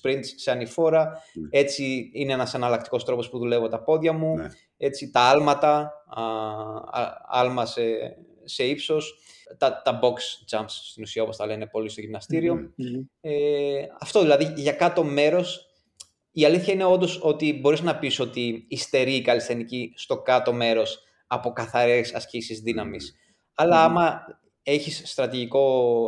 [0.00, 1.12] sprints σε ανηφόρα.
[1.12, 1.48] Mm.
[1.50, 4.36] Έτσι είναι ένας εναλλακτικός τρόπος που δουλεύω τα πόδια μου.
[4.36, 4.48] Ναι.
[4.76, 6.22] Έτσι τα άλματα, α,
[7.28, 7.82] άλμα σε,
[8.44, 9.18] σε ύψος.
[9.58, 10.16] Τα, τα box
[10.50, 12.72] jumps στην ουσία όπως τα λένε πολύ στο γυμναστηριο
[13.20, 15.68] Ε, αυτό δηλαδή για κάτω μέρος
[16.30, 21.02] η αλήθεια είναι όντως ότι μπορείς να πεις ότι υστερεί η καλλισθενική στο κάτω μέρος
[21.26, 23.14] από καθαρές ασκήσεις δύναμης.
[23.54, 24.20] Αλλά άμα
[24.62, 25.02] έχεις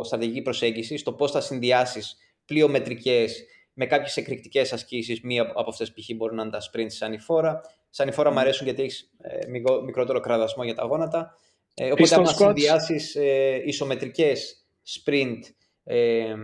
[0.03, 5.21] στρατηγική προσέγγιση στο πώς θα συνδυάσεις πλειομετρικές με κάποιες εκρηκτικές ασκήσεις.
[5.21, 6.15] Μία από αυτές π.χ.
[6.15, 7.61] μπορεί να είναι τα sprint σαν η φόρα.
[7.89, 8.33] Σαν η φόρα mm.
[8.33, 9.47] μου αρέσουν γιατί έχεις ε,
[9.85, 11.35] μικρότερο κραδασμό για τα γόνατα.
[11.73, 15.39] Ε, οπότε, αν συνδυάσεις ε, ισομετρικές sprint
[15.83, 16.35] ε,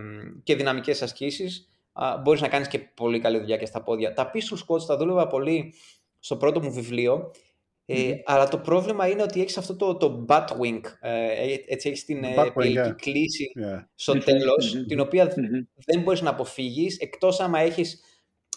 [0.42, 1.68] και δυναμικές ασκήσεις,
[2.22, 4.12] μπορείς να κάνεις και πολύ καλή δουλειά και στα πόδια.
[4.12, 5.74] Τα pistol squats τα δούλευα πολύ
[6.18, 7.30] στο πρώτο μου βιβλίο
[7.90, 12.04] ε, Αλλά το πρόβλημα είναι ότι έχεις αυτό το, το butt wing, ε, έτσι έχεις
[12.04, 12.34] την ε,
[12.96, 13.84] κλίση yeah.
[13.94, 15.26] στο τελος την οποία
[15.86, 18.00] δεν μπορείς να αποφύγεις, εκτός άμα έχεις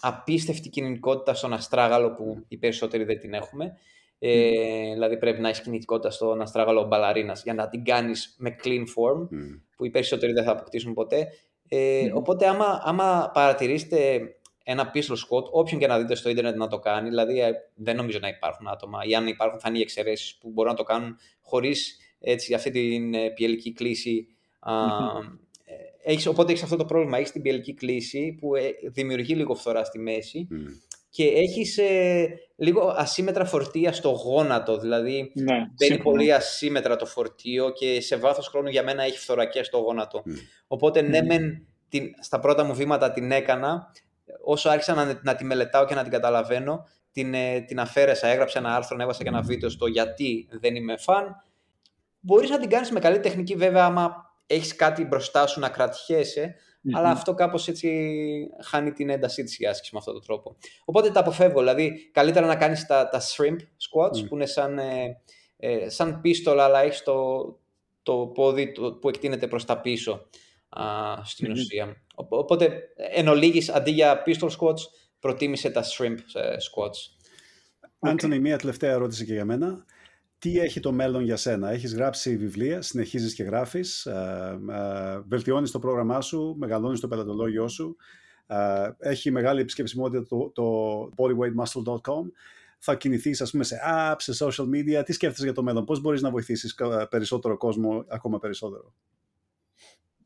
[0.00, 3.76] απίστευτη κινητικότητα στον αστράγαλο που οι περισσότεροι δεν την έχουμε.
[4.24, 8.80] Ε, Δηλαδή πρέπει να έχεις κινητικότητα στον αστράγαλο μπαλαρίνας για να την κάνεις με clean
[8.80, 9.28] form,
[9.76, 11.28] που οι περισσότεροι δεν θα αποκτήσουν ποτέ.
[11.68, 14.20] Ε, Οπότε άμα, άμα παρατηρήσετε
[14.64, 17.96] ένα pistol squat, όποιον και να δείτε στο ίντερνετ να το κάνει, δηλαδή ε, δεν
[17.96, 18.98] νομίζω να υπάρχουν άτομα.
[19.04, 22.70] Ή αν υπάρχουν θα είναι οι εξαιρέσεις που μπορούν να το κάνουν χωρίς έτσι, αυτή
[22.70, 24.26] την ε, πιελική κλίση.
[25.64, 28.50] Ε, έχεις, οπότε έχεις αυτό το πρόβλημα, έχεις την πιελική κλίση που
[28.92, 30.48] δημιουργεί λίγο φθορά στη μέση
[31.12, 31.78] και έχεις
[32.56, 38.46] λίγο ασύμετρα φορτία στο γόνατο, δηλαδή ναι, μπαίνει πολύ ασύμετρα το φορτίο και σε βάθος
[38.46, 40.22] χρόνου για μένα έχει φθορακία στο γόνατο.
[40.66, 43.92] Οπότε ναι, μεν, την, στα πρώτα μου βήματα την έκανα,
[44.44, 48.58] όσο άρχισα να, να τη μελετάω και να την καταλαβαίνω, την, ε, την αφαίρεσα, έγραψα
[48.58, 51.44] ένα άρθρο, έβασα και ένα βίντεο στο γιατί δεν είμαι φαν.
[52.20, 56.54] Μπορείς να την κάνεις με καλή τεχνική βέβαια άμα έχεις κάτι μπροστά σου να κρατιέσαι,
[56.92, 57.90] αλλά αυτό κάπως έτσι
[58.62, 60.56] χάνει την έντασή της η άσκηση με αυτόν τον τρόπο.
[60.84, 65.20] Οπότε τα αποφεύγω, δηλαδή καλύτερα να κάνεις τα, τα shrimp squats που είναι σαν, ε,
[65.56, 67.44] ε, σαν πίστολα αλλά έχεις το,
[68.02, 70.28] το πόδι που εκτείνεται προς τα πίσω
[70.68, 70.84] α,
[71.24, 71.56] στην mm-hmm.
[71.56, 72.02] ουσία.
[72.14, 74.80] Οπότε, εν ολίγης, αντί για pistol squats,
[75.20, 77.26] προτίμησε τα shrimp ε, squats.
[77.98, 78.40] Άντωνη, okay.
[78.40, 79.84] μία τελευταία ερώτηση και για μένα.
[80.42, 85.70] Τι έχει το μέλλον για σένα; Έχεις γράψει βιβλία, συνεχίζεις και γράφεις, ε, ε, βελτιώνεις
[85.70, 87.96] το πρόγραμμά σου, μεγαλώνεις το πελατολόγιο σου.
[88.46, 90.64] Ε, έχει μεγάλη επισκεψιμότητα το, το
[91.16, 92.30] bodyweightmuscle.com.
[92.78, 95.02] Θα κινηθείς, ας πούμε, σε apps, σε social media.
[95.04, 96.74] Τι σκέφτεσαι για το μέλλον, πώς μπορείς να βοηθήσεις
[97.10, 98.92] περισσότερο κόσμο, ακόμα περισσότερο;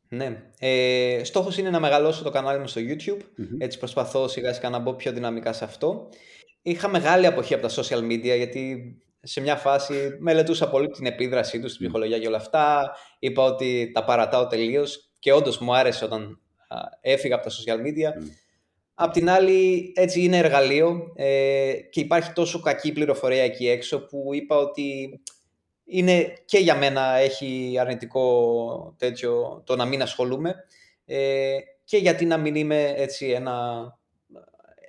[0.07, 0.43] Ναι.
[0.59, 3.21] Ε, στόχος είναι να μεγαλώσω το κανάλι μου στο YouTube.
[3.57, 6.09] Έτσι προσπαθώ σιγά σιγά να μπω πιο δυναμικά σε αυτό.
[6.61, 8.95] Είχα μεγάλη αποχή από τα social media γιατί
[9.27, 12.95] σε μια φάση μελετούσα πολύ την επίδρασή τους στην ψυχολογία και όλα αυτά.
[13.19, 16.39] Είπα ότι τα παρατάω τελείως και όντως μου άρεσε όταν
[17.01, 18.23] έφυγα από τα social media.
[18.93, 24.29] Απ' την άλλη, έτσι είναι εργαλείο ε, και υπάρχει τόσο κακή πληροφορία εκεί έξω που
[24.33, 25.19] είπα ότι
[25.85, 30.55] είναι και για μένα έχει αρνητικό τέτοιο το να μην ασχολούμαι
[31.05, 33.83] ε, και γιατί να μην είμαι έτσι ένα,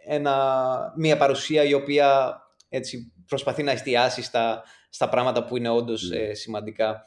[0.05, 2.39] ένα, μια παρουσία η οποία
[2.69, 7.05] έτσι προσπαθεί να εστιάσει στα, στα πράγματα που είναι όντως ε, σημαντικα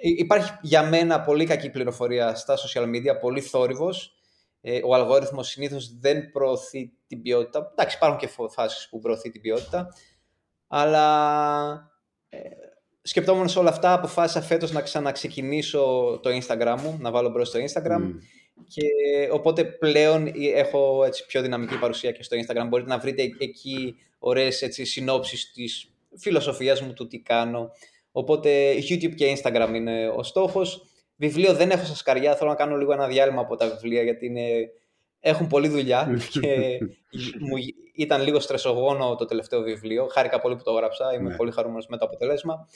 [0.00, 4.14] Υπάρχει για μένα πολύ κακή πληροφορία στα social media, πολύ θόρυβος.
[4.60, 7.70] Ε, ο αλγόριθμος συνήθως δεν προωθεί την ποιότητα.
[7.72, 9.88] Εντάξει, υπάρχουν και φάσεις που προωθεί την ποιότητα.
[10.66, 11.90] Αλλά
[12.28, 12.38] ε,
[13.02, 15.80] σκεπτόμενος όλα αυτά, αποφάσισα φέτος να ξαναξεκινήσω
[16.22, 18.14] το Instagram μου, να βάλω μπρος στο Instagram.
[18.68, 18.82] Και
[19.32, 22.66] οπότε πλέον έχω έτσι, πιο δυναμική παρουσία και στο Instagram.
[22.68, 27.70] Μπορείτε να βρείτε εκεί ωραίες έτσι, συνόψεις της φιλοσοφίας μου, του τι κάνω.
[28.12, 30.86] Οπότε YouTube και Instagram είναι ο στόχος.
[31.16, 34.26] Βιβλίο δεν έχω στα σκαριά, θέλω να κάνω λίγο ένα διάλειμμα από τα βιβλία γιατί
[34.26, 34.70] είναι...
[35.20, 36.78] έχουν πολλή δουλειά και
[37.48, 37.56] μου
[37.94, 40.06] ήταν λίγο στρεσογόνο το τελευταίο βιβλίο.
[40.06, 41.36] Χάρηκα πολύ που το έγραψα, είμαι ναι.
[41.36, 42.68] πολύ χαρούμενος με το αποτέλεσμα.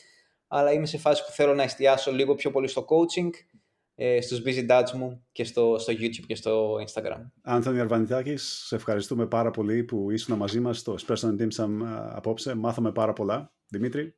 [0.49, 3.31] Αλλά είμαι σε φάση που θέλω να εστιάσω λίγο πιο πολύ στο coaching
[4.01, 7.31] ε, στους busy dads μου και στο, στο YouTube και στο Instagram.
[7.43, 11.69] Άνθονη Αρβανιτάκης, σε ευχαριστούμε πάρα πολύ που ήσουν μαζί μας στο Espresso and Dim
[12.13, 12.55] απόψε.
[12.55, 13.53] Μάθαμε πάρα πολλά.
[13.69, 14.15] Δημήτρη.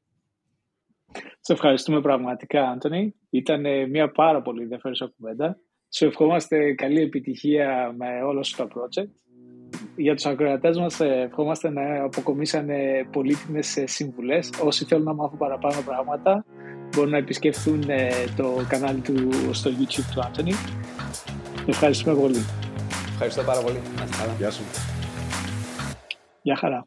[1.40, 3.14] Σε ευχαριστούμε πραγματικά, Άντωνη.
[3.30, 5.60] Ήταν μια πάρα πολύ ενδιαφέρουσα κουβέντα.
[5.88, 9.10] Σε ευχόμαστε καλή επιτυχία με όλο σου το project.
[9.96, 14.50] Για τους ακροατές μας ευχόμαστε να αποκομίσανε πολύτιμες συμβουλές.
[14.62, 16.44] Όσοι θέλουν να μάθουν παραπάνω πράγματα,
[16.94, 20.52] μπορούν να επισκεφθούν ε, το κανάλι του στο YouTube του Άντωνη.
[21.66, 22.44] Ευχαριστούμε πολύ.
[23.12, 23.80] Ευχαριστώ πάρα πολύ.
[24.38, 24.62] Γεια σου.
[26.42, 26.86] Γεια χαρά.